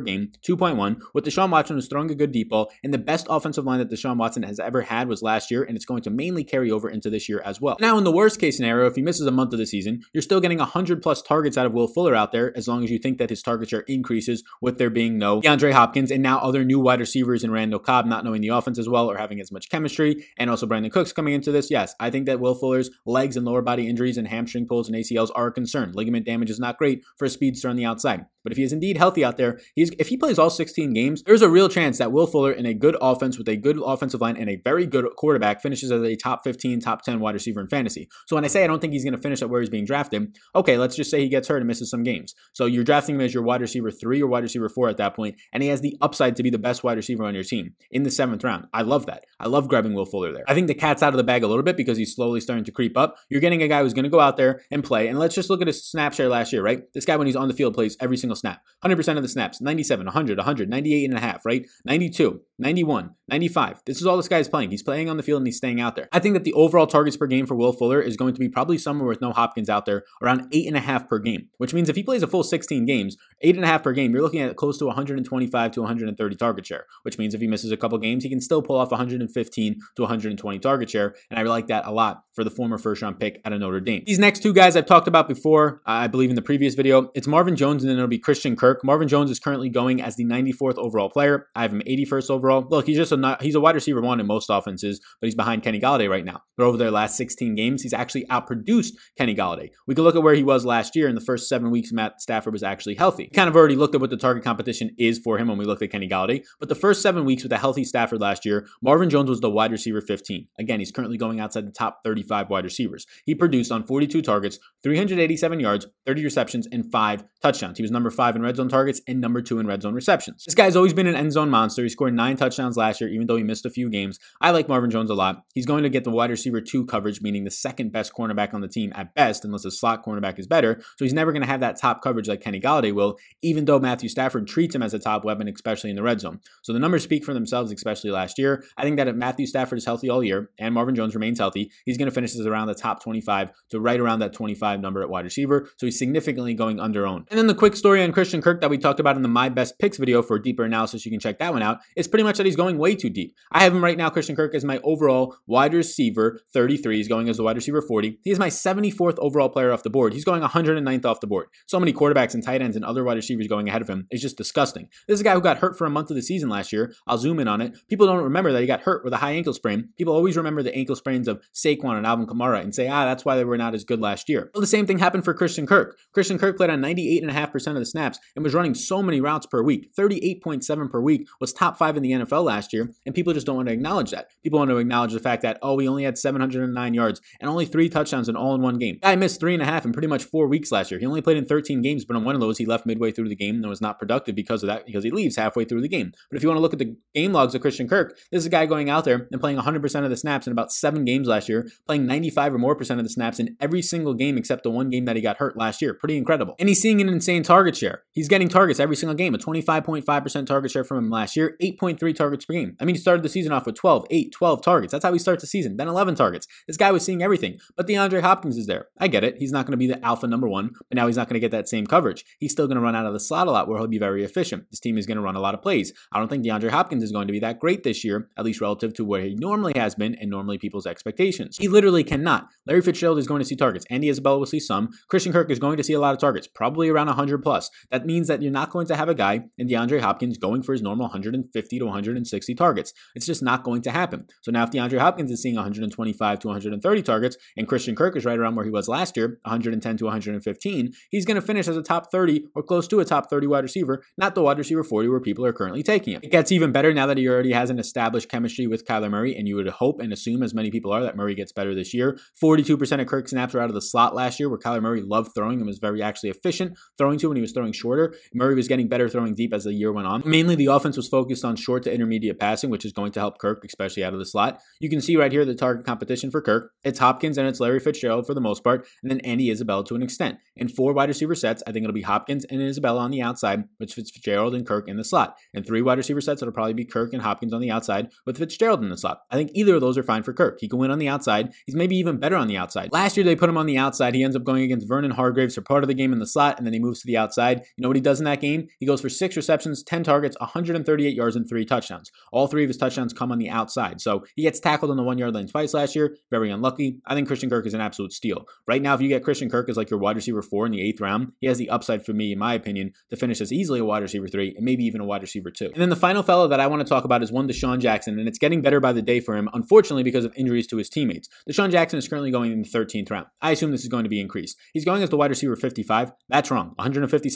game, 0.00 0.32
2.1, 0.42 1.00
with 1.14 1.24
Deshaun 1.24 1.50
Watson 1.50 1.76
was 1.76 1.88
throwing 1.88 2.10
a 2.10 2.14
good 2.14 2.32
deep 2.32 2.50
ball, 2.50 2.70
and 2.84 2.92
the 2.92 2.98
best 2.98 3.26
offensive 3.30 3.64
line 3.64 3.78
that 3.78 3.90
Deshaun 3.90 4.16
Watson 4.16 4.42
has 4.42 4.58
ever 4.58 4.82
had 4.82 5.08
was 5.08 5.22
last 5.22 5.50
year, 5.50 5.62
and 5.62 5.76
it's 5.76 5.86
going 5.86 6.02
to 6.02 6.10
mainly 6.10 6.44
carry 6.44 6.70
over 6.70 6.90
into 6.90 7.08
this 7.08 7.28
year 7.28 7.40
as 7.44 7.60
well. 7.60 7.76
Now, 7.80 7.96
in 7.96 8.04
the 8.04 8.12
worst 8.12 8.40
case 8.40 8.56
scenario, 8.56 8.86
if 8.86 8.96
he 8.96 9.02
misses 9.02 9.26
a 9.26 9.30
month 9.30 9.52
of 9.52 9.58
the 9.58 9.66
season, 9.66 10.02
you're 10.12 10.22
still 10.22 10.40
getting 10.40 10.58
100 10.58 11.02
plus 11.02 11.22
targets 11.22 11.56
out 11.56 11.66
of 11.66 11.72
Will 11.72 11.88
Fuller 11.88 12.14
out 12.14 12.32
there, 12.32 12.56
as 12.56 12.68
long 12.68 12.84
as 12.84 12.90
you 12.90 12.98
think 12.98 13.18
that 13.18 13.30
his 13.30 13.42
target 13.42 13.70
share 13.70 13.80
increases 13.80 14.42
with 14.60 14.78
there 14.78 14.90
being 14.90 15.18
no 15.18 15.40
DeAndre 15.40 15.72
Hopkins 15.72 16.10
and 16.10 16.22
now 16.22 16.38
other 16.38 16.64
new 16.64 16.80
wide 16.80 17.00
receivers 17.00 17.44
in 17.44 17.50
Randall 17.50 17.78
Cobb 17.78 18.06
not 18.06 18.24
knowing 18.24 18.40
the 18.40 18.48
offense 18.48 18.78
as 18.78 18.88
well 18.88 19.10
or 19.10 19.16
having 19.16 19.40
as 19.40 19.52
much 19.52 19.68
chemistry, 19.68 20.26
and 20.36 20.50
also 20.50 20.66
Brandin 20.66 20.90
Cooks 20.90 21.12
coming 21.12 21.34
into 21.34 21.52
this. 21.52 21.70
Yes, 21.70 21.94
I 22.00 22.10
think 22.10 22.26
that 22.26 22.40
Will 22.40 22.54
Fuller's 22.54 22.90
legs 23.06 23.36
and 23.36 23.46
lower 23.46 23.62
body 23.62 23.88
injuries 23.88 24.18
and 24.18 24.28
hamstring 24.28 24.66
pulls 24.66 24.88
and 24.88 24.96
ACLs 24.96 25.30
are 25.34 25.48
a 25.48 25.52
concern. 25.52 25.92
Ligament 25.92 26.24
damage 26.24 26.50
is 26.50 26.58
not 26.58 26.78
great 26.78 27.02
for 27.16 27.24
a 27.24 27.30
speedster 27.30 27.68
on 27.68 27.76
the 27.76 27.84
outside. 27.84 28.26
But 28.48 28.52
if 28.52 28.56
he 28.56 28.64
is 28.64 28.72
indeed 28.72 28.96
healthy 28.96 29.22
out 29.22 29.36
there, 29.36 29.60
he's 29.74 29.90
if 29.98 30.08
he 30.08 30.16
plays 30.16 30.38
all 30.38 30.48
16 30.48 30.94
games, 30.94 31.22
there's 31.24 31.42
a 31.42 31.50
real 31.50 31.68
chance 31.68 31.98
that 31.98 32.12
Will 32.12 32.26
Fuller 32.26 32.50
in 32.50 32.64
a 32.64 32.72
good 32.72 32.96
offense 32.98 33.36
with 33.36 33.46
a 33.46 33.56
good 33.56 33.78
offensive 33.84 34.22
line 34.22 34.38
and 34.38 34.48
a 34.48 34.56
very 34.56 34.86
good 34.86 35.04
quarterback 35.18 35.60
finishes 35.60 35.92
as 35.92 36.00
a 36.00 36.16
top 36.16 36.44
15, 36.44 36.80
top 36.80 37.02
10 37.02 37.20
wide 37.20 37.34
receiver 37.34 37.60
in 37.60 37.68
fantasy. 37.68 38.08
So 38.26 38.36
when 38.36 38.46
I 38.46 38.48
say 38.48 38.64
I 38.64 38.66
don't 38.66 38.80
think 38.80 38.94
he's 38.94 39.04
going 39.04 39.14
to 39.14 39.20
finish 39.20 39.42
at 39.42 39.50
where 39.50 39.60
he's 39.60 39.68
being 39.68 39.84
drafted, 39.84 40.34
okay, 40.54 40.78
let's 40.78 40.96
just 40.96 41.10
say 41.10 41.20
he 41.20 41.28
gets 41.28 41.46
hurt 41.46 41.58
and 41.58 41.66
misses 41.66 41.90
some 41.90 42.02
games. 42.04 42.34
So 42.54 42.64
you're 42.64 42.84
drafting 42.84 43.16
him 43.16 43.20
as 43.20 43.34
your 43.34 43.42
wide 43.42 43.60
receiver 43.60 43.90
three 43.90 44.22
or 44.22 44.28
wide 44.28 44.44
receiver 44.44 44.70
four 44.70 44.88
at 44.88 44.96
that 44.96 45.14
point, 45.14 45.36
and 45.52 45.62
he 45.62 45.68
has 45.68 45.82
the 45.82 45.98
upside 46.00 46.34
to 46.36 46.42
be 46.42 46.48
the 46.48 46.58
best 46.58 46.82
wide 46.82 46.96
receiver 46.96 47.24
on 47.24 47.34
your 47.34 47.44
team 47.44 47.74
in 47.90 48.02
the 48.02 48.10
seventh 48.10 48.42
round. 48.44 48.64
I 48.72 48.80
love 48.80 49.04
that. 49.04 49.26
I 49.38 49.48
love 49.48 49.68
grabbing 49.68 49.92
Will 49.92 50.06
Fuller 50.06 50.32
there. 50.32 50.44
I 50.48 50.54
think 50.54 50.68
the 50.68 50.74
cat's 50.74 51.02
out 51.02 51.12
of 51.12 51.18
the 51.18 51.22
bag 51.22 51.44
a 51.44 51.48
little 51.48 51.62
bit 51.62 51.76
because 51.76 51.98
he's 51.98 52.14
slowly 52.14 52.40
starting 52.40 52.64
to 52.64 52.72
creep 52.72 52.96
up. 52.96 53.16
You're 53.28 53.42
getting 53.42 53.62
a 53.62 53.68
guy 53.68 53.82
who's 53.82 53.92
going 53.92 54.04
to 54.04 54.08
go 54.08 54.20
out 54.20 54.38
there 54.38 54.62
and 54.70 54.82
play. 54.82 55.08
And 55.08 55.18
let's 55.18 55.34
just 55.34 55.50
look 55.50 55.60
at 55.60 55.66
his 55.66 55.84
snap 55.84 56.14
share 56.14 56.30
last 56.30 56.50
year, 56.50 56.62
right? 56.62 56.82
This 56.94 57.04
guy, 57.04 57.16
when 57.16 57.26
he's 57.26 57.36
on 57.36 57.48
the 57.48 57.54
field, 57.54 57.74
plays 57.74 57.96
every 58.00 58.16
single 58.16 58.36
snap. 58.38 58.62
100% 58.84 59.16
of 59.16 59.22
the 59.22 59.28
snaps, 59.28 59.60
97, 59.60 60.06
100, 60.06 60.38
100, 60.38 60.70
98 60.70 61.04
and 61.04 61.18
a 61.18 61.20
half, 61.20 61.44
right? 61.44 61.66
92, 61.84 62.40
91, 62.58 63.10
95. 63.28 63.82
This 63.86 64.00
is 64.00 64.06
all 64.06 64.16
this 64.16 64.28
guy 64.28 64.38
is 64.38 64.48
playing. 64.48 64.70
He's 64.70 64.82
playing 64.82 65.08
on 65.08 65.16
the 65.16 65.22
field 65.22 65.40
and 65.40 65.46
he's 65.46 65.56
staying 65.56 65.80
out 65.80 65.96
there. 65.96 66.08
I 66.12 66.20
think 66.20 66.34
that 66.34 66.44
the 66.44 66.52
overall 66.52 66.86
targets 66.86 67.16
per 67.16 67.26
game 67.26 67.46
for 67.46 67.56
Will 67.56 67.72
Fuller 67.72 68.00
is 68.00 68.16
going 68.16 68.34
to 68.34 68.40
be 68.40 68.48
probably 68.48 68.78
somewhere 68.78 69.08
with 69.08 69.20
no 69.20 69.32
Hopkins 69.32 69.68
out 69.68 69.84
there 69.84 70.04
around 70.22 70.48
eight 70.52 70.66
and 70.66 70.76
a 70.76 70.80
half 70.80 71.08
per 71.08 71.18
game, 71.18 71.48
which 71.58 71.74
means 71.74 71.88
if 71.88 71.96
he 71.96 72.02
plays 72.02 72.22
a 72.22 72.26
full 72.26 72.44
16 72.44 72.84
games, 72.86 73.16
eight 73.42 73.56
and 73.56 73.64
a 73.64 73.68
half 73.68 73.82
per 73.82 73.92
game, 73.92 74.12
you're 74.12 74.22
looking 74.22 74.40
at 74.40 74.56
close 74.56 74.78
to 74.78 74.86
125 74.86 75.70
to 75.72 75.80
130 75.80 76.36
target 76.36 76.66
share, 76.66 76.86
which 77.02 77.18
means 77.18 77.34
if 77.34 77.40
he 77.40 77.46
misses 77.46 77.72
a 77.72 77.76
couple 77.76 77.98
games, 77.98 78.22
he 78.22 78.30
can 78.30 78.40
still 78.40 78.62
pull 78.62 78.76
off 78.76 78.90
115 78.90 79.80
to 79.96 80.02
120 80.02 80.58
target 80.58 80.90
share. 80.90 81.14
And 81.30 81.38
I 81.38 81.42
like 81.42 81.66
that 81.66 81.86
a 81.86 81.90
lot 81.90 82.22
for 82.32 82.44
the 82.44 82.50
former 82.50 82.78
first 82.78 83.02
round 83.02 83.18
pick 83.18 83.40
out 83.44 83.52
of 83.52 83.60
Notre 83.60 83.80
Dame. 83.80 84.02
These 84.06 84.18
next 84.18 84.42
two 84.42 84.52
guys 84.52 84.76
I've 84.76 84.86
talked 84.86 85.08
about 85.08 85.28
before, 85.28 85.82
I 85.86 86.06
believe 86.06 86.30
in 86.30 86.36
the 86.36 86.42
previous 86.42 86.74
video. 86.74 87.10
It's 87.14 87.26
Marvin 87.26 87.56
Jones 87.56 87.82
and 87.82 87.90
then 87.90 87.98
it'll 87.98 88.08
be 88.08 88.18
Christian 88.28 88.56
Kirk. 88.56 88.84
Marvin 88.84 89.08
Jones 89.08 89.30
is 89.30 89.38
currently 89.38 89.70
going 89.70 90.02
as 90.02 90.16
the 90.16 90.24
94th 90.26 90.76
overall 90.76 91.08
player. 91.08 91.46
I 91.54 91.62
have 91.62 91.72
him 91.72 91.80
81st 91.88 92.28
overall. 92.28 92.66
Look, 92.68 92.84
he's 92.84 92.98
just 92.98 93.10
a 93.10 93.38
he's 93.40 93.54
a 93.54 93.60
wide 93.60 93.74
receiver 93.74 94.02
one 94.02 94.20
in 94.20 94.26
most 94.26 94.50
offenses, 94.50 95.00
but 95.18 95.28
he's 95.28 95.34
behind 95.34 95.62
Kenny 95.62 95.80
Golladay 95.80 96.10
right 96.10 96.26
now. 96.26 96.42
But 96.58 96.64
over 96.64 96.76
their 96.76 96.90
last 96.90 97.16
16 97.16 97.54
games, 97.54 97.80
he's 97.80 97.94
actually 97.94 98.26
outproduced 98.26 98.90
Kenny 99.16 99.34
Golladay. 99.34 99.70
We 99.86 99.94
can 99.94 100.04
look 100.04 100.14
at 100.14 100.22
where 100.22 100.34
he 100.34 100.42
was 100.42 100.66
last 100.66 100.94
year 100.94 101.08
in 101.08 101.14
the 101.14 101.22
first 101.22 101.48
seven 101.48 101.70
weeks. 101.70 101.90
Matt 101.90 102.20
Stafford 102.20 102.52
was 102.52 102.62
actually 102.62 102.96
healthy. 102.96 103.30
Kind 103.32 103.48
of 103.48 103.56
already 103.56 103.76
looked 103.76 103.94
at 103.94 104.02
what 104.02 104.10
the 104.10 104.18
target 104.18 104.44
competition 104.44 104.90
is 104.98 105.18
for 105.18 105.38
him 105.38 105.48
when 105.48 105.56
we 105.56 105.64
looked 105.64 105.80
at 105.80 105.90
Kenny 105.90 106.06
Golladay. 106.06 106.44
But 106.60 106.68
the 106.68 106.74
first 106.74 107.00
seven 107.00 107.24
weeks 107.24 107.44
with 107.44 107.52
a 107.52 107.56
healthy 107.56 107.84
Stafford 107.84 108.20
last 108.20 108.44
year, 108.44 108.66
Marvin 108.82 109.08
Jones 109.08 109.30
was 109.30 109.40
the 109.40 109.48
wide 109.48 109.72
receiver 109.72 110.02
15. 110.02 110.48
Again, 110.58 110.80
he's 110.80 110.92
currently 110.92 111.16
going 111.16 111.40
outside 111.40 111.66
the 111.66 111.72
top 111.72 112.00
35 112.04 112.50
wide 112.50 112.64
receivers. 112.64 113.06
He 113.24 113.34
produced 113.34 113.72
on 113.72 113.86
42 113.86 114.20
targets, 114.20 114.58
387 114.82 115.60
yards, 115.60 115.86
30 116.04 116.24
receptions, 116.24 116.68
and 116.70 116.92
five 116.92 117.24
touchdowns. 117.40 117.78
He 117.78 117.82
was 117.82 117.90
number 117.90 118.07
five 118.10 118.36
in 118.36 118.42
red 118.42 118.56
zone 118.56 118.68
targets 118.68 119.00
and 119.06 119.20
number 119.20 119.42
two 119.42 119.58
in 119.58 119.66
red 119.66 119.82
zone 119.82 119.94
receptions. 119.94 120.44
This 120.44 120.54
guy's 120.54 120.76
always 120.76 120.92
been 120.92 121.06
an 121.06 121.14
end 121.14 121.32
zone 121.32 121.50
monster. 121.50 121.82
He 121.82 121.88
scored 121.88 122.14
nine 122.14 122.36
touchdowns 122.36 122.76
last 122.76 123.00
year, 123.00 123.10
even 123.10 123.26
though 123.26 123.36
he 123.36 123.42
missed 123.42 123.66
a 123.66 123.70
few 123.70 123.90
games. 123.90 124.18
I 124.40 124.50
like 124.50 124.68
Marvin 124.68 124.90
Jones 124.90 125.10
a 125.10 125.14
lot. 125.14 125.44
He's 125.54 125.66
going 125.66 125.82
to 125.82 125.90
get 125.90 126.04
the 126.04 126.10
wide 126.10 126.30
receiver 126.30 126.60
two 126.60 126.86
coverage, 126.86 127.20
meaning 127.20 127.44
the 127.44 127.50
second 127.50 127.92
best 127.92 128.12
cornerback 128.12 128.54
on 128.54 128.60
the 128.60 128.68
team 128.68 128.92
at 128.94 129.14
best, 129.14 129.44
unless 129.44 129.62
the 129.62 129.70
slot 129.70 130.04
cornerback 130.04 130.38
is 130.38 130.46
better. 130.46 130.80
So 130.96 131.04
he's 131.04 131.12
never 131.12 131.32
going 131.32 131.42
to 131.42 131.48
have 131.48 131.60
that 131.60 131.80
top 131.80 132.02
coverage 132.02 132.28
like 132.28 132.40
Kenny 132.40 132.60
Golladay 132.60 132.92
will, 132.92 133.18
even 133.42 133.64
though 133.64 133.78
Matthew 133.78 134.08
Stafford 134.08 134.46
treats 134.46 134.74
him 134.74 134.82
as 134.82 134.94
a 134.94 134.98
top 134.98 135.24
weapon, 135.24 135.48
especially 135.48 135.90
in 135.90 135.96
the 135.96 136.02
red 136.02 136.20
zone. 136.20 136.40
So 136.62 136.72
the 136.72 136.78
numbers 136.78 137.02
speak 137.02 137.24
for 137.24 137.34
themselves, 137.34 137.72
especially 137.72 138.10
last 138.10 138.38
year. 138.38 138.64
I 138.76 138.82
think 138.82 138.96
that 138.96 139.08
if 139.08 139.16
Matthew 139.16 139.46
Stafford 139.46 139.78
is 139.78 139.84
healthy 139.84 140.08
all 140.08 140.22
year 140.22 140.50
and 140.58 140.74
Marvin 140.74 140.94
Jones 140.94 141.14
remains 141.14 141.38
healthy, 141.38 141.70
he's 141.84 141.98
going 141.98 142.08
to 142.08 142.14
finish 142.14 142.34
as 142.34 142.46
around 142.46 142.68
the 142.68 142.74
top 142.74 143.02
25 143.02 143.50
to 143.70 143.80
right 143.80 144.00
around 144.00 144.20
that 144.20 144.32
25 144.32 144.80
number 144.80 145.02
at 145.02 145.10
wide 145.10 145.24
receiver. 145.24 145.68
So 145.76 145.86
he's 145.86 145.98
significantly 145.98 146.54
going 146.54 146.80
under 146.80 147.06
owned. 147.06 147.26
And 147.30 147.38
then 147.38 147.46
the 147.46 147.54
quick 147.54 147.76
story 147.76 147.97
on 148.02 148.12
Christian 148.12 148.42
Kirk 148.42 148.60
that 148.60 148.70
we 148.70 148.78
talked 148.78 149.00
about 149.00 149.16
in 149.16 149.22
the 149.22 149.28
My 149.28 149.48
Best 149.48 149.78
Picks 149.78 149.96
video 149.96 150.22
for 150.22 150.36
a 150.36 150.42
deeper 150.42 150.64
analysis, 150.64 151.04
you 151.04 151.10
can 151.10 151.20
check 151.20 151.38
that 151.38 151.52
one 151.52 151.62
out. 151.62 151.78
It's 151.96 152.08
pretty 152.08 152.24
much 152.24 152.36
that 152.36 152.46
he's 152.46 152.56
going 152.56 152.78
way 152.78 152.94
too 152.94 153.10
deep. 153.10 153.34
I 153.52 153.62
have 153.62 153.74
him 153.74 153.82
right 153.82 153.96
now, 153.96 154.10
Christian 154.10 154.36
Kirk, 154.36 154.54
as 154.54 154.64
my 154.64 154.78
overall 154.84 155.36
wide 155.46 155.74
receiver 155.74 156.40
33. 156.52 156.96
He's 156.96 157.08
going 157.08 157.28
as 157.28 157.36
the 157.36 157.42
wide 157.42 157.56
receiver 157.56 157.82
40. 157.82 158.18
He 158.22 158.30
is 158.30 158.38
my 158.38 158.48
74th 158.48 159.18
overall 159.18 159.48
player 159.48 159.72
off 159.72 159.82
the 159.82 159.90
board. 159.90 160.12
He's 160.12 160.24
going 160.24 160.42
109th 160.42 161.04
off 161.04 161.20
the 161.20 161.26
board. 161.26 161.48
So 161.66 161.78
many 161.78 161.92
quarterbacks 161.92 162.34
and 162.34 162.42
tight 162.42 162.62
ends 162.62 162.76
and 162.76 162.84
other 162.84 163.04
wide 163.04 163.16
receivers 163.16 163.46
going 163.46 163.68
ahead 163.68 163.82
of 163.82 163.88
him. 163.88 164.06
It's 164.10 164.22
just 164.22 164.36
disgusting. 164.36 164.88
This 165.06 165.14
is 165.14 165.20
a 165.20 165.24
guy 165.24 165.34
who 165.34 165.40
got 165.40 165.58
hurt 165.58 165.76
for 165.76 165.86
a 165.86 165.90
month 165.90 166.10
of 166.10 166.16
the 166.16 166.22
season 166.22 166.48
last 166.48 166.72
year. 166.72 166.94
I'll 167.06 167.18
zoom 167.18 167.40
in 167.40 167.48
on 167.48 167.60
it. 167.60 167.76
People 167.88 168.06
don't 168.06 168.22
remember 168.22 168.52
that 168.52 168.60
he 168.60 168.66
got 168.66 168.82
hurt 168.82 169.04
with 169.04 169.12
a 169.12 169.18
high 169.18 169.32
ankle 169.32 169.54
sprain. 169.54 169.90
People 169.96 170.14
always 170.14 170.36
remember 170.36 170.62
the 170.62 170.74
ankle 170.74 170.96
sprains 170.96 171.28
of 171.28 171.42
Saquon 171.54 171.96
and 171.96 172.06
Alvin 172.06 172.26
Kamara 172.26 172.62
and 172.62 172.74
say, 172.74 172.88
ah, 172.88 173.04
that's 173.04 173.24
why 173.24 173.36
they 173.36 173.44
were 173.44 173.58
not 173.58 173.74
as 173.74 173.84
good 173.84 174.00
last 174.00 174.28
year. 174.28 174.50
Well, 174.54 174.60
the 174.60 174.66
same 174.66 174.86
thing 174.86 174.98
happened 174.98 175.24
for 175.24 175.34
Christian 175.34 175.66
Kirk. 175.66 175.96
Christian 176.12 176.38
Kirk 176.38 176.56
played 176.56 176.70
on 176.70 176.80
98.5% 176.80 177.68
of 177.68 177.74
the 177.74 177.86
snaps 177.88 178.18
and 178.36 178.44
was 178.44 178.54
running 178.54 178.74
so 178.74 179.02
many 179.02 179.20
routes 179.20 179.46
per 179.46 179.62
week. 179.62 179.90
38.7 179.96 180.90
per 180.90 181.00
week 181.00 181.28
was 181.40 181.52
top 181.52 181.78
five 181.78 181.96
in 181.96 182.02
the 182.02 182.12
NFL 182.12 182.44
last 182.44 182.72
year, 182.72 182.92
and 183.06 183.14
people 183.14 183.32
just 183.32 183.46
don't 183.46 183.56
want 183.56 183.68
to 183.68 183.74
acknowledge 183.74 184.10
that. 184.10 184.28
People 184.42 184.58
want 184.58 184.70
to 184.70 184.76
acknowledge 184.78 185.12
the 185.12 185.20
fact 185.20 185.42
that, 185.42 185.58
oh, 185.62 185.74
we 185.74 185.88
only 185.88 186.04
had 186.04 186.18
709 186.18 186.94
yards 186.94 187.20
and 187.40 187.50
only 187.50 187.66
three 187.66 187.88
touchdowns 187.88 188.28
in 188.28 188.36
all 188.36 188.54
in 188.54 188.62
one 188.62 188.78
game. 188.78 188.98
Guy 189.02 189.16
missed 189.16 189.40
three 189.40 189.54
and 189.54 189.62
a 189.62 189.66
half 189.66 189.84
in 189.84 189.92
pretty 189.92 190.08
much 190.08 190.24
four 190.24 190.46
weeks 190.46 190.72
last 190.72 190.90
year. 190.90 191.00
He 191.00 191.06
only 191.06 191.22
played 191.22 191.36
in 191.36 191.44
13 191.44 191.82
games, 191.82 192.04
but 192.04 192.16
on 192.16 192.24
one 192.24 192.34
of 192.34 192.40
those, 192.40 192.58
he 192.58 192.66
left 192.66 192.86
midway 192.86 193.10
through 193.10 193.28
the 193.28 193.36
game 193.36 193.56
and 193.56 193.68
was 193.68 193.80
not 193.80 193.98
productive 193.98 194.34
because 194.34 194.62
of 194.62 194.68
that, 194.68 194.86
because 194.86 195.04
he 195.04 195.10
leaves 195.10 195.36
halfway 195.36 195.64
through 195.64 195.82
the 195.82 195.88
game. 195.88 196.12
But 196.30 196.36
if 196.36 196.42
you 196.42 196.48
want 196.48 196.58
to 196.58 196.62
look 196.62 196.72
at 196.72 196.78
the 196.78 196.96
game 197.14 197.32
logs 197.32 197.54
of 197.54 197.60
Christian 197.60 197.88
Kirk, 197.88 198.18
this 198.30 198.40
is 198.40 198.46
a 198.46 198.50
guy 198.50 198.66
going 198.66 198.90
out 198.90 199.04
there 199.04 199.28
and 199.30 199.40
playing 199.40 199.58
100% 199.58 200.04
of 200.04 200.10
the 200.10 200.16
snaps 200.16 200.46
in 200.46 200.52
about 200.52 200.72
seven 200.72 201.04
games 201.04 201.28
last 201.28 201.48
year, 201.48 201.68
playing 201.86 202.06
95 202.06 202.54
or 202.54 202.58
more 202.58 202.76
percent 202.76 203.00
of 203.00 203.04
the 203.04 203.10
snaps 203.10 203.38
in 203.38 203.56
every 203.60 203.82
single 203.82 204.14
game 204.14 204.36
except 204.36 204.62
the 204.62 204.70
one 204.70 204.90
game 204.90 205.04
that 205.04 205.16
he 205.16 205.22
got 205.22 205.38
hurt 205.38 205.56
last 205.56 205.82
year. 205.82 205.94
Pretty 205.94 206.16
incredible. 206.16 206.54
And 206.58 206.68
he's 206.68 206.80
seeing 206.80 207.00
an 207.00 207.08
insane 207.08 207.42
target 207.42 207.76
share. 207.78 208.02
He's 208.12 208.28
getting 208.28 208.48
targets 208.48 208.80
every 208.80 208.96
single 208.96 209.14
game, 209.14 209.34
a 209.34 209.38
25.5% 209.38 210.46
target 210.46 210.70
share 210.70 210.84
from 210.84 210.98
him 210.98 211.10
last 211.10 211.36
year, 211.36 211.56
8.3 211.62 212.14
targets 212.14 212.44
per 212.44 212.54
game. 212.54 212.76
I 212.80 212.84
mean, 212.84 212.94
he 212.94 213.00
started 213.00 213.22
the 213.22 213.28
season 213.28 213.52
off 213.52 213.66
with 213.66 213.76
12, 213.76 214.06
8, 214.10 214.32
12 214.32 214.62
targets. 214.62 214.92
That's 214.92 215.04
how 215.04 215.12
he 215.12 215.18
starts 215.18 215.42
the 215.42 215.46
season. 215.46 215.76
Then 215.76 215.88
11 215.88 216.14
targets. 216.14 216.46
This 216.66 216.76
guy 216.76 216.90
was 216.90 217.04
seeing 217.04 217.22
everything. 217.22 217.58
But 217.76 217.86
DeAndre 217.86 218.20
Hopkins 218.20 218.56
is 218.56 218.66
there. 218.66 218.88
I 218.98 219.08
get 219.08 219.24
it. 219.24 219.36
He's 219.38 219.52
not 219.52 219.66
going 219.66 219.72
to 219.72 219.78
be 219.78 219.86
the 219.86 220.04
alpha 220.04 220.26
number 220.26 220.48
one, 220.48 220.70
but 220.88 220.96
now 220.96 221.06
he's 221.06 221.16
not 221.16 221.28
going 221.28 221.34
to 221.34 221.40
get 221.40 221.52
that 221.52 221.68
same 221.68 221.86
coverage. 221.86 222.24
He's 222.38 222.52
still 222.52 222.66
going 222.66 222.76
to 222.76 222.82
run 222.82 222.96
out 222.96 223.06
of 223.06 223.12
the 223.12 223.20
slot 223.20 223.46
a 223.46 223.50
lot 223.50 223.68
where 223.68 223.78
he'll 223.78 223.86
be 223.86 223.98
very 223.98 224.24
efficient. 224.24 224.64
This 224.70 224.80
team 224.80 224.98
is 224.98 225.06
going 225.06 225.16
to 225.16 225.22
run 225.22 225.36
a 225.36 225.40
lot 225.40 225.54
of 225.54 225.62
plays. 225.62 225.92
I 226.12 226.18
don't 226.18 226.28
think 226.28 226.44
DeAndre 226.44 226.70
Hopkins 226.70 227.02
is 227.02 227.12
going 227.12 227.26
to 227.26 227.32
be 227.32 227.40
that 227.40 227.60
great 227.60 227.84
this 227.84 228.04
year, 228.04 228.28
at 228.36 228.44
least 228.44 228.60
relative 228.60 228.94
to 228.94 229.04
where 229.04 229.22
he 229.22 229.34
normally 229.34 229.72
has 229.76 229.94
been 229.94 230.14
and 230.16 230.30
normally 230.30 230.58
people's 230.58 230.86
expectations. 230.86 231.56
He 231.58 231.68
literally 231.68 232.04
cannot. 232.04 232.48
Larry 232.66 232.82
Fitzgerald 232.82 233.18
is 233.18 233.26
going 233.26 233.40
to 233.40 233.44
see 233.44 233.56
targets. 233.56 233.86
Andy 233.90 234.08
Isabella 234.08 234.38
will 234.38 234.46
see 234.46 234.60
some. 234.60 234.90
Christian 235.08 235.32
Kirk 235.32 235.50
is 235.50 235.58
going 235.58 235.76
to 235.76 235.84
see 235.84 235.92
a 235.92 236.00
lot 236.00 236.14
of 236.14 236.20
targets, 236.20 236.46
probably 236.46 236.88
around 236.88 237.06
100 237.06 237.42
plus. 237.42 237.67
That 237.90 238.06
means 238.06 238.28
that 238.28 238.42
you're 238.42 238.52
not 238.52 238.70
going 238.70 238.86
to 238.88 238.96
have 238.96 239.08
a 239.08 239.14
guy 239.14 239.44
in 239.56 239.68
DeAndre 239.68 240.00
Hopkins 240.00 240.38
going 240.38 240.62
for 240.62 240.72
his 240.72 240.82
normal 240.82 241.04
150 241.04 241.78
to 241.78 241.84
160 241.84 242.54
targets. 242.54 242.92
It's 243.14 243.26
just 243.26 243.42
not 243.42 243.62
going 243.62 243.82
to 243.82 243.90
happen. 243.90 244.26
So 244.42 244.50
now 244.50 244.64
if 244.64 244.70
DeAndre 244.70 244.98
Hopkins 244.98 245.30
is 245.30 245.42
seeing 245.42 245.54
125 245.54 246.38
to 246.40 246.46
130 246.48 247.02
targets 247.02 247.36
and 247.56 247.68
Christian 247.68 247.94
Kirk 247.94 248.16
is 248.16 248.24
right 248.24 248.38
around 248.38 248.56
where 248.56 248.64
he 248.64 248.70
was 248.70 248.88
last 248.88 249.16
year, 249.16 249.38
110 249.44 249.96
to 249.96 250.04
115, 250.04 250.92
he's 251.10 251.24
going 251.24 251.34
to 251.34 251.42
finish 251.42 251.68
as 251.68 251.76
a 251.76 251.82
top 251.82 252.10
30 252.10 252.46
or 252.54 252.62
close 252.62 252.88
to 252.88 253.00
a 253.00 253.04
top 253.04 253.30
30 253.30 253.46
wide 253.46 253.64
receiver, 253.64 254.02
not 254.16 254.34
the 254.34 254.42
wide 254.42 254.58
receiver 254.58 254.84
40 254.84 255.08
where 255.08 255.20
people 255.20 255.44
are 255.44 255.52
currently 255.52 255.82
taking 255.82 256.14
him. 256.14 256.20
It 256.22 256.30
gets 256.30 256.52
even 256.52 256.72
better 256.72 256.92
now 256.92 257.06
that 257.06 257.18
he 257.18 257.28
already 257.28 257.52
has 257.52 257.70
an 257.70 257.78
established 257.78 258.28
chemistry 258.28 258.66
with 258.66 258.86
Kyler 258.86 259.10
Murray, 259.10 259.36
and 259.36 259.48
you 259.48 259.56
would 259.56 259.68
hope 259.68 260.00
and 260.00 260.12
assume, 260.12 260.42
as 260.42 260.54
many 260.54 260.70
people 260.70 260.92
are, 260.92 261.02
that 261.02 261.16
Murray 261.16 261.34
gets 261.34 261.52
better 261.52 261.74
this 261.74 261.94
year. 261.94 262.18
42% 262.42 263.00
of 263.00 263.06
Kirk 263.06 263.28
snaps 263.28 263.54
were 263.54 263.60
out 263.60 263.68
of 263.68 263.74
the 263.74 263.82
slot 263.82 264.14
last 264.14 264.40
year, 264.40 264.48
where 264.48 264.58
Kyler 264.58 264.82
Murray 264.82 265.02
loved 265.02 265.34
throwing 265.34 265.58
and 265.58 265.66
was 265.66 265.78
very 265.78 266.02
actually 266.02 266.30
efficient 266.30 266.78
throwing 266.96 267.18
to 267.18 267.28
when 267.28 267.36
he 267.36 267.40
was 267.40 267.52
throwing 267.58 267.72
shorter. 267.72 268.14
Murray 268.32 268.54
was 268.54 268.68
getting 268.68 268.88
better 268.88 269.08
throwing 269.08 269.34
deep 269.34 269.52
as 269.52 269.64
the 269.64 269.72
year 269.72 269.92
went 269.92 270.06
on. 270.06 270.22
Mainly 270.24 270.54
the 270.54 270.66
offense 270.66 270.96
was 270.96 271.08
focused 271.08 271.44
on 271.44 271.56
short 271.56 271.82
to 271.82 271.92
intermediate 271.92 272.38
passing, 272.38 272.70
which 272.70 272.84
is 272.84 272.92
going 272.92 273.10
to 273.12 273.20
help 273.20 273.38
Kirk, 273.38 273.64
especially 273.64 274.04
out 274.04 274.12
of 274.12 274.20
the 274.20 274.26
slot. 274.26 274.60
You 274.80 274.88
can 274.88 275.00
see 275.00 275.16
right 275.16 275.32
here 275.32 275.44
the 275.44 275.54
target 275.54 275.84
competition 275.84 276.30
for 276.30 276.40
Kirk. 276.40 276.72
It's 276.84 277.00
Hopkins 277.00 277.36
and 277.36 277.48
it's 277.48 277.58
Larry 277.58 277.80
Fitzgerald 277.80 278.26
for 278.26 278.34
the 278.34 278.40
most 278.40 278.62
part, 278.62 278.86
and 279.02 279.10
then 279.10 279.20
Andy 279.20 279.50
Isabella 279.50 279.84
to 279.86 279.96
an 279.96 280.02
extent. 280.02 280.38
In 280.56 280.68
four 280.68 280.92
wide 280.92 281.08
receiver 281.08 281.34
sets, 281.34 281.62
I 281.66 281.72
think 281.72 281.82
it'll 281.82 281.94
be 281.94 282.02
Hopkins 282.02 282.44
and 282.44 282.62
Isabella 282.62 283.00
on 283.00 283.10
the 283.10 283.22
outside, 283.22 283.64
with 283.80 283.92
Fitzgerald 283.92 284.54
and 284.54 284.66
Kirk 284.66 284.88
in 284.88 284.96
the 284.96 285.04
slot. 285.04 285.36
And 285.52 285.66
three 285.66 285.82
wide 285.82 285.98
receiver 285.98 286.20
sets, 286.20 286.42
it'll 286.42 286.52
probably 286.52 286.74
be 286.74 286.84
Kirk 286.84 287.12
and 287.12 287.22
Hopkins 287.22 287.52
on 287.52 287.60
the 287.60 287.70
outside 287.70 288.10
with 288.24 288.38
Fitzgerald 288.38 288.82
in 288.82 288.90
the 288.90 288.96
slot. 288.96 289.22
I 289.30 289.36
think 289.36 289.50
either 289.54 289.74
of 289.74 289.80
those 289.80 289.98
are 289.98 290.02
fine 290.04 290.22
for 290.22 290.32
Kirk. 290.32 290.58
He 290.60 290.68
can 290.68 290.78
win 290.78 290.90
on 290.90 290.98
the 290.98 291.08
outside. 291.08 291.52
He's 291.66 291.74
maybe 291.74 291.96
even 291.96 292.18
better 292.18 292.36
on 292.36 292.46
the 292.46 292.56
outside. 292.56 292.90
Last 292.92 293.16
year 293.16 293.24
they 293.24 293.34
put 293.34 293.48
him 293.48 293.58
on 293.58 293.66
the 293.66 293.78
outside. 293.78 294.14
He 294.14 294.22
ends 294.22 294.36
up 294.36 294.44
going 294.44 294.62
against 294.62 294.86
Vernon 294.86 295.10
Hargreaves 295.10 295.56
for 295.56 295.62
part 295.62 295.82
of 295.82 295.88
the 295.88 295.94
game 295.94 296.12
in 296.12 296.18
the 296.18 296.26
slot, 296.26 296.58
and 296.58 296.66
then 296.66 296.72
he 296.72 296.78
moves 296.78 297.00
to 297.00 297.06
the 297.06 297.16
outside. 297.16 297.47
You 297.52 297.82
know 297.82 297.88
what 297.88 297.96
he 297.96 298.02
does 298.02 298.20
in 298.20 298.24
that 298.24 298.40
game? 298.40 298.68
He 298.78 298.86
goes 298.86 299.00
for 299.00 299.08
six 299.08 299.36
receptions, 299.36 299.82
10 299.82 300.04
targets, 300.04 300.36
138 300.40 301.14
yards, 301.14 301.36
and 301.36 301.48
three 301.48 301.64
touchdowns. 301.64 302.10
All 302.32 302.46
three 302.46 302.64
of 302.64 302.68
his 302.68 302.76
touchdowns 302.76 303.12
come 303.12 303.32
on 303.32 303.38
the 303.38 303.48
outside. 303.48 304.00
So 304.00 304.24
he 304.36 304.42
gets 304.42 304.60
tackled 304.60 304.90
on 304.90 304.96
the 304.96 305.02
one 305.02 305.18
yard 305.18 305.34
line 305.34 305.46
twice 305.46 305.74
last 305.74 305.94
year. 305.94 306.16
Very 306.30 306.50
unlucky. 306.50 307.00
I 307.06 307.14
think 307.14 307.26
Christian 307.26 307.50
Kirk 307.50 307.66
is 307.66 307.74
an 307.74 307.80
absolute 307.80 308.12
steal. 308.12 308.46
Right 308.66 308.82
now, 308.82 308.94
if 308.94 309.00
you 309.00 309.08
get 309.08 309.24
Christian 309.24 309.50
Kirk 309.50 309.68
as 309.68 309.76
like 309.76 309.90
your 309.90 309.98
wide 309.98 310.16
receiver 310.16 310.42
four 310.42 310.66
in 310.66 310.72
the 310.72 310.82
eighth 310.82 311.00
round, 311.00 311.32
he 311.40 311.46
has 311.46 311.58
the 311.58 311.70
upside 311.70 312.04
for 312.04 312.12
me, 312.12 312.32
in 312.32 312.38
my 312.38 312.54
opinion, 312.54 312.92
to 313.10 313.16
finish 313.16 313.40
as 313.40 313.52
easily 313.52 313.80
a 313.80 313.84
wide 313.84 314.02
receiver 314.02 314.28
three 314.28 314.54
and 314.54 314.64
maybe 314.64 314.84
even 314.84 315.00
a 315.00 315.04
wide 315.04 315.22
receiver 315.22 315.50
two. 315.50 315.66
And 315.66 315.76
then 315.76 315.88
the 315.88 315.96
final 315.96 316.22
fellow 316.22 316.48
that 316.48 316.60
I 316.60 316.66
want 316.66 316.82
to 316.82 316.88
talk 316.88 317.04
about 317.04 317.22
is 317.22 317.32
one 317.32 317.48
DeSean 317.48 317.80
Jackson, 317.80 318.18
and 318.18 318.28
it's 318.28 318.38
getting 318.38 318.62
better 318.62 318.80
by 318.80 318.92
the 318.92 319.02
day 319.02 319.20
for 319.20 319.36
him, 319.36 319.48
unfortunately, 319.52 320.02
because 320.02 320.24
of 320.24 320.34
injuries 320.36 320.66
to 320.68 320.76
his 320.76 320.88
teammates. 320.88 321.28
DeSean 321.48 321.70
Jackson 321.70 321.98
is 321.98 322.08
currently 322.08 322.30
going 322.30 322.52
in 322.52 322.62
the 322.62 322.68
13th 322.68 323.10
round. 323.10 323.26
I 323.40 323.52
assume 323.52 323.70
this 323.70 323.82
is 323.82 323.88
going 323.88 324.04
to 324.04 324.10
be 324.10 324.20
increased. 324.20 324.56
He's 324.72 324.84
going 324.84 325.02
as 325.02 325.10
the 325.10 325.16
wide 325.16 325.30
receiver 325.30 325.56
55. 325.56 326.12
That's 326.28 326.50
wrong. 326.50 326.74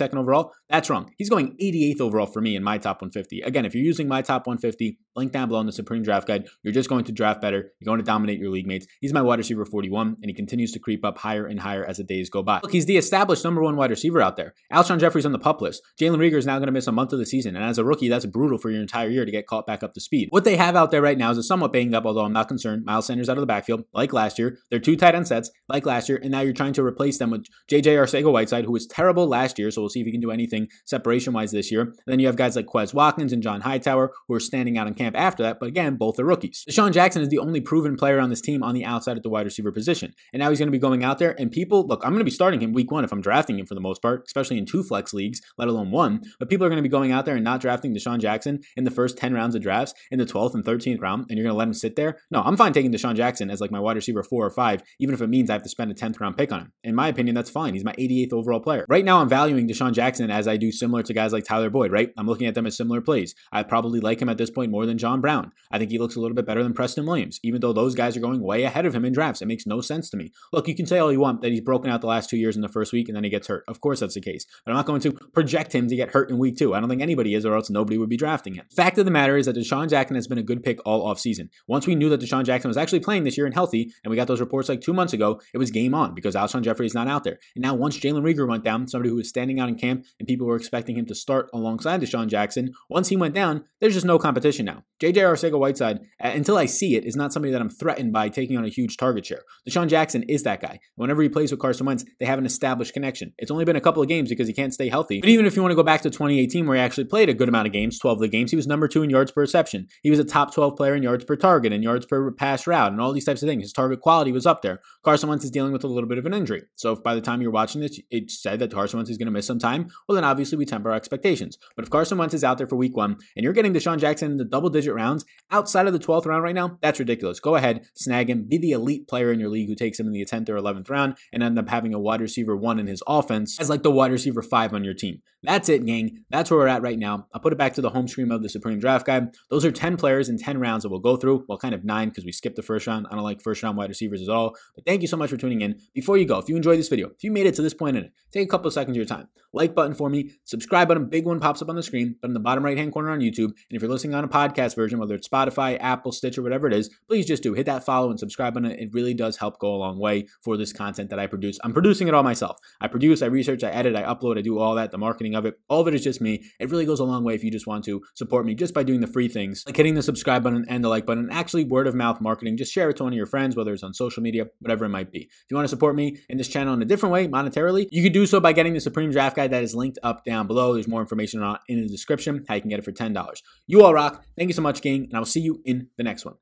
152nd 0.03 0.21
overall. 0.21 0.53
That's 0.69 0.91
wrong. 0.91 1.13
He's 1.19 1.29
going 1.29 1.57
88th 1.61 2.01
overall 2.01 2.27
for 2.27 2.41
me 2.41 2.57
in 2.57 2.63
my 2.63 2.79
top 2.79 3.03
150. 3.03 3.43
Again, 3.43 3.65
if 3.65 3.75
you're 3.75 3.85
using 3.85 4.09
my 4.09 4.23
top 4.23 4.47
150, 4.47 4.99
link 5.17 5.33
down 5.33 5.49
below 5.49 5.61
in 5.61 5.67
the 5.67 5.73
Supreme 5.73 6.03
Draft 6.03 6.27
Guide. 6.27 6.47
You're 6.63 6.73
just 6.73 6.89
going 6.89 7.05
to 7.05 7.13
draft 7.13 7.41
better. 7.41 7.73
You're 7.81 7.87
going 7.87 7.99
to 7.99 8.05
dominate 8.05 8.39
your 8.39 8.51
league 8.51 8.67
mates. 8.67 8.87
He's 9.01 9.13
my 9.13 9.23
wide 9.23 9.39
receiver 9.39 9.65
41, 9.65 10.17
and 10.23 10.31
he 10.31 10.35
continues 10.35 10.73
to 10.73 10.79
creep 10.79 11.05
up 11.05 11.19
higher 11.19 11.47
and 11.47 11.61
higher 11.61 11.85
as 11.85 11.99
the 11.99 12.05
days 12.05 12.31
go 12.31 12.43
by. 12.43 12.61
Look, 12.63 12.73
he's 12.73 12.87
the 12.87 12.97
established 12.97 13.45
number 13.45 13.63
one 13.63 13.77
wide 13.77 13.91
receiver 13.91 14.21
out 14.21 14.37
there. 14.37 14.55
Alshon 14.73 14.99
Jeffery's 14.99 15.27
on 15.27 15.33
the 15.33 15.39
pup 15.39 15.61
list. 15.61 15.83
Jalen 16.01 16.19
Reagor 16.19 16.39
is 16.39 16.47
now 16.47 16.59
going 16.59 16.67
to 16.67 16.73
miss 16.73 16.87
a 16.87 16.93
month 16.93 17.13
of 17.13 17.19
the 17.19 17.27
season, 17.27 17.57
and 17.57 17.65
as 17.65 17.79
a 17.79 17.85
rookie, 17.85 18.09
that's 18.09 18.27
brutal 18.27 18.59
for 18.59 18.71
your 18.71 18.81
entire 18.81 19.09
year 19.09 19.25
to 19.25 19.31
get 19.31 19.47
caught 19.47 19.67
back 19.67 19.83
up 19.83 19.95
to 19.95 20.01
speed. 20.01 20.29
What 20.31 20.45
they 20.45 20.57
have 20.57 20.77
out 20.77 20.91
there 20.91 21.03
right 21.03 21.19
now 21.19 21.31
is 21.31 21.39
a 21.39 21.43
somewhat 21.43 21.73
banged 21.73 21.95
up, 21.95 22.07
although 22.07 22.25
I'm 22.25 22.33
not 22.33 22.49
concerned. 22.49 22.85
Miles 22.85 23.07
Sanders 23.07 23.29
out 23.29 23.37
of 23.37 23.43
the 23.43 23.47
backfield, 23.47 23.85
like 23.93 24.13
last 24.13 24.39
year. 24.39 24.59
They're 24.71 24.79
two 24.79 24.97
tight 24.97 25.15
end 25.15 25.29
sets, 25.29 25.51
like 25.69 25.87
last 25.87 26.09
year, 26.09 26.19
and 26.23 26.31
now 26.31 26.41
you're 26.41 26.53
trying 26.53 26.73
to 26.75 26.85
replace 26.85 27.19
them 27.19 27.31
with 27.31 27.47
JJ 27.71 27.97
Arcega-Whiteside, 27.97 28.65
who 28.65 28.73
was 28.73 28.87
terrible 28.87 29.27
last 29.27 29.59
year, 29.59 29.71
so 29.71 29.82
we'll 29.83 29.91
see 29.91 30.01
if 30.01 30.07
he 30.07 30.13
can 30.13 30.21
do 30.21 30.31
anything 30.31 30.69
separation 30.85 31.33
wise 31.33 31.51
this 31.51 31.71
year. 31.71 31.83
And 31.83 31.95
then 32.07 32.21
you 32.21 32.27
have 32.27 32.37
guys 32.37 32.57
like 32.57 32.67
Quez 32.67 32.95
Watkins 32.95 33.33
and 33.33 33.43
John 33.43 33.61
Hightower 33.61 34.13
who 34.29 34.35
are 34.35 34.41
standing 34.41 34.79
out 34.79 34.87
in 34.87 34.95
camp 34.95 35.17
after 35.19 35.43
that, 35.43 35.59
but 35.61 35.69
again, 35.69 35.97
both 35.97 36.19
are 36.19 36.25
rookies. 36.25 36.65
DeSean 36.69 36.93
Jackson 36.93 37.23
is 37.23 37.29
the 37.29 37.39
only 37.39 37.61
proven 37.61 37.97
player 37.97 38.19
on 38.19 38.31
this 38.31 38.41
team 38.41 38.63
on 38.63 38.75
the 38.75 38.85
outside 38.85 39.17
at 39.17 39.23
the 39.23 39.31
wide 39.31 39.47
receiver 39.47 39.73
position. 39.73 40.15
And 40.33 40.41
now 40.41 40.51
he's 40.51 40.59
going 40.59 40.69
to 40.69 40.73
be 40.73 40.79
going 40.79 41.05
out 41.05 41.19
there, 41.19 41.35
and 41.39 41.51
people, 41.51 41.87
look, 41.87 42.03
I'm 42.05 42.11
going 42.11 42.21
to 42.21 42.25
be 42.25 42.31
starting 42.31 42.61
him 42.61 42.73
week 42.73 42.91
one 42.91 43.05
if 43.05 43.13
I'm 43.13 43.21
drafting 43.21 43.59
him 43.59 43.67
for 43.67 43.75
the 43.75 43.81
most 43.81 44.03
part, 44.03 44.23
especially 44.27 44.59
in 44.59 44.67
two 44.67 44.83
flex 44.83 45.13
leagues, 45.13 45.41
let 45.59 45.69
alone 45.69 45.91
one. 45.91 46.23
But 46.39 46.49
people 46.49 46.67
are 46.67 46.71
going 46.71 46.83
to 46.83 46.83
be 46.83 46.89
going 46.89 47.13
out 47.13 47.25
there 47.25 47.35
and 47.35 47.45
not 47.45 47.61
drafting 47.61 47.95
DeSean 47.95 48.19
Jackson 48.19 48.61
in 48.77 48.85
the 48.85 48.91
first 48.91 49.19
10 49.19 49.35
rounds 49.35 49.55
of 49.55 49.63
drafts 49.63 49.95
in 50.11 50.19
the 50.19 50.27
12th 50.27 50.55
and 50.55 50.65
13th 50.65 51.01
round, 51.01 51.27
and 51.29 51.39
you're 51.39 51.45
going 51.45 51.55
to 51.55 51.59
let 51.59 51.69
him 51.69 51.75
sit 51.75 51.97
there. 51.97 52.19
No, 52.31 52.43
I'm 52.43 52.57
fine 52.57 52.73
taking 52.73 52.93
DeSean 52.93 53.17
Jackson 53.17 53.51
as 53.51 53.61
like 53.61 53.71
my 53.71 53.81
wide 53.81 53.97
receiver 53.97 54.23
four 54.23 54.45
or 54.45 54.51
five, 54.51 54.83
even 54.99 55.15
if 55.15 55.21
it 55.21 55.29
means 55.29 55.51
I 55.51 55.55
have 55.55 55.63
to 55.63 55.69
spend 55.69 55.91
a 55.91 55.95
10th 55.95 56.21
round 56.21 56.37
pick 56.37 56.53
on 56.53 56.61
him. 56.61 56.73
In 56.85 56.95
my 56.95 57.09
opinion, 57.09 57.35
that's 57.35 57.51
fine. 57.51 57.75
He's 57.75 57.85
my 57.85 57.95
88th 57.95 58.33
overall 58.33 58.61
player. 58.61 58.87
Right 58.89 59.05
now, 59.05 59.21
I'm 59.21 59.29
valuing 59.29 59.67
DeSean 59.73 59.93
Jackson 59.93 60.31
as 60.31 60.47
I 60.47 60.57
do 60.57 60.71
similar 60.71 61.03
to 61.03 61.15
guys 61.15 61.33
like 61.33 61.45
Tyler 61.45 61.71
Boyd, 61.71 61.93
right? 61.93 62.13
I'm 62.17 62.27
looking 62.27 62.47
at 62.47 62.55
them 62.55 62.67
as 62.67 62.77
similar 62.77 63.01
plays. 63.01 63.35
I 63.51 63.63
probably 63.63 64.01
like 64.01 64.21
him 64.21 64.29
at 64.29 64.39
this 64.39 64.51
point 64.51 64.71
more 64.71 64.87
than 64.87 64.99
John 64.99 65.21
Brown. 65.21 65.53
I 65.71 65.79
think 65.79 65.91
he 65.91 65.99
looks 65.99 66.17
a 66.17 66.21
little 66.21 66.35
bit 66.35 66.47
better 66.47 66.63
than 66.63 66.75
Preston 66.75 67.07
Williams, 67.07 67.41
even 67.43 67.61
though 67.61 67.73
those 67.73 67.95
guys 67.95 68.17
are 68.17 68.21
going 68.21 68.41
way 68.41 68.65
ahead 68.65 68.87
of 68.87 68.95
him 68.95 69.05
in 69.05 69.13
drafts. 69.13 69.43
It 69.43 69.47
makes 69.47 69.67
no 69.67 69.81
sense 69.81 70.11
to 70.11 70.17
me. 70.17 70.33
Look, 70.53 70.69
you 70.69 70.75
can 70.75 70.87
say 70.87 70.99
all 70.99 71.13
you 71.13 71.21
want 71.21 71.43
that 71.43 71.51
he's 71.51 71.61
broken 71.61 71.91
out 71.91 72.01
the 72.01 72.07
last 72.07 72.31
two 72.31 72.37
years 72.37 72.57
in 72.57 72.63
the 72.63 72.69
first 72.69 72.93
week 72.93 73.09
and 73.09 73.17
then 73.17 73.25
he 73.25 73.31
gets 73.31 73.49
hurt. 73.49 73.65
Of 73.69 73.81
course, 73.81 74.01
that's 74.01 74.15
the 74.15 74.21
case. 74.21 74.47
But 74.65 74.73
I'm 74.73 74.77
not 74.77 74.87
going 74.87 75.01
to 75.03 75.13
project 75.33 75.75
him 75.75 75.89
to 75.89 75.97
get 75.97 76.11
hurt 76.11 76.31
in 76.31 76.39
week 76.39 76.57
two. 76.57 76.75
I 76.75 76.81
don't 76.81 76.89
think 76.89 77.03
anybody 77.03 77.35
is, 77.35 77.45
or 77.45 77.55
else 77.55 77.71
nobody 77.71 77.99
would 77.99 78.09
be 78.09 78.17
drafting 78.17 78.55
him. 78.55 78.67
Fact 78.75 78.99
of 78.99 79.05
the 79.05 79.11
matter 79.11 79.37
is 79.37 79.47
that 79.47 79.57
DeSean 79.57 79.89
Jackson 79.89 80.15
has 80.15 80.27
been 80.27 80.39
a 80.39 80.43
good 80.43 80.63
pick 80.63 80.79
all 80.85 81.13
offseason. 81.13 81.49
Once 81.67 81.87
we 81.87 81.95
knew 81.95 82.09
that 82.09 82.21
DeSean 82.21 82.45
Jackson 82.45 82.69
was 82.69 82.77
actually 82.77 83.01
playing 83.01 83.25
this 83.25 83.37
year 83.37 83.47
and 83.47 83.55
healthy, 83.55 83.93
and 84.05 84.11
we 84.11 84.17
got 84.17 84.29
those 84.29 84.41
reports 84.41 84.69
like 84.69 84.81
two 84.81 84.93
months 84.93 85.13
ago, 85.13 85.41
it 85.53 85.59
was 85.59 85.71
game 85.71 85.95
on 85.95 86.15
because 86.15 86.35
Alshon 86.35 86.63
Jeffery 86.63 86.87
is 86.87 86.95
not 86.95 87.09
out 87.09 87.25
there. 87.25 87.39
And 87.55 87.63
now 87.63 87.75
once 87.75 87.99
Jalen 87.99 88.23
Reagor 88.23 88.49
went 88.49 88.65
down, 88.65 88.89
somebody 88.89 89.11
who 89.11 89.17
was 89.17 89.29
standing 89.29 89.61
out 89.63 89.69
in 89.69 89.77
camp 89.77 90.05
and 90.19 90.29
people 90.29 90.47
were 90.47 90.57
expecting 90.57 90.97
him 90.97 91.07
to 91.07 91.15
start 91.15 91.49
alongside 91.55 92.01
DeSean 92.01 92.27
Jackson, 92.27 92.73
once 92.91 93.09
he 93.09 93.17
went 93.17 93.35
down, 93.35 93.65
there's 93.81 93.95
just 93.95 94.07
no 94.07 94.19
competition 94.19 94.67
now. 94.67 94.85
JJ 95.01 95.15
Arcega-Whiteside, 95.15 96.01
until 96.21 96.57
I 96.57 96.67
see 96.67 96.97
it, 96.97 97.05
is 97.05 97.17
not 97.17 97.33
somebody 97.33 97.53
that 97.53 97.61
I'm 97.61 97.71
threatened 97.71 98.13
by 98.13 98.29
taking 98.29 98.57
on 98.57 98.65
a 98.65 98.69
huge 98.69 98.97
target 98.97 99.27
share. 99.27 99.43
DeSean 99.69 99.89
Jackson 99.89 100.23
is 100.25 100.43
that 100.43 100.61
guy. 100.61 100.79
Whenever 100.97 101.23
he 101.23 101.29
plays 101.29 101.51
with 101.51 101.61
Carson 101.61 101.87
Wentz, 101.87 102.05
they 102.21 102.27
have 102.27 102.39
an 102.39 102.47
established 102.47 102.93
connection. 102.93 103.33
It's 103.39 103.51
only 103.51 103.65
been 103.65 103.77
a 103.77 103.81
couple 103.81 104.03
of 104.03 104.09
games 104.09 104.29
because 104.29 104.47
he 104.47 104.55
can't 104.55 104.75
stay 104.75 104.89
healthy. 104.89 105.21
But 105.21 105.31
even 105.31 105.47
if 105.47 105.57
you 105.57 105.63
want 105.63 105.73
to 105.73 105.77
go 105.77 105.83
back 105.83 106.03
to 106.03 106.11
2018, 106.11 106.67
where 106.67 106.77
he 106.77 106.83
actually 106.83 107.05
played 107.05 107.29
a 107.29 107.35
good 107.35 107.49
amount 107.49 107.67
of 107.67 107.73
games, 107.73 107.99
12 107.99 108.19
of 108.19 108.21
the 108.21 108.29
games, 108.29 108.51
he 108.51 108.57
was 108.57 108.67
number 108.67 108.89
two 108.89 109.03
in 109.03 109.11
yards 109.11 109.33
per 109.33 109.41
reception. 109.41 109.89
He 110.03 110.11
was 110.11 110.19
a 110.19 110.25
top 110.25 110.55
12 110.55 110.77
player 110.77 110.95
in 110.95 111.03
yards 111.03 111.25
per 111.25 111.37
target 111.37 111.73
and 111.73 111.83
yards 111.83 112.07
per 112.07 112.31
pass 112.31 112.67
route 112.67 112.93
and 112.93 113.01
all 113.01 113.13
these 113.13 113.25
types 113.25 113.43
of 113.43 113.49
things. 113.49 113.63
His 113.63 113.73
target 113.73 114.01
quality 114.01 114.33
was 114.33 114.47
up 114.47 114.63
there. 114.63 114.81
Carson 115.05 115.29
Wentz 115.29 115.45
is 115.45 115.51
dealing 115.51 115.73
with 115.73 115.85
a 115.85 115.89
little 115.89 116.09
bit 116.09 116.19
of 116.19 116.27
an 116.27 116.35
injury. 116.35 116.63
So 116.77 116.93
if 116.93 117.03
by 117.03 117.15
the 117.15 117.21
time 117.21 117.43
you're 117.43 117.51
watching 117.51 117.81
this, 117.81 118.01
it 118.11 118.31
said 118.31 118.61
that 118.61 118.73
Carson 118.73 118.99
Wentz 118.99 119.11
is 119.11 119.19
going 119.19 119.27
to 119.27 119.33
miss 119.33 119.47
some 119.53 119.59
time, 119.59 119.91
well, 120.09 120.15
then 120.15 120.25
obviously 120.25 120.59
we 120.59 120.65
temper 120.65 120.91
our 120.91 120.97
expectations. 120.97 121.59
But 121.77 121.85
if 121.85 121.91
Carson 121.91 122.19
Wentz 122.19 122.35
is 122.35 122.45
out 122.45 122.59
there 122.59 122.67
for 122.67 122.77
week 122.77 122.97
one 122.97 123.17
and 123.37 123.45
you're 123.45 123.53
getting 123.53 123.75
DeSean 123.75 123.99
Jackson 123.99 124.33
in 124.33 124.37
the 124.39 124.45
double 124.45 124.71
digit 124.71 124.95
rounds 124.95 125.25
outside 125.51 125.87
of 125.87 125.93
the 125.93 125.99
12th 125.99 126.27
round 126.27 126.43
right 126.43 126.55
now, 126.55 126.79
that's 126.81 126.99
ridiculous. 126.99 127.41
Go 127.41 127.57
ahead, 127.57 127.87
snag 127.95 128.31
him, 128.31 128.45
be 128.49 128.59
the 128.59 128.73
elite 128.73 129.07
player 129.09 129.33
in 129.33 129.41
your 129.41 129.51
league 129.51 129.69
who 129.69 129.75
takes 129.75 130.01
him 130.01 130.07
in 130.07 130.13
the 130.13 130.25
10th 130.25 130.49
or 130.49 130.57
11th 130.57 130.89
round 130.89 131.17
and 131.33 131.43
end 131.43 131.59
up 131.59 131.69
having 131.69 131.95
a 131.95 132.01
wide 132.01 132.21
receiver 132.21 132.57
one 132.57 132.79
in 132.79 132.87
his 132.87 133.03
offense 133.07 133.61
as 133.61 133.69
like 133.69 133.83
the 133.83 133.91
wide 133.91 134.13
receiver 134.13 134.43
five 134.43 134.73
on 134.73 134.85
your 134.85 134.95
team. 134.95 135.21
That's 135.45 135.69
it, 135.69 135.85
gang. 135.85 136.25
That's 136.31 136.51
where 136.51 136.61
we're 136.61 136.69
at 136.69 136.83
right 136.83 136.99
now. 136.99 137.27
I'll 137.35 137.41
put 137.41 137.53
it 137.53 137.59
back 137.59 137.75
to 137.75 137.81
the 137.81 137.91
home 137.91 138.07
screen 138.07 138.31
of 138.31 138.43
the 138.43 138.49
Supreme 138.49 138.79
Draft 138.79 139.07
Guide. 139.07 139.35
Those 139.51 139.65
are 139.65 139.73
10 139.73 139.97
players 139.97 140.29
in 140.29 140.39
10 140.39 140.59
rounds 140.59 140.85
that 140.85 140.91
we'll 140.91 141.01
go 141.01 141.17
through. 141.17 141.45
Well, 141.49 141.59
kind 141.59 141.75
of 141.75 141.85
nine 141.85 142.11
because 142.11 142.25
we 142.25 142.31
skipped 142.31 142.55
the 142.55 142.63
first 142.63 142.87
round. 142.87 143.07
I 143.11 143.17
don't 143.17 143.25
like 143.25 143.43
first 143.43 143.63
round 143.63 143.77
wide 143.77 143.89
receivers 143.89 144.23
at 144.23 144.29
all. 144.29 144.55
But 144.77 144.87
thank 144.87 145.03
you 145.03 145.09
so 145.09 145.17
much 145.17 145.31
for 145.31 145.37
tuning 145.37 145.61
in. 145.61 145.81
Before 145.95 146.17
you 146.17 146.27
go, 146.27 146.39
if 146.39 146.49
you 146.49 146.57
enjoyed 146.57 146.79
this 146.79 146.89
video, 146.89 147.09
if 147.09 147.25
you 147.25 147.33
made 147.33 147.47
it 147.47 147.55
to 147.57 147.63
this 147.63 147.75
point 147.75 147.97
in 147.97 148.05
it, 148.05 148.13
take 148.33 148.47
a 148.47 148.51
couple 148.51 148.69
of 148.69 148.73
seconds 148.73 148.93
of 148.93 148.97
your 148.97 149.07
time. 149.07 149.29
Like 149.53 149.75
button 149.75 149.95
for 149.95 150.09
me, 150.09 150.33
subscribe 150.45 150.89
button, 150.89 151.07
big 151.07 151.27
one 151.27 151.41
pops 151.41 151.61
up 151.61 151.69
on 151.69 151.77
the 151.77 151.83
screen, 151.83 152.17
but 152.21 152.29
in 152.29 152.35
the 152.35 152.41
bottom 152.41 152.65
right 152.65 152.77
hand 152.77 152.93
corner 152.93 153.11
on 153.11 153.21
YouTube. 153.21 153.47
And 153.47 153.55
if 153.71 153.83
you're 153.83 153.91
listening 153.91 154.15
on 154.15 154.25
a 154.25 154.29
podcast 154.29 154.75
version, 154.75 154.99
whether 154.99 155.15
it's 155.15 155.29
Spotify, 155.29 155.77
Apple, 155.81 156.13
Stitcher, 156.13 156.41
or 156.41 156.45
whatever 156.45 156.67
it 156.67 156.73
is, 156.73 156.91
please 157.09 157.27
just 157.27 157.43
do 157.43 157.53
hit 157.53 157.67
that 157.67 157.85
follow 157.85 158.11
and 158.11 158.19
subscribe 158.19 158.55
button. 158.55 158.71
It 158.71 158.93
really 158.93 159.15
does 159.15 159.37
help 159.37 159.59
go 159.59 159.75
a 159.75 159.77
long 159.77 159.99
way 159.99 160.27
for 160.43 160.57
this 160.57 160.73
content 160.73 161.11
that 161.11 161.19
I 161.19 161.27
produce. 161.27 161.59
I'm 161.63 161.73
producing 161.73 162.09
it 162.09 162.15
all 162.15 162.23
myself. 162.23 162.59
I 162.81 162.89
produce, 162.89 163.23
I 163.23 163.27
research, 163.27 163.63
I 163.63 163.71
edit, 163.71 163.95
I 163.95 164.03
upload, 164.03 164.39
I 164.39 164.43
do 164.43 164.59
all 164.59 164.75
that, 164.77 164.91
the 164.91 164.99
marketing 164.99 165.35
of 165.35 165.45
it. 165.45 165.55
All 165.69 165.81
of 165.81 165.89
it 165.89 165.95
is 165.95 166.03
just 166.03 166.21
me. 166.21 166.45
It 166.59 166.71
really 166.71 166.87
goes 166.87 167.01
a 167.01 167.05
long 167.05 167.25
way 167.25 167.35
if 167.35 167.45
you 167.45 167.51
just 167.51 167.67
want 167.67 167.85
to 167.85 168.01
support 168.15 168.47
me 168.47 168.55
just 168.55 168.75
by 168.75 168.83
doing 168.83 169.01
the 169.01 169.07
free 169.07 169.29
things, 169.29 169.65
like 169.67 169.77
hitting 169.77 169.95
the 169.95 170.03
subscribe 170.03 170.43
button 170.43 170.65
and 170.69 170.83
the 170.83 170.89
like 170.89 171.07
button. 171.07 171.29
Actually, 171.31 171.65
word 171.65 171.87
of 171.87 171.95
mouth 171.95 172.21
marketing. 172.21 172.57
Just 172.57 172.73
share 172.73 172.91
it 172.91 172.97
to 172.97 173.05
one 173.05 173.13
of 173.13 173.17
your 173.17 173.27
friends, 173.27 173.55
whether 173.57 173.73
it's 173.73 173.83
on 173.83 173.93
social 173.95 174.23
media, 174.23 174.47
whatever 174.61 174.85
it 174.85 174.91
might 174.91 175.11
be. 175.11 175.23
If 175.23 175.45
you 175.51 175.57
want 175.57 175.65
to 175.65 175.71
support 175.71 175.95
me 175.95 176.19
in 176.29 176.39
this 176.39 176.49
channel 176.49 176.75
in 176.75 176.81
a 176.83 176.87
different 176.87 177.13
way, 177.13 177.29
monetarily, 177.29 177.89
you 177.91 178.03
could 178.03 178.13
do 178.13 178.27
so 178.27 178.41
by 178.41 178.53
getting 178.53 178.75
the 178.75 178.81
Supreme 178.81 179.11
Draft 179.33 179.51
Guide 179.51 179.57
that 179.57 179.63
is 179.63 179.75
linked 179.75 179.99
up 180.03 180.25
down 180.25 180.47
below. 180.47 180.75
There's 180.75 180.89
more 180.89 181.01
information 181.01 181.43
on 181.43 181.59
in 181.69 181.81
the 181.81 181.89
description 181.89 182.45
how 182.49 182.55
you 182.55 182.61
can 182.61 182.71
get 182.71 182.79
it 182.79 182.85
for 182.85 182.93
$10. 182.93 183.43
You 183.67 183.85
all 183.85 183.95
rock. 183.95 184.25
Thank 184.37 184.49
you 184.49 184.55
so 184.55 184.63
much, 184.63 184.83
gang, 184.83 185.05
and 185.05 185.15
I 185.15 185.19
will 185.19 185.27
see 185.27 185.41
you 185.41 185.63
in 185.65 185.89
the 185.97 186.03
next 186.03 186.25
one. 186.25 186.35